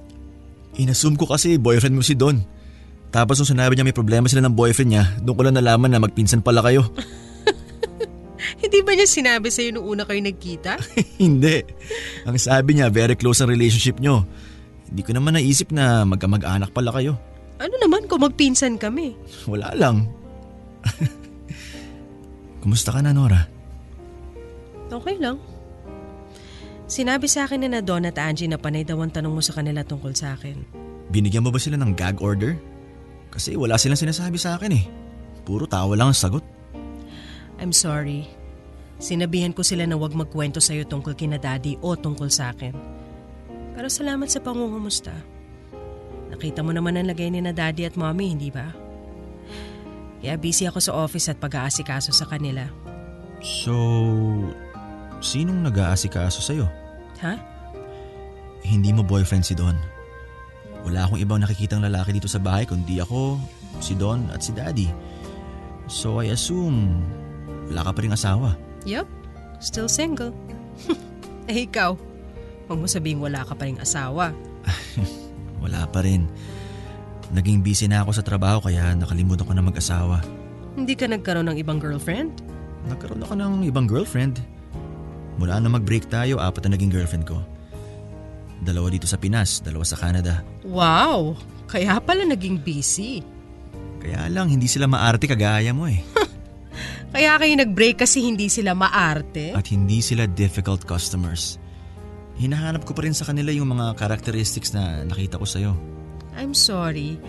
Inassume 0.79 1.19
ko 1.19 1.27
kasi 1.27 1.59
boyfriend 1.59 1.95
mo 1.97 2.03
si 2.03 2.15
Don. 2.15 2.39
Tapos 3.11 3.35
nung 3.35 3.51
sinabi 3.51 3.75
niya 3.75 3.83
may 3.83 3.95
problema 3.95 4.31
sila 4.31 4.47
ng 4.47 4.55
boyfriend 4.55 4.91
niya, 4.95 5.03
doon 5.19 5.35
ko 5.35 5.41
lang 5.43 5.55
nalaman 5.59 5.91
na 5.91 5.99
magpinsan 5.99 6.39
pala 6.39 6.63
kayo. 6.63 6.87
Hindi 8.61 8.79
ba 8.87 8.95
niya 8.95 9.07
sinabi 9.09 9.51
sa'yo 9.51 9.75
nung 9.75 9.87
una 9.87 10.07
kayo 10.07 10.23
nagkita? 10.23 10.79
Hindi. 11.23 11.59
Ang 12.23 12.39
sabi 12.39 12.79
niya, 12.79 12.87
very 12.87 13.19
close 13.19 13.43
ang 13.43 13.51
relationship 13.51 13.99
nyo. 13.99 14.23
Hindi 14.87 15.01
ko 15.03 15.11
naman 15.11 15.35
naisip 15.35 15.75
na 15.75 16.07
magkamag-anak 16.07 16.71
pala 16.71 16.95
kayo. 16.95 17.19
Ano 17.59 17.75
naman 17.77 18.07
kung 18.07 18.23
magpinsan 18.23 18.79
kami? 18.79 19.13
Wala 19.45 19.75
lang. 19.75 20.07
Kumusta 22.63 22.95
ka 22.95 23.03
na, 23.03 23.11
Nora? 23.11 23.43
Okay 24.91 25.15
lang. 25.19 25.37
Sinabi 26.91 27.31
sa 27.31 27.47
akin 27.47 27.63
ni 27.63 27.71
na 27.71 27.79
Don 27.79 28.03
at 28.03 28.19
Angie 28.19 28.51
na 28.51 28.59
panay 28.59 28.83
daw 28.83 28.99
ang 28.99 29.15
tanong 29.15 29.31
mo 29.31 29.39
sa 29.39 29.55
kanila 29.55 29.79
tungkol 29.79 30.11
sa 30.11 30.35
akin. 30.35 30.59
Binigyan 31.07 31.39
mo 31.39 31.47
ba 31.47 31.55
sila 31.55 31.79
ng 31.79 31.95
gag 31.95 32.19
order? 32.19 32.59
Kasi 33.31 33.55
wala 33.55 33.79
silang 33.79 33.95
sinasabi 33.95 34.35
sa 34.35 34.59
akin 34.59 34.75
eh. 34.75 34.83
Puro 35.47 35.63
tawa 35.63 35.95
lang 35.95 36.11
ang 36.11 36.19
sagot. 36.19 36.43
I'm 37.63 37.71
sorry. 37.71 38.27
Sinabihan 38.99 39.55
ko 39.55 39.63
sila 39.63 39.87
na 39.87 39.95
huwag 39.95 40.11
magkwento 40.11 40.59
sa'yo 40.59 40.83
tungkol 40.83 41.15
kina 41.15 41.39
daddy 41.39 41.79
o 41.79 41.95
tungkol 41.95 42.27
sa 42.27 42.51
akin. 42.51 42.75
Pero 43.71 43.87
salamat 43.87 44.27
sa 44.27 44.43
pangungumusta. 44.43 45.15
Nakita 46.27 46.59
mo 46.59 46.75
naman 46.75 46.99
ang 46.99 47.07
lagay 47.07 47.31
ni 47.31 47.39
na 47.39 47.55
daddy 47.55 47.87
at 47.87 47.95
mommy, 47.95 48.35
hindi 48.35 48.51
ba? 48.51 48.67
Kaya 50.19 50.35
busy 50.35 50.67
ako 50.67 50.83
sa 50.83 50.91
office 50.91 51.31
at 51.31 51.39
pag-aasikaso 51.39 52.11
sa 52.11 52.27
kanila. 52.27 52.67
So, 53.39 53.79
sinong 55.23 55.63
nag-aasikaso 55.63 56.43
sa'yo? 56.43 56.80
Ha? 57.21 57.33
Hindi 58.61 58.89
mo 58.93 59.05
boyfriend 59.05 59.45
si 59.45 59.53
Don. 59.53 59.77
Wala 60.81 61.05
akong 61.05 61.21
ibang 61.21 61.41
nakikitang 61.41 61.85
lalaki 61.85 62.17
dito 62.17 62.25
sa 62.25 62.41
bahay 62.41 62.65
kundi 62.65 62.97
ako, 62.97 63.37
si 63.81 63.93
Don 63.93 64.29
at 64.33 64.41
si 64.41 64.51
Daddy. 64.53 64.89
So 65.85 66.21
I 66.21 66.33
assume 66.33 67.05
wala 67.69 67.85
ka 67.85 67.91
pa 67.93 67.99
rin 68.01 68.13
asawa. 68.13 68.57
Yup, 68.83 69.05
still 69.61 69.85
single. 69.85 70.33
eh 71.51 71.69
ikaw, 71.69 71.93
huwag 72.65 72.79
mo 72.81 72.87
sabihin 72.89 73.21
wala 73.21 73.45
ka 73.45 73.53
pa 73.53 73.69
rin 73.69 73.77
asawa. 73.77 74.33
Wala 75.61 75.85
pa 75.85 76.01
rin. 76.01 76.25
Naging 77.31 77.61
busy 77.61 77.85
na 77.85 78.01
ako 78.01 78.17
sa 78.17 78.25
trabaho 78.25 78.65
kaya 78.65 78.97
nakalimutan 78.97 79.45
ko 79.45 79.53
na 79.53 79.61
mag-asawa. 79.61 80.25
Hindi 80.73 80.97
ka 80.97 81.05
nagkaroon 81.05 81.53
ng 81.53 81.57
ibang 81.61 81.77
girlfriend? 81.77 82.41
Nagkaroon 82.89 83.21
ako 83.21 83.33
ng 83.37 83.53
ibang 83.69 83.85
girlfriend. 83.85 84.41
Mula 85.41 85.57
na 85.57 85.73
mag-break 85.73 86.05
tayo, 86.05 86.37
apat 86.37 86.69
na 86.69 86.77
naging 86.77 86.93
girlfriend 86.93 87.25
ko. 87.25 87.41
Dalawa 88.61 88.93
dito 88.93 89.09
sa 89.09 89.17
Pinas, 89.17 89.57
dalawa 89.65 89.81
sa 89.81 89.97
Canada. 89.97 90.45
Wow, 90.61 91.33
kaya 91.65 91.97
pala 91.97 92.29
naging 92.29 92.61
busy. 92.61 93.25
Kaya 93.97 94.29
lang, 94.29 94.53
hindi 94.53 94.69
sila 94.69 94.85
maarte 94.85 95.25
kagaya 95.25 95.73
mo 95.73 95.89
eh. 95.89 95.97
Kaya 97.11 97.35
kayo 97.41 97.53
nag-break 97.59 98.05
kasi 98.05 98.23
hindi 98.23 98.47
sila 98.47 98.71
maarte? 98.71 99.51
At 99.51 99.67
hindi 99.67 99.99
sila 99.99 100.29
difficult 100.31 100.87
customers. 100.87 101.59
Hinahanap 102.39 102.87
ko 102.87 102.95
pa 102.95 103.03
rin 103.03 103.11
sa 103.11 103.27
kanila 103.27 103.51
yung 103.51 103.67
mga 103.67 103.99
characteristics 103.99 104.71
na 104.71 105.03
nakita 105.03 105.35
ko 105.35 105.43
sa'yo. 105.43 105.75
I'm 106.39 106.55
sorry, 106.55 107.19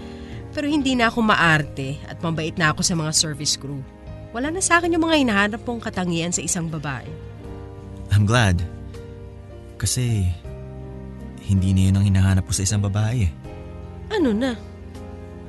pero 0.55 0.71
hindi 0.71 0.95
na 0.95 1.11
ako 1.11 1.27
maarte 1.27 1.99
at 2.07 2.23
mabait 2.23 2.55
na 2.55 2.71
ako 2.71 2.87
sa 2.87 2.95
mga 2.95 3.11
service 3.11 3.59
crew. 3.59 3.83
Wala 4.31 4.55
na 4.55 4.63
sa 4.63 4.79
akin 4.79 4.95
yung 4.95 5.03
mga 5.03 5.19
hinahanap 5.19 5.61
mong 5.67 5.83
katangian 5.83 6.31
sa 6.31 6.41
isang 6.41 6.71
babae. 6.71 7.32
I'm 8.13 8.29
glad. 8.29 8.61
Kasi 9.81 10.29
hindi 11.43 11.75
na 11.75 11.81
yun 11.91 11.97
ang 11.99 12.07
hinahanap 12.07 12.45
ko 12.47 12.53
sa 12.55 12.63
isang 12.63 12.85
babae. 12.85 13.27
eh. 13.27 13.33
Ano 14.13 14.31
na? 14.31 14.53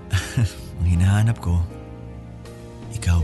Ang 0.81 0.87
hinahanap 0.87 1.37
ko, 1.37 1.59
ikaw. 2.95 3.21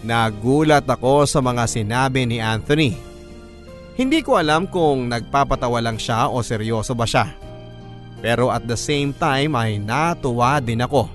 Nagulat 0.00 0.88
ako 0.88 1.28
sa 1.28 1.44
mga 1.44 1.68
sinabi 1.68 2.24
ni 2.24 2.40
Anthony. 2.40 2.96
Hindi 4.00 4.24
ko 4.24 4.40
alam 4.40 4.64
kung 4.64 5.12
nagpapatawa 5.12 5.76
lang 5.84 6.00
siya 6.00 6.32
o 6.32 6.40
seryoso 6.40 6.96
ba 6.96 7.04
siya. 7.04 7.28
Pero 8.24 8.48
at 8.48 8.64
the 8.64 8.76
same 8.76 9.12
time 9.12 9.52
ay 9.60 9.76
natuwa 9.76 10.56
din 10.60 10.80
ako. 10.80 11.08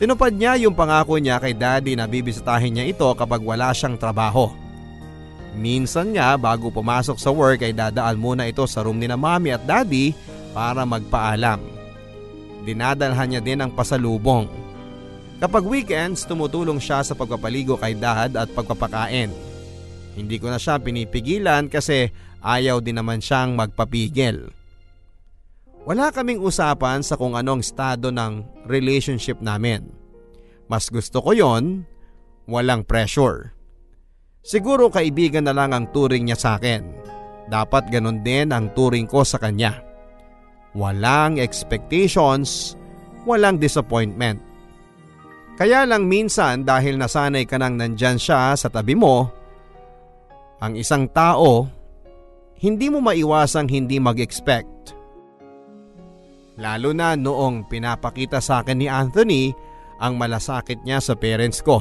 Tinupad 0.00 0.32
niya 0.32 0.56
yung 0.64 0.72
pangako 0.72 1.20
niya 1.20 1.36
kay 1.36 1.52
daddy 1.52 1.92
na 1.92 2.08
bibisitahin 2.08 2.72
niya 2.80 2.88
ito 2.88 3.08
kapag 3.12 3.44
wala 3.44 3.68
siyang 3.76 4.00
trabaho. 4.00 4.48
Minsan 5.54 6.18
nga 6.18 6.34
bago 6.34 6.68
pumasok 6.68 7.14
sa 7.14 7.30
work 7.30 7.62
ay 7.62 7.70
dadaan 7.70 8.18
muna 8.18 8.50
ito 8.50 8.66
sa 8.66 8.82
room 8.82 8.98
ni 8.98 9.06
na 9.06 9.14
mommy 9.14 9.54
at 9.54 9.62
daddy 9.62 10.10
para 10.50 10.82
magpaalam. 10.82 11.62
Dinadalhan 12.66 13.28
niya 13.30 13.42
din 13.44 13.62
ang 13.62 13.70
pasalubong. 13.70 14.50
Kapag 15.38 15.62
weekends, 15.66 16.26
tumutulong 16.26 16.80
siya 16.82 17.06
sa 17.06 17.14
pagpapaligo 17.14 17.78
kay 17.78 17.94
dad 17.94 18.34
at 18.34 18.48
pagpapakain. 18.50 19.30
Hindi 20.14 20.36
ko 20.38 20.50
na 20.50 20.58
siya 20.58 20.78
pinipigilan 20.78 21.66
kasi 21.70 22.10
ayaw 22.42 22.78
din 22.78 22.98
naman 22.98 23.18
siyang 23.18 23.58
magpapigil. 23.58 24.50
Wala 25.84 26.08
kaming 26.14 26.40
usapan 26.40 27.04
sa 27.04 27.20
kung 27.20 27.36
anong 27.36 27.60
estado 27.60 28.08
ng 28.08 28.64
relationship 28.64 29.36
namin. 29.44 29.84
Mas 30.64 30.88
gusto 30.88 31.20
ko 31.20 31.36
yon, 31.36 31.84
walang 32.48 32.80
pressure. 32.88 33.52
Siguro 34.44 34.92
kaibigan 34.92 35.48
na 35.48 35.56
lang 35.56 35.72
ang 35.72 35.88
turing 35.88 36.28
niya 36.28 36.36
sa 36.36 36.60
akin. 36.60 36.84
Dapat 37.48 37.88
ganun 37.88 38.20
din 38.20 38.52
ang 38.52 38.76
turing 38.76 39.08
ko 39.08 39.24
sa 39.24 39.40
kanya. 39.40 39.80
Walang 40.76 41.40
expectations, 41.40 42.76
walang 43.24 43.56
disappointment. 43.56 44.36
Kaya 45.56 45.88
lang 45.88 46.04
minsan 46.04 46.60
dahil 46.60 47.00
nasanay 47.00 47.48
ka 47.48 47.56
nang 47.56 47.80
nandyan 47.80 48.20
siya 48.20 48.52
sa 48.52 48.68
tabi 48.68 48.92
mo, 48.92 49.32
ang 50.60 50.76
isang 50.76 51.08
tao, 51.08 51.64
hindi 52.60 52.92
mo 52.92 53.00
maiwasang 53.00 53.70
hindi 53.70 53.96
mag-expect. 53.96 54.92
Lalo 56.60 56.92
na 56.92 57.16
noong 57.16 57.64
pinapakita 57.70 58.44
sa 58.44 58.60
akin 58.60 58.76
ni 58.76 58.92
Anthony 58.92 59.56
ang 60.02 60.20
malasakit 60.20 60.84
niya 60.84 61.00
sa 61.00 61.16
parents 61.16 61.64
ko. 61.64 61.80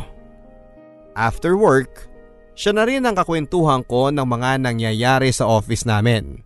After 1.14 1.58
work, 1.58 2.13
siya 2.54 2.72
na 2.74 2.86
rin 2.86 3.06
ang 3.06 3.18
kakwentuhan 3.18 3.82
ko 3.86 4.14
ng 4.14 4.26
mga 4.26 4.62
nangyayari 4.62 5.34
sa 5.34 5.50
office 5.50 5.90
namin. 5.90 6.46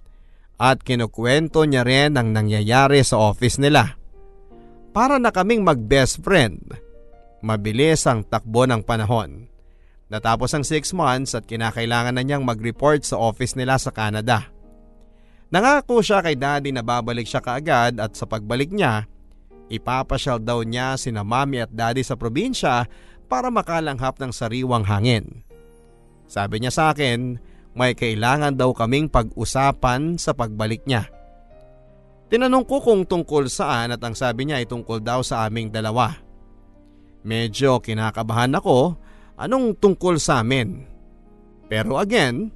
At 0.57 0.81
kinukwento 0.81 1.61
niya 1.67 1.85
rin 1.85 2.17
ang 2.17 2.33
nangyayari 2.33 3.03
sa 3.05 3.21
office 3.21 3.61
nila. 3.61 3.93
Para 4.95 5.21
na 5.21 5.29
kaming 5.29 5.61
mag-best 5.61 6.25
friend. 6.25 6.73
Mabilis 7.45 8.09
ang 8.09 8.25
takbo 8.25 8.65
ng 8.65 8.81
panahon. 8.81 9.45
Natapos 10.07 10.49
ang 10.55 10.65
6 10.65 10.95
months 10.97 11.35
at 11.37 11.45
kinakailangan 11.45 12.15
na 12.15 12.23
niyang 12.23 12.41
mag-report 12.41 13.03
sa 13.05 13.19
office 13.19 13.53
nila 13.53 13.77
sa 13.77 13.93
Canada. 13.93 14.49
Nangako 15.47 16.03
siya 16.03 16.23
kay 16.23 16.35
daddy 16.35 16.75
na 16.75 16.83
babalik 16.83 17.27
siya 17.27 17.39
kaagad 17.39 17.99
at 17.99 18.15
sa 18.15 18.27
pagbalik 18.27 18.71
niya, 18.71 19.07
ipapasyal 19.71 20.43
daw 20.43 20.59
niya 20.63 20.99
sina 20.99 21.23
mami 21.23 21.63
at 21.63 21.71
daddy 21.71 22.03
sa 22.03 22.19
probinsya 22.19 22.87
para 23.31 23.47
makalanghap 23.47 24.19
ng 24.19 24.31
sariwang 24.31 24.83
hangin. 24.83 25.46
Sabi 26.27 26.59
niya 26.59 26.71
sa 26.75 26.91
akin, 26.91 27.39
may 27.73 27.95
kailangan 27.95 28.53
daw 28.59 28.75
kaming 28.75 29.07
pag-usapan 29.07 30.19
sa 30.19 30.35
pagbalik 30.35 30.83
niya. 30.83 31.07
Tinanong 32.27 32.67
ko 32.67 32.83
kung 32.83 33.07
tungkol 33.07 33.47
saan 33.47 33.95
at 33.95 34.03
ang 34.03 34.11
sabi 34.11 34.43
niya 34.43 34.59
ay 34.59 34.67
tungkol 34.67 34.99
daw 34.99 35.23
sa 35.23 35.47
aming 35.47 35.71
dalawa. 35.71 36.11
Medyo 37.23 37.79
kinakabahan 37.79 38.59
ako 38.59 38.99
anong 39.39 39.79
tungkol 39.79 40.19
sa 40.19 40.43
amin. 40.43 40.83
Pero 41.71 41.95
again, 41.95 42.51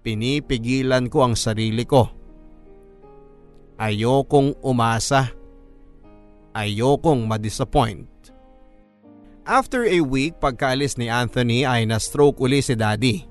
pinipigilan 0.00 1.12
ko 1.12 1.28
ang 1.28 1.36
sarili 1.36 1.84
ko. 1.84 2.08
Ayokong 3.76 4.60
umasa. 4.64 5.32
Ayokong 6.52 7.24
madisappoint. 7.28 8.09
After 9.48 9.88
a 9.88 10.00
week 10.04 10.36
pagkaalis 10.36 11.00
ni 11.00 11.08
Anthony 11.08 11.64
ay 11.64 11.88
na-stroke 11.88 12.36
uli 12.44 12.60
si 12.60 12.76
daddy. 12.76 13.24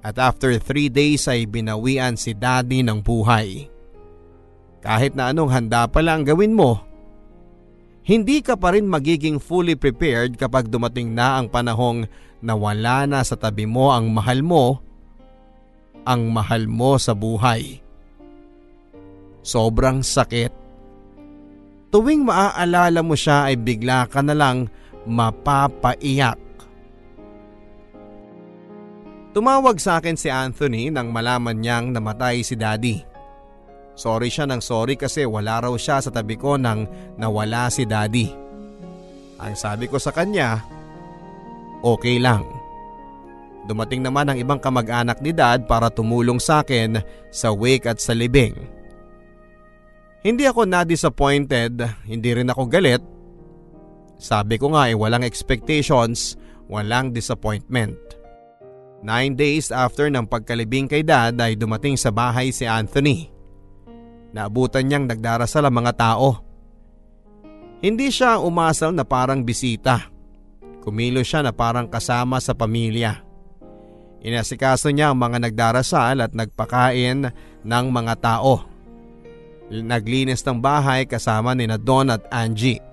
At 0.00 0.16
after 0.18 0.56
3 0.56 0.90
days 0.90 1.28
ay 1.28 1.46
binawian 1.46 2.16
si 2.16 2.34
daddy 2.34 2.82
ng 2.82 2.98
buhay. 3.04 3.68
Kahit 4.80 5.12
na 5.12 5.28
anong 5.30 5.52
handa 5.52 5.84
pala 5.86 6.16
ang 6.16 6.24
gawin 6.24 6.56
mo, 6.56 6.80
hindi 8.00 8.40
ka 8.40 8.56
pa 8.56 8.72
rin 8.72 8.88
magiging 8.88 9.36
fully 9.36 9.76
prepared 9.76 10.40
kapag 10.40 10.72
dumating 10.72 11.12
na 11.12 11.36
ang 11.36 11.52
panahong 11.52 12.08
na 12.40 12.56
wala 12.56 13.04
na 13.04 13.20
sa 13.20 13.36
tabi 13.36 13.68
mo 13.68 13.92
ang 13.92 14.08
mahal 14.08 14.40
mo, 14.40 14.80
ang 16.08 16.32
mahal 16.32 16.64
mo 16.64 16.96
sa 16.96 17.12
buhay. 17.12 17.78
Sobrang 19.44 20.00
sakit. 20.00 20.50
Tuwing 21.92 22.24
maaalala 22.24 23.04
mo 23.04 23.12
siya 23.12 23.52
ay 23.52 23.60
bigla 23.60 24.08
ka 24.08 24.24
na 24.24 24.32
lang 24.32 24.72
mapapaiyak. 25.08 26.40
Tumawag 29.30 29.78
sa 29.78 30.02
akin 30.02 30.18
si 30.18 30.26
Anthony 30.26 30.90
nang 30.90 31.14
malaman 31.14 31.54
niyang 31.54 31.94
namatay 31.94 32.42
si 32.42 32.58
daddy. 32.58 32.98
Sorry 33.94 34.26
siya 34.26 34.50
ng 34.50 34.58
sorry 34.58 34.98
kasi 34.98 35.22
wala 35.22 35.62
raw 35.62 35.74
siya 35.78 36.02
sa 36.02 36.10
tabi 36.10 36.34
ko 36.34 36.58
nang 36.58 36.90
nawala 37.14 37.70
si 37.70 37.86
daddy. 37.86 38.26
Ang 39.38 39.54
sabi 39.54 39.86
ko 39.86 40.02
sa 40.02 40.10
kanya, 40.10 40.60
okay 41.86 42.18
lang. 42.18 42.42
Dumating 43.70 44.02
naman 44.02 44.26
ang 44.26 44.38
ibang 44.40 44.58
kamag-anak 44.58 45.22
ni 45.22 45.30
dad 45.30 45.68
para 45.68 45.92
tumulong 45.92 46.42
sa 46.42 46.64
akin 46.66 46.98
sa 47.30 47.54
wake 47.54 47.86
at 47.86 48.02
sa 48.02 48.16
libing. 48.16 48.56
Hindi 50.20 50.44
ako 50.44 50.66
na-disappointed, 50.68 51.80
hindi 52.04 52.30
rin 52.34 52.50
ako 52.50 52.66
galit. 52.66 53.00
Sabi 54.20 54.60
ko 54.60 54.76
nga 54.76 54.92
eh, 54.92 54.94
walang 54.94 55.24
expectations, 55.24 56.36
walang 56.68 57.16
disappointment. 57.16 57.96
Nine 59.00 59.32
days 59.32 59.72
after 59.72 60.12
ng 60.12 60.28
pagkalibing 60.28 60.84
kay 60.84 61.00
dad 61.00 61.40
ay 61.40 61.56
dumating 61.56 61.96
sa 61.96 62.12
bahay 62.12 62.52
si 62.52 62.68
Anthony. 62.68 63.32
Naabutan 64.36 64.84
niyang 64.84 65.08
nagdarasal 65.08 65.64
ang 65.64 65.74
mga 65.80 65.92
tao. 65.96 66.44
Hindi 67.80 68.12
siya 68.12 68.36
umasal 68.44 68.92
na 68.92 69.08
parang 69.08 69.40
bisita. 69.40 70.12
Kumilo 70.84 71.24
siya 71.24 71.40
na 71.40 71.56
parang 71.56 71.88
kasama 71.88 72.36
sa 72.44 72.52
pamilya. 72.52 73.24
Inasikaso 74.20 74.92
niya 74.92 75.16
ang 75.16 75.18
mga 75.18 75.48
nagdarasal 75.48 76.20
at 76.20 76.36
nagpakain 76.36 77.32
ng 77.64 77.86
mga 77.88 78.14
tao. 78.20 78.68
Naglinis 79.72 80.44
ng 80.44 80.60
bahay 80.60 81.08
kasama 81.08 81.56
ni 81.56 81.64
na 81.64 81.80
Don 81.80 82.12
at 82.12 82.28
Angie. 82.28 82.89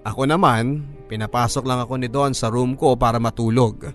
Ako 0.00 0.24
naman, 0.24 0.80
pinapasok 1.12 1.64
lang 1.68 1.84
ako 1.84 2.00
ni 2.00 2.08
Don 2.08 2.32
sa 2.32 2.48
room 2.48 2.72
ko 2.72 2.96
para 2.96 3.20
matulog. 3.20 3.92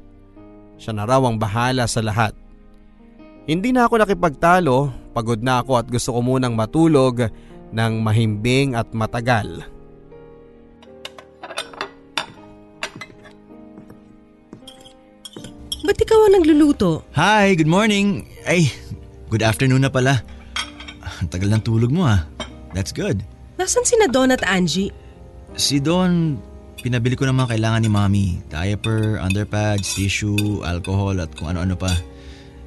Siya 0.77 0.93
na 0.93 1.01
raw 1.01 1.17
ang 1.25 1.41
bahala 1.41 1.89
sa 1.89 2.05
lahat. 2.05 2.37
Hindi 3.49 3.73
na 3.73 3.89
ako 3.89 4.05
nakipagtalo, 4.05 4.93
pagod 5.17 5.41
na 5.41 5.65
ako 5.65 5.81
at 5.81 5.87
gusto 5.89 6.13
ko 6.13 6.19
munang 6.21 6.53
matulog 6.53 7.25
ng 7.73 7.93
mahimbing 8.05 8.77
at 8.77 8.89
matagal. 8.93 9.65
Ba't 15.85 15.97
ikaw 16.01 16.19
ang 16.25 16.41
nagluluto? 16.41 17.05
Hi, 17.13 17.53
good 17.57 17.69
morning. 17.69 18.25
Ay, 18.45 18.69
good 19.29 19.45
afternoon 19.45 19.85
na 19.85 19.93
pala. 19.93 20.21
Ang 21.21 21.29
tagal 21.33 21.49
ng 21.49 21.61
tulog 21.65 21.89
mo 21.89 22.05
ah. 22.05 22.25
That's 22.77 22.93
good. 22.93 23.21
Nasaan 23.57 23.85
si 23.85 23.97
na 23.97 24.09
Don 24.09 24.33
at 24.33 24.41
Angie? 24.45 25.04
Si 25.55 25.79
Don, 25.79 26.35
pinabili 26.83 27.15
ko 27.15 27.23
ng 27.23 27.39
mga 27.39 27.55
kailangan 27.55 27.79
ni 27.79 27.89
Mommy. 27.89 28.27
Diaper, 28.51 29.23
underpads, 29.23 29.95
tissue, 29.95 30.59
alcohol 30.67 31.15
at 31.23 31.31
kung 31.31 31.47
ano-ano 31.47 31.79
pa. 31.79 31.95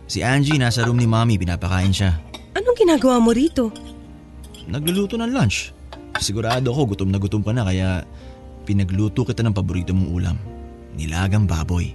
Si 0.09 0.25
Angie 0.25 0.57
nasa 0.57 0.89
room 0.89 0.97
ni 0.97 1.05
Mommy, 1.05 1.37
pinapakain 1.37 1.93
siya. 1.93 2.17
Anong 2.57 2.77
ginagawa 2.81 3.21
mo 3.21 3.37
rito? 3.37 3.69
Nagluluto 4.73 5.21
ng 5.21 5.29
lunch. 5.29 5.77
Sigurado 6.17 6.73
ako 6.73 6.97
gutom 6.97 7.13
na 7.13 7.21
gutom 7.21 7.45
ka 7.45 7.53
na 7.53 7.69
kaya 7.69 8.09
pinagluto 8.65 9.21
kita 9.21 9.45
ng 9.45 9.53
paborito 9.53 9.93
mong 9.93 10.09
ulam. 10.09 10.37
Nilagang 10.97 11.45
baboy. 11.45 11.93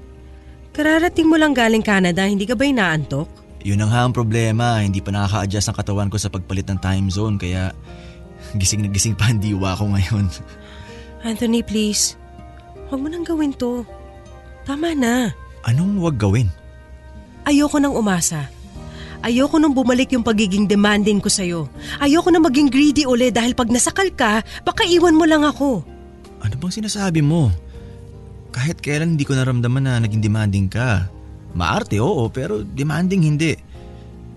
Kararating 0.77 1.25
mo 1.25 1.41
lang 1.41 1.57
galing 1.57 1.81
Canada, 1.81 2.21
hindi 2.29 2.45
ka 2.45 2.53
ba 2.53 2.69
inaantok? 2.69 3.25
Yun 3.65 3.81
ang 3.81 3.93
ang 3.93 4.13
problema, 4.13 4.77
hindi 4.77 5.01
pa 5.01 5.09
nakaka-adjust 5.09 5.73
ang 5.73 5.77
katawan 5.77 6.09
ko 6.13 6.21
sa 6.21 6.29
pagpalit 6.29 6.69
ng 6.69 6.77
time 6.77 7.09
zone 7.09 7.41
kaya 7.41 7.73
gising 8.53 8.85
na 8.85 8.89
gising 8.93 9.17
pa 9.17 9.33
ang 9.33 9.41
diwa 9.41 9.73
ko 9.73 9.89
ngayon. 9.89 10.29
Anthony, 11.23 11.63
please. 11.63 12.19
Huwag 12.91 12.99
mo 12.99 13.07
nang 13.07 13.23
gawin 13.23 13.55
to. 13.55 13.87
Tama 14.67 14.91
na. 14.93 15.31
Anong 15.63 16.03
wag 16.03 16.19
gawin? 16.19 16.51
Ayoko 17.47 17.79
nang 17.79 17.95
umasa. 17.95 18.47
Ayoko 19.23 19.55
nang 19.55 19.71
bumalik 19.71 20.11
yung 20.11 20.23
pagiging 20.23 20.67
demanding 20.67 21.23
ko 21.23 21.31
sa'yo. 21.31 21.71
Ayoko 22.03 22.27
na 22.27 22.43
maging 22.43 22.67
greedy 22.67 23.07
uli 23.07 23.31
dahil 23.31 23.55
pag 23.55 23.71
nasakal 23.71 24.11
ka, 24.11 24.43
baka 24.67 24.83
iwan 24.83 25.15
mo 25.15 25.23
lang 25.23 25.47
ako. 25.47 25.79
Ano 26.43 26.53
bang 26.59 26.75
sinasabi 26.75 27.23
mo? 27.23 27.47
Kahit 28.51 28.83
kailan 28.83 29.15
hindi 29.15 29.23
ko 29.23 29.33
naramdaman 29.39 29.87
na 29.87 30.03
naging 30.03 30.19
demanding 30.19 30.67
ka. 30.67 31.07
Maarte 31.55 32.03
oo 32.03 32.27
pero 32.27 32.67
demanding 32.67 33.23
hindi. 33.23 33.55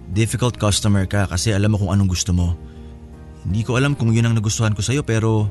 Difficult 0.06 0.54
customer 0.54 1.02
ka 1.10 1.26
kasi 1.26 1.50
alam 1.50 1.74
mo 1.74 1.82
kung 1.82 1.90
anong 1.90 2.14
gusto 2.14 2.30
mo. 2.30 2.54
Hindi 3.42 3.66
ko 3.66 3.74
alam 3.74 3.98
kung 3.98 4.14
yun 4.14 4.30
ang 4.30 4.38
nagustuhan 4.38 4.74
ko 4.74 4.86
sa'yo 4.86 5.02
pero 5.02 5.50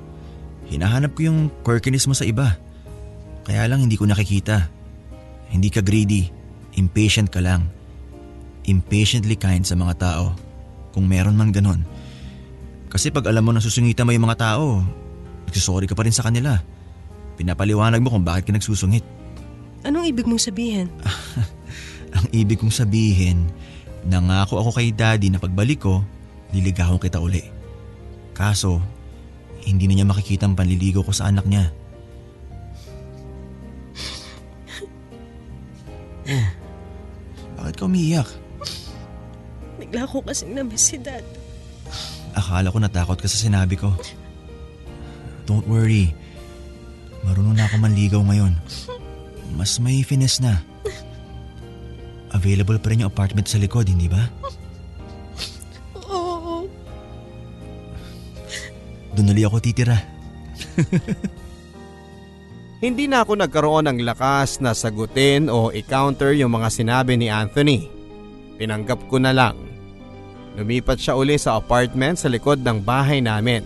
hinahanap 0.70 1.14
ko 1.14 1.30
yung 1.30 1.40
quirkiness 1.62 2.10
mo 2.10 2.16
sa 2.18 2.26
iba. 2.26 2.58
Kaya 3.46 3.70
lang 3.70 3.86
hindi 3.86 3.98
ko 3.98 4.10
nakikita. 4.10 4.70
Hindi 5.50 5.70
ka 5.70 5.86
greedy. 5.86 6.30
Impatient 6.76 7.30
ka 7.30 7.40
lang. 7.40 7.70
Impatiently 8.66 9.38
kind 9.38 9.62
sa 9.62 9.78
mga 9.78 9.94
tao. 10.02 10.26
Kung 10.92 11.06
meron 11.06 11.38
man 11.38 11.54
ganon. 11.54 11.86
Kasi 12.90 13.12
pag 13.12 13.28
alam 13.28 13.44
mo 13.46 13.52
na 13.52 13.62
susungita 13.62 14.08
mo 14.08 14.16
yung 14.16 14.26
mga 14.26 14.40
tao, 14.40 14.82
nagsusorry 15.46 15.86
ka 15.86 15.94
pa 15.94 16.08
rin 16.08 16.16
sa 16.16 16.26
kanila. 16.26 16.58
Pinapaliwanag 17.36 18.00
mo 18.00 18.10
kung 18.10 18.24
bakit 18.24 18.50
ka 18.50 18.52
nagsusungit. 18.56 19.04
Anong 19.86 20.10
ibig 20.10 20.26
mong 20.26 20.42
sabihin? 20.42 20.90
Ang 22.16 22.26
ibig 22.32 22.58
kong 22.64 22.72
sabihin, 22.72 23.52
nangako 24.08 24.64
ako 24.64 24.80
kay 24.80 24.96
daddy 24.96 25.28
na 25.28 25.38
pagbalik 25.38 25.84
ko, 25.84 26.00
liligawan 26.56 26.96
kita 26.96 27.20
uli. 27.20 27.44
Kaso, 28.32 28.80
hindi 29.66 29.90
na 29.90 29.94
niya 29.98 30.08
makikita 30.08 30.46
ang 30.46 30.54
panliligaw 30.54 31.02
ko 31.02 31.12
sa 31.12 31.28
anak 31.34 31.50
niya. 31.50 31.74
Bakit 37.58 37.76
ka 37.82 37.84
umiiyak? 37.90 38.30
Bigla 39.82 40.06
ko 40.06 40.22
kasing 40.22 40.54
namiss 40.54 40.94
si 40.94 40.98
dad. 41.02 41.26
Akala 42.38 42.70
ko 42.70 42.78
natakot 42.78 43.18
ka 43.18 43.26
sa 43.26 43.42
sinabi 43.42 43.74
ko. 43.74 43.90
Don't 45.50 45.66
worry. 45.66 46.14
Marunong 47.26 47.58
na 47.58 47.66
ako 47.66 47.82
manligaw 47.82 48.22
ngayon. 48.22 48.54
Mas 49.58 49.82
may 49.82 50.06
finesse 50.06 50.42
na. 50.46 50.62
Available 52.36 52.78
pa 52.78 52.92
rin 52.92 53.02
yung 53.02 53.10
apartment 53.10 53.48
sa 53.48 53.58
likod, 53.58 53.88
hindi 53.88 54.06
ba? 54.12 54.30
Doon 59.16 59.32
nali 59.32 59.48
ako 59.48 59.64
titira. 59.64 59.96
Hindi 62.84 63.08
na 63.08 63.24
ako 63.24 63.40
nagkaroon 63.40 63.88
ng 63.88 64.04
lakas 64.04 64.60
na 64.60 64.76
sagutin 64.76 65.48
o 65.48 65.72
i-counter 65.72 66.36
yung 66.36 66.52
mga 66.52 66.68
sinabi 66.68 67.16
ni 67.16 67.32
Anthony. 67.32 67.88
Pinanggap 68.60 69.08
ko 69.08 69.16
na 69.18 69.32
lang. 69.32 69.56
Lumipat 70.60 71.00
siya 71.00 71.16
uli 71.16 71.40
sa 71.40 71.56
apartment 71.56 72.20
sa 72.20 72.28
likod 72.28 72.60
ng 72.60 72.84
bahay 72.84 73.24
namin. 73.24 73.64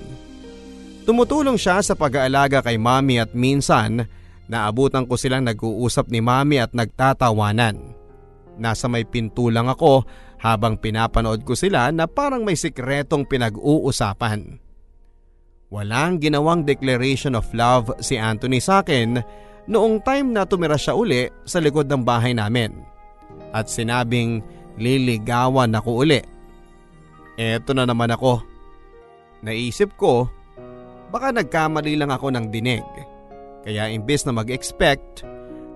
Tumutulong 1.09 1.57
siya 1.57 1.81
sa 1.81 1.97
pag-aalaga 1.97 2.61
kay 2.61 2.77
mami 2.77 3.17
at 3.17 3.33
minsan 3.33 4.05
naabutan 4.45 5.09
ko 5.09 5.17
silang 5.17 5.41
nag-uusap 5.45 6.09
ni 6.13 6.21
mami 6.21 6.61
at 6.61 6.73
nagtatawanan. 6.77 7.97
Nasa 8.61 8.85
may 8.85 9.09
pinto 9.09 9.49
lang 9.49 9.65
ako 9.65 10.05
habang 10.37 10.77
pinapanood 10.77 11.41
ko 11.41 11.57
sila 11.57 11.89
na 11.89 12.05
parang 12.05 12.45
may 12.45 12.53
sikretong 12.53 13.25
pinag-uusapan. 13.25 14.68
Walang 15.69 16.17
ginawang 16.17 16.65
declaration 16.65 17.37
of 17.37 17.45
love 17.53 17.93
si 18.01 18.17
Anthony 18.17 18.57
sa 18.57 18.81
akin 18.81 19.21
noong 19.69 20.01
time 20.01 20.33
na 20.33 20.45
tumira 20.49 20.77
siya 20.77 20.97
uli 20.97 21.29
sa 21.45 21.61
likod 21.61 21.85
ng 21.85 22.01
bahay 22.01 22.33
namin. 22.33 22.73
At 23.53 23.69
sinabing 23.69 24.41
liligawan 24.81 25.77
ako 25.77 26.05
uli. 26.05 26.21
Eto 27.37 27.77
na 27.77 27.85
naman 27.85 28.09
ako. 28.09 28.41
Naisip 29.45 29.93
ko 29.95 30.27
Baka 31.09 31.33
nagkamali 31.33 31.97
lang 31.97 32.13
ako 32.13 32.29
ng 32.33 32.53
dinig. 32.53 32.85
Kaya 33.65 33.89
imbes 33.89 34.23
na 34.23 34.33
mag-expect, 34.33 35.25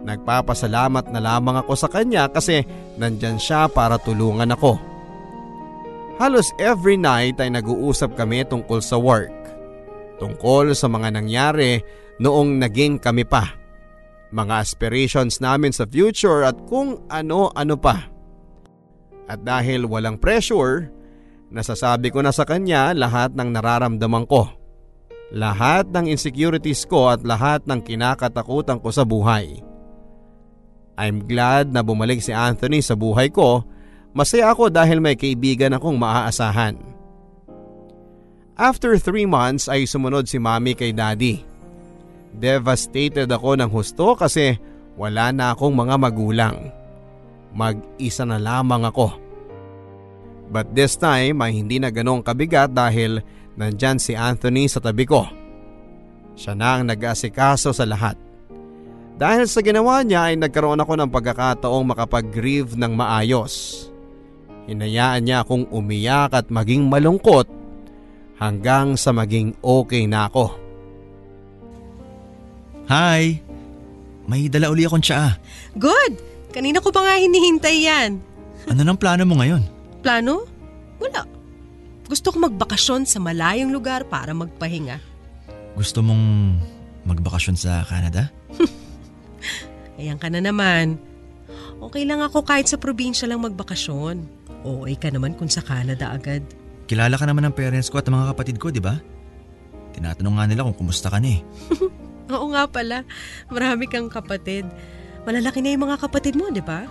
nagpapasalamat 0.06 1.10
na 1.10 1.20
lamang 1.20 1.58
ako 1.58 1.74
sa 1.74 1.90
kanya 1.90 2.30
kasi 2.30 2.62
nandyan 3.02 3.42
siya 3.42 3.66
para 3.66 3.98
tulungan 3.98 4.54
ako. 4.54 4.78
Halos 6.22 6.54
every 6.62 6.96
night 6.96 7.42
ay 7.42 7.50
nag-uusap 7.50 8.14
kami 8.14 8.46
tungkol 8.46 8.80
sa 8.80 8.96
work. 9.02 9.34
Tungkol 10.22 10.78
sa 10.78 10.90
mga 10.90 11.10
nangyari 11.14 11.82
noong 12.22 12.62
naging 12.62 13.02
kami 13.02 13.26
pa. 13.26 13.54
Mga 14.34 14.54
aspirations 14.62 15.38
namin 15.42 15.74
sa 15.74 15.86
future 15.86 16.46
at 16.46 16.58
kung 16.66 17.06
ano-ano 17.10 17.76
pa. 17.78 18.10
At 19.30 19.46
dahil 19.46 19.86
walang 19.86 20.18
pressure, 20.18 20.90
nasasabi 21.54 22.10
ko 22.10 22.26
na 22.26 22.34
sa 22.34 22.44
kanya 22.44 22.92
lahat 22.98 23.38
ng 23.38 23.50
nararamdaman 23.54 24.26
ko 24.26 24.64
lahat 25.34 25.90
ng 25.90 26.14
insecurities 26.14 26.86
ko 26.86 27.10
at 27.10 27.26
lahat 27.26 27.66
ng 27.66 27.82
kinakatakutan 27.82 28.78
ko 28.78 28.94
sa 28.94 29.02
buhay. 29.02 29.66
I'm 30.94 31.26
glad 31.26 31.74
na 31.74 31.82
bumalik 31.82 32.22
si 32.22 32.30
Anthony 32.30 32.86
sa 32.86 32.94
buhay 32.94 33.34
ko. 33.34 33.66
Masaya 34.14 34.54
ako 34.54 34.70
dahil 34.70 35.02
may 35.02 35.18
kaibigan 35.18 35.74
akong 35.74 35.98
maaasahan. 35.98 36.78
After 38.54 38.94
3 39.02 39.26
months 39.26 39.66
ay 39.66 39.90
sumunod 39.90 40.30
si 40.30 40.38
mami 40.38 40.78
kay 40.78 40.94
daddy. 40.94 41.42
Devastated 42.38 43.26
ako 43.26 43.58
ng 43.58 43.70
husto 43.70 44.14
kasi 44.14 44.62
wala 44.94 45.34
na 45.34 45.58
akong 45.58 45.74
mga 45.74 45.96
magulang. 45.98 46.58
Mag-isa 47.58 48.26
na 48.30 48.38
lamang 48.38 48.86
ako. 48.86 49.18
But 50.54 50.70
this 50.78 50.94
time 51.02 51.42
ay 51.42 51.58
hindi 51.58 51.82
na 51.82 51.90
ganong 51.90 52.22
kabigat 52.22 52.70
dahil 52.78 53.26
nandyan 53.58 53.98
si 53.98 54.14
Anthony 54.14 54.70
sa 54.70 54.78
tabi 54.78 55.10
ko. 55.10 55.26
Siya 56.38 56.54
na 56.54 56.78
ang 56.78 56.94
nag-asikaso 56.94 57.74
sa 57.74 57.86
lahat. 57.90 58.18
Dahil 59.18 59.50
sa 59.50 59.66
ginawa 59.66 60.06
niya 60.06 60.30
ay 60.30 60.38
nagkaroon 60.38 60.82
ako 60.82 60.94
ng 60.98 61.10
pagkakataong 61.10 61.86
makapag-grieve 61.90 62.78
ng 62.78 62.94
maayos. 62.94 63.86
Hinayaan 64.70 65.26
niya 65.26 65.42
akong 65.42 65.70
umiyak 65.74 66.38
at 66.38 66.54
maging 66.54 66.86
malungkot 66.86 67.63
hanggang 68.38 68.98
sa 68.98 69.14
maging 69.14 69.54
okay 69.62 70.06
na 70.10 70.30
ako. 70.30 70.54
Hi! 72.90 73.40
May 74.28 74.48
dala 74.48 74.72
uli 74.72 74.88
akong 74.88 75.04
tsaa. 75.04 75.36
Good! 75.76 76.20
Kanina 76.54 76.80
ko 76.80 76.94
pa 76.94 77.02
nga 77.02 77.16
hinihintay 77.18 77.78
yan. 77.82 78.12
Ano 78.70 78.82
nang 78.86 79.00
plano 79.00 79.26
mo 79.26 79.42
ngayon? 79.42 79.66
Plano? 80.06 80.46
Wala. 81.02 81.26
Gusto 82.08 82.30
ko 82.30 82.38
magbakasyon 82.46 83.10
sa 83.10 83.18
malayong 83.18 83.74
lugar 83.74 84.06
para 84.06 84.32
magpahinga. 84.38 85.02
Gusto 85.74 86.06
mong 86.06 86.24
magbakasyon 87.10 87.58
sa 87.58 87.82
Canada? 87.90 88.30
Ayan 90.00 90.22
ka 90.22 90.30
na 90.30 90.40
naman. 90.40 91.02
Okay 91.82 92.06
lang 92.08 92.22
ako 92.24 92.46
kahit 92.46 92.70
sa 92.70 92.78
probinsya 92.78 93.28
lang 93.28 93.44
magbakasyon. 93.44 94.24
Okay 94.64 94.96
ka 94.96 95.10
naman 95.12 95.36
kung 95.36 95.50
sa 95.50 95.60
Canada 95.66 96.14
agad. 96.14 96.46
Kilala 96.94 97.18
ka 97.18 97.26
naman 97.26 97.50
ng 97.50 97.58
parents 97.58 97.90
ko 97.90 97.98
at 97.98 98.06
mga 98.06 98.38
kapatid 98.38 98.62
ko, 98.62 98.70
di 98.70 98.78
ba? 98.78 99.02
Tinatanong 99.98 100.38
nga 100.38 100.46
nila 100.46 100.62
kung 100.70 100.86
kumusta 100.86 101.10
ka 101.10 101.18
na 101.18 101.34
eh. 101.34 101.42
Oo 102.38 102.54
nga 102.54 102.70
pala. 102.70 103.02
Marami 103.50 103.90
kang 103.90 104.14
kapatid. 104.14 104.70
Malalaki 105.26 105.66
na 105.66 105.74
yung 105.74 105.90
mga 105.90 105.98
kapatid 106.06 106.38
mo, 106.38 106.54
di 106.54 106.62
ba? 106.62 106.86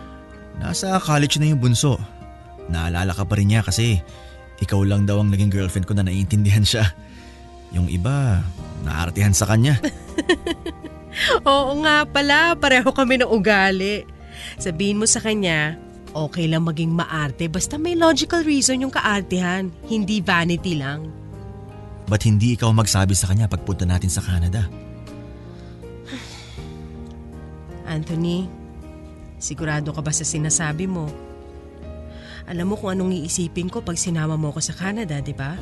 Nasa 0.59 0.99
college 0.99 1.39
na 1.39 1.55
yung 1.55 1.63
bunso. 1.63 2.03
Naalala 2.67 3.15
ka 3.15 3.23
pa 3.23 3.39
rin 3.39 3.55
niya 3.55 3.63
kasi 3.63 4.03
ikaw 4.59 4.83
lang 4.83 5.07
daw 5.07 5.23
ang 5.23 5.31
naging 5.31 5.55
girlfriend 5.55 5.87
ko 5.87 5.95
na 5.95 6.03
naiintindihan 6.03 6.67
siya. 6.67 6.83
Yung 7.71 7.87
iba, 7.87 8.43
naartihan 8.83 9.31
sa 9.31 9.47
kanya. 9.47 9.79
Oo 11.47 11.79
nga 11.87 12.11
pala, 12.11 12.59
pareho 12.59 12.91
kami 12.91 13.23
ng 13.23 13.31
ugali. 13.31 14.03
Sabihin 14.59 14.99
mo 14.99 15.07
sa 15.07 15.23
kanya, 15.23 15.79
okay 16.13 16.47
lang 16.49 16.69
maging 16.69 16.93
maarte 16.93 17.49
basta 17.49 17.81
may 17.81 17.97
logical 17.97 18.45
reason 18.45 18.85
yung 18.85 18.93
kaartehan, 18.93 19.73
hindi 19.89 20.21
vanity 20.21 20.77
lang. 20.77 21.09
Ba't 22.09 22.29
hindi 22.29 22.55
ikaw 22.57 22.73
magsabi 22.73 23.17
sa 23.17 23.33
kanya 23.33 23.49
pagpunta 23.49 23.89
natin 23.89 24.13
sa 24.13 24.21
Canada? 24.21 24.69
Anthony, 27.89 28.47
sigurado 29.41 29.93
ka 29.97 30.05
ba 30.05 30.13
sa 30.13 30.25
sinasabi 30.25 30.85
mo? 30.85 31.09
Alam 32.45 32.75
mo 32.75 32.77
kung 32.77 32.93
anong 32.93 33.17
iisipin 33.23 33.71
ko 33.71 33.81
pag 33.81 33.97
sinama 33.97 34.37
mo 34.37 34.51
ako 34.51 34.61
sa 34.61 34.75
Canada, 34.75 35.17
di 35.23 35.33
ba? 35.33 35.57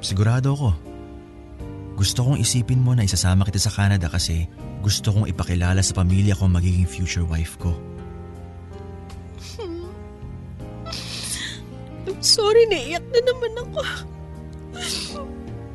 Sigurado 0.00 0.56
ako. 0.56 0.70
Gusto 1.94 2.26
kong 2.26 2.42
isipin 2.42 2.82
mo 2.82 2.96
na 2.96 3.06
isasama 3.06 3.46
kita 3.46 3.62
sa 3.62 3.70
Canada 3.70 4.10
kasi 4.10 4.50
gusto 4.82 5.14
kong 5.14 5.30
ipakilala 5.30 5.78
sa 5.78 5.94
pamilya 5.94 6.34
ko 6.34 6.50
magiging 6.50 6.88
future 6.88 7.22
wife 7.22 7.54
ko. 7.62 7.93
I'm 12.04 12.20
sorry, 12.20 12.68
naiyak 12.68 13.04
na 13.12 13.20
naman 13.24 13.52
ako. 13.64 13.80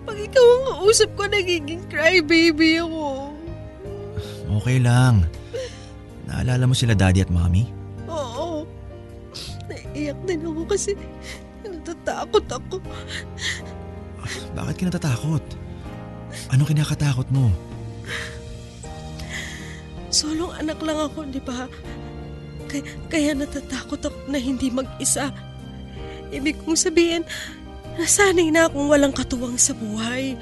Pag 0.06 0.18
ikaw 0.18 0.46
ang 0.46 0.66
kausap 0.70 1.10
ko, 1.18 1.24
nagiging 1.26 1.86
crybaby 1.90 2.82
ako. 2.82 3.34
Okay 4.62 4.78
lang. 4.82 5.26
Naalala 6.30 6.70
mo 6.70 6.74
sila 6.78 6.94
daddy 6.94 7.26
at 7.26 7.34
mommy? 7.34 7.70
Oo. 8.10 8.66
Naiiyak 9.70 10.18
din 10.26 10.46
ako 10.46 10.62
kasi 10.70 10.94
natatakot 11.66 12.46
ako. 12.50 12.78
Bakit 14.54 14.76
ka 14.78 14.84
natatakot? 14.90 15.44
Ano 16.54 16.66
kinakatakot 16.66 17.26
mo? 17.34 17.50
Solong 20.10 20.54
anak 20.58 20.82
lang 20.82 20.98
ako, 20.98 21.30
di 21.30 21.42
ba? 21.42 21.70
Kaya, 22.70 22.84
kaya 23.10 23.32
natatakot 23.34 24.02
ako 24.02 24.18
na 24.30 24.42
hindi 24.42 24.70
mag-isa. 24.74 25.30
Ibig 26.30 26.62
kong 26.62 26.78
sabihin, 26.78 27.26
nasanay 27.98 28.54
na 28.54 28.70
akong 28.70 28.86
walang 28.86 29.14
katuwang 29.14 29.58
sa 29.58 29.74
buhay. 29.74 30.38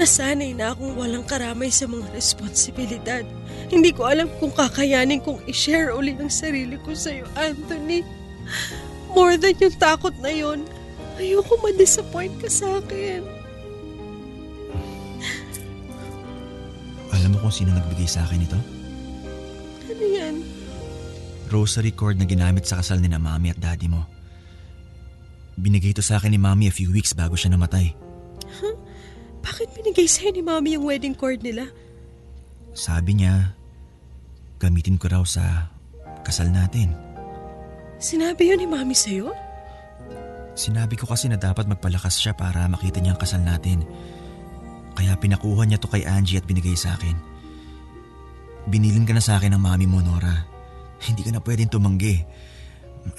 Nasanay 0.00 0.56
na 0.56 0.72
akong 0.72 0.96
walang 0.96 1.26
karamay 1.26 1.68
sa 1.68 1.84
mga 1.84 2.08
responsibilidad. 2.16 3.24
Hindi 3.68 3.92
ko 3.92 4.08
alam 4.08 4.32
kung 4.40 4.50
kakayanin 4.50 5.20
kong 5.20 5.44
i-share 5.44 5.92
uli 5.92 6.16
ang 6.16 6.32
sarili 6.32 6.80
ko 6.80 6.96
sa'yo, 6.96 7.28
Anthony. 7.36 8.02
More 9.12 9.36
than 9.36 9.58
yung 9.60 9.76
takot 9.76 10.14
na 10.22 10.32
yon, 10.32 10.64
ayoko 11.20 11.58
ma-disappoint 11.60 12.34
ka 12.40 12.48
sa 12.48 12.80
akin. 12.80 13.22
Alam 17.12 17.36
mo 17.36 17.38
kung 17.44 17.54
sino 17.54 17.74
nagbigay 17.76 18.08
sa 18.08 18.24
akin 18.24 18.40
ito? 18.40 18.58
Ano 19.90 20.04
yan? 20.06 20.34
Rosary 21.50 21.92
cord 21.92 22.16
na 22.16 22.24
ginamit 22.24 22.64
sa 22.64 22.78
kasal 22.80 23.02
ni 23.02 23.10
na 23.10 23.18
mami 23.18 23.50
at 23.50 23.58
daddy 23.58 23.90
mo. 23.90 24.19
Binigay 25.58 25.96
ito 25.96 26.04
sa 26.04 26.20
akin 26.20 26.34
ni 26.34 26.40
mami 26.40 26.68
a 26.68 26.74
few 26.74 26.92
weeks 26.92 27.16
bago 27.16 27.34
siya 27.34 27.54
namatay. 27.54 27.96
Bakit 29.40 29.68
binigay 29.72 30.04
sa'yo 30.04 30.36
ni 30.36 30.42
Mami 30.44 30.76
yung 30.76 30.84
wedding 30.84 31.16
cord 31.16 31.40
nila? 31.40 31.68
Sabi 32.76 33.18
niya, 33.18 33.56
gamitin 34.60 35.00
ko 35.00 35.08
raw 35.08 35.24
sa 35.24 35.72
kasal 36.22 36.52
natin. 36.52 36.92
Sinabi 37.96 38.52
yun 38.52 38.60
ni 38.60 38.68
Mami 38.68 38.92
sa'yo? 38.92 39.32
Sinabi 40.52 40.96
ko 41.00 41.08
kasi 41.08 41.28
na 41.32 41.40
dapat 41.40 41.64
magpalakas 41.64 42.20
siya 42.20 42.36
para 42.36 42.68
makita 42.68 43.00
niya 43.00 43.16
ang 43.16 43.20
kasal 43.20 43.40
natin. 43.40 43.80
Kaya 44.92 45.16
pinakuha 45.16 45.64
niya 45.64 45.80
to 45.80 45.88
kay 45.88 46.04
Angie 46.04 46.36
at 46.36 46.44
binigay 46.44 46.76
sa 46.76 46.92
akin. 47.00 47.16
Binilin 48.68 49.08
ka 49.08 49.16
na 49.16 49.24
sa 49.24 49.40
akin 49.40 49.56
ng 49.56 49.62
mami 49.62 49.88
mo, 49.88 50.04
Nora. 50.04 50.44
Hindi 51.00 51.24
ka 51.24 51.32
na 51.32 51.40
pwedeng 51.40 51.72
tumanggi. 51.72 52.20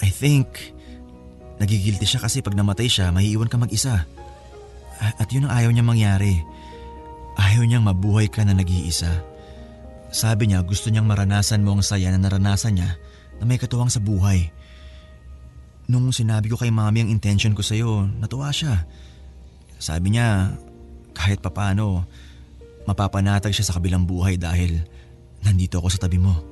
I 0.05 0.09
think, 0.13 0.77
nagigilty 1.61 2.09
siya 2.09 2.25
kasi 2.25 2.41
pag 2.41 2.57
namatay 2.57 2.89
siya, 2.89 3.13
maiiwan 3.13 3.45
ka 3.45 3.61
mag-isa. 3.61 4.09
At 4.97 5.29
yun 5.29 5.45
ang 5.45 5.53
ayaw 5.53 5.69
niyang 5.69 5.93
mangyari. 5.93 6.41
Ayaw 7.37 7.61
niyang 7.65 7.85
mabuhay 7.85 8.25
ka 8.25 8.41
na 8.41 8.57
nag-iisa. 8.57 9.21
Sabi 10.11 10.49
niya 10.49 10.65
gusto 10.65 10.89
niyang 10.89 11.05
maranasan 11.05 11.61
mo 11.61 11.77
ang 11.77 11.85
saya 11.85 12.09
na 12.11 12.19
naranasan 12.19 12.75
niya 12.81 12.97
na 13.39 13.43
may 13.45 13.61
katuwang 13.61 13.93
sa 13.93 14.01
buhay. 14.01 14.49
Nung 15.87 16.11
sinabi 16.11 16.51
ko 16.51 16.59
kay 16.59 16.73
mami 16.73 17.05
ang 17.05 17.13
intention 17.13 17.55
ko 17.55 17.63
sa'yo, 17.63 18.09
natuwa 18.19 18.51
siya. 18.51 18.85
Sabi 19.81 20.13
niya, 20.13 20.53
kahit 21.15 21.41
papano, 21.41 22.05
mapapanatag 22.85 23.53
siya 23.53 23.69
sa 23.69 23.75
kabilang 23.77 24.03
buhay 24.03 24.37
dahil 24.37 24.83
nandito 25.41 25.79
ako 25.79 25.87
sa 25.89 26.01
tabi 26.05 26.21
mo. 26.21 26.50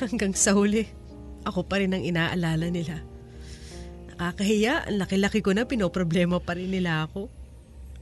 Hanggang 0.00 0.34
sa 0.34 0.56
huli, 0.56 0.86
ako 1.46 1.66
pa 1.66 1.78
rin 1.78 1.94
ang 1.94 2.02
inaalala 2.02 2.66
nila. 2.70 3.02
Nakakahiya, 4.14 4.90
ang 4.90 4.96
laki-laki 5.02 5.42
ko 5.42 5.54
na 5.54 5.66
pinoproblema 5.66 6.38
pa 6.38 6.54
rin 6.54 6.70
nila 6.70 7.06
ako. 7.06 7.30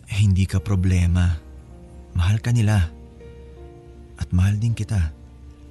Eh, 0.09 0.19
hindi 0.21 0.45
ka 0.45 0.61
problema. 0.61 1.37
Mahal 2.13 2.41
ka 2.41 2.53
nila. 2.53 2.89
At 4.21 4.29
mahal 4.33 4.61
din 4.61 4.77
kita. 4.77 5.13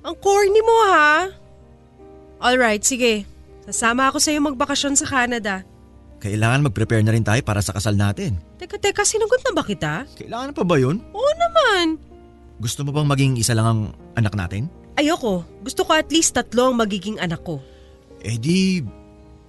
Ang 0.01 0.15
corny 0.17 0.61
mo 0.65 0.76
ha? 0.89 1.30
Alright, 2.41 2.82
sige. 2.82 3.30
Sasama 3.69 4.09
ako 4.09 4.17
sa'yo 4.17 4.41
magbakasyon 4.41 4.97
sa 4.97 5.05
Canada. 5.05 5.61
Kailangan 6.22 6.65
mag-prepare 6.69 7.05
na 7.05 7.13
rin 7.13 7.26
tayo 7.26 7.41
para 7.45 7.61
sa 7.61 7.74
kasal 7.74 7.93
natin. 7.93 8.38
Teka, 8.57 8.82
teka, 8.82 9.05
sinagot 9.05 9.41
na 9.45 9.53
ba 9.53 9.61
kita? 9.61 10.09
Kailangan 10.17 10.53
pa 10.57 10.65
ba 10.65 10.78
yun? 10.78 11.01
Oo 11.13 11.32
naman. 11.38 12.01
Gusto 12.61 12.86
mo 12.86 12.93
bang 12.93 13.09
maging 13.09 13.34
isa 13.38 13.53
lang 13.53 13.65
ang 13.65 13.82
anak 14.17 14.34
natin? 14.38 14.69
Ayoko. 15.00 15.46
Gusto 15.64 15.88
ko 15.88 15.96
at 15.96 16.12
least 16.12 16.36
tatlo 16.36 16.72
ang 16.72 16.80
magiging 16.80 17.20
anak 17.22 17.44
ko. 17.46 17.62
Eh 18.22 18.38
di, 18.38 18.84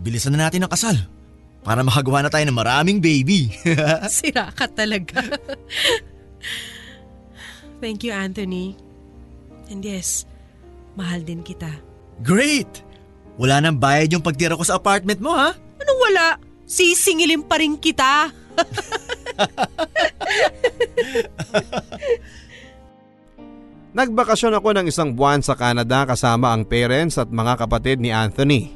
bilisan 0.01 0.33
na 0.37 0.49
natin 0.49 0.65
ang 0.65 0.73
kasal. 0.73 0.97
Para 1.63 1.87
makagawa 1.87 2.27
na 2.27 2.31
tayo 2.33 2.43
ng 2.47 2.59
maraming 2.59 2.99
baby. 2.99 3.55
Sira 4.11 4.51
ka 4.51 4.67
talaga. 4.67 5.23
Thank 7.79 8.03
you, 8.03 8.13
Anthony. 8.15 8.75
And 9.71 9.83
yes, 9.83 10.27
mahal 10.99 11.23
din 11.23 11.47
kita. 11.47 11.71
Great! 12.23 12.83
Wala 13.41 13.63
nang 13.63 13.81
bayad 13.81 14.13
yung 14.13 14.23
pagtira 14.23 14.59
ko 14.59 14.65
sa 14.67 14.77
apartment 14.77 15.21
mo 15.23 15.33
ha? 15.33 15.55
Anong 15.55 16.01
wala? 16.11 16.37
Sisingilin 16.69 17.43
pa 17.47 17.57
rin 17.59 17.79
kita. 17.81 18.31
Nagbakasyon 23.93 24.57
ako 24.57 24.69
ng 24.73 24.87
isang 24.89 25.13
buwan 25.13 25.45
sa 25.45 25.53
Canada 25.53 26.09
kasama 26.09 26.57
ang 26.57 26.65
parents 26.65 27.21
at 27.21 27.29
mga 27.29 27.61
kapatid 27.61 28.01
ni 28.01 28.09
Anthony. 28.09 28.73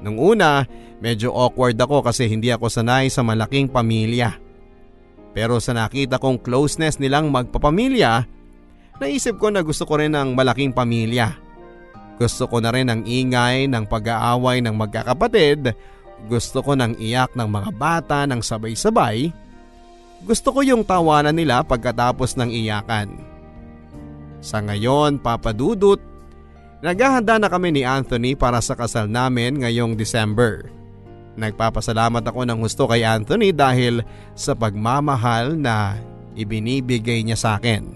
Nung 0.00 0.16
una, 0.16 0.64
medyo 1.04 1.36
awkward 1.36 1.76
ako 1.76 2.00
kasi 2.00 2.32
hindi 2.32 2.48
ako 2.48 2.72
sanay 2.72 3.12
sa 3.12 3.20
malaking 3.20 3.68
pamilya. 3.68 4.40
Pero 5.36 5.60
sa 5.60 5.76
nakita 5.76 6.16
kong 6.16 6.40
closeness 6.40 6.96
nilang 6.96 7.28
magpapamilya, 7.28 8.24
naisip 8.96 9.36
ko 9.36 9.52
na 9.52 9.60
gusto 9.60 9.84
ko 9.84 10.00
rin 10.00 10.16
ang 10.16 10.32
malaking 10.32 10.72
pamilya. 10.72 11.36
Gusto 12.16 12.48
ko 12.48 12.64
na 12.64 12.72
rin 12.72 12.88
ang 12.88 13.04
ingay 13.04 13.68
ng 13.68 13.84
pag-aaway 13.84 14.64
ng 14.64 14.72
magkakapatid, 14.72 15.76
gusto 16.24 16.64
ko 16.64 16.72
ng 16.72 16.96
iyak 16.96 17.36
ng 17.36 17.46
mga 17.46 17.70
bata 17.76 18.24
ng 18.24 18.40
sabay-sabay, 18.40 19.30
Gusto 20.18 20.50
ko 20.50 20.66
yung 20.66 20.82
tawanan 20.82 21.30
nila 21.30 21.62
pagkatapos 21.62 22.34
ng 22.34 22.50
iyakan. 22.50 23.27
Sa 24.38 24.62
ngayon, 24.62 25.18
Papa 25.18 25.50
Dudut, 25.50 25.98
naghahanda 26.78 27.42
na 27.42 27.50
kami 27.50 27.74
ni 27.74 27.82
Anthony 27.82 28.38
para 28.38 28.62
sa 28.62 28.78
kasal 28.78 29.10
namin 29.10 29.62
ngayong 29.62 29.98
December. 29.98 30.70
Nagpapasalamat 31.38 32.22
ako 32.26 32.46
ng 32.46 32.58
gusto 32.58 32.90
kay 32.90 33.06
Anthony 33.06 33.54
dahil 33.54 34.02
sa 34.34 34.58
pagmamahal 34.58 35.54
na 35.54 35.98
ibinibigay 36.34 37.22
niya 37.22 37.38
sa 37.38 37.50
akin. 37.58 37.94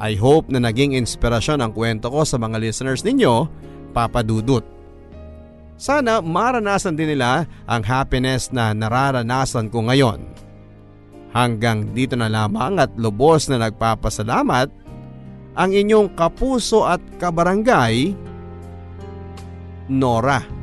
I 0.00 0.16
hope 0.16 0.48
na 0.48 0.60
naging 0.60 0.96
inspirasyon 0.96 1.60
ang 1.60 1.72
kwento 1.76 2.08
ko 2.08 2.24
sa 2.24 2.40
mga 2.40 2.56
listeners 2.60 3.04
ninyo, 3.04 3.48
Papa 3.92 4.24
Dudut. 4.24 4.64
Sana 5.76 6.24
maranasan 6.24 6.96
din 6.96 7.16
nila 7.16 7.44
ang 7.68 7.82
happiness 7.84 8.52
na 8.52 8.72
nararanasan 8.72 9.68
ko 9.68 9.84
ngayon. 9.88 10.24
Hanggang 11.32 11.92
dito 11.96 12.12
na 12.16 12.28
lamang 12.28 12.76
at 12.76 12.92
lubos 13.00 13.48
na 13.48 13.56
nagpapasalamat 13.60 14.81
ang 15.52 15.70
inyong 15.72 16.16
kapuso 16.16 16.88
at 16.88 17.00
kabarangay, 17.20 18.16
Nora. 19.92 20.61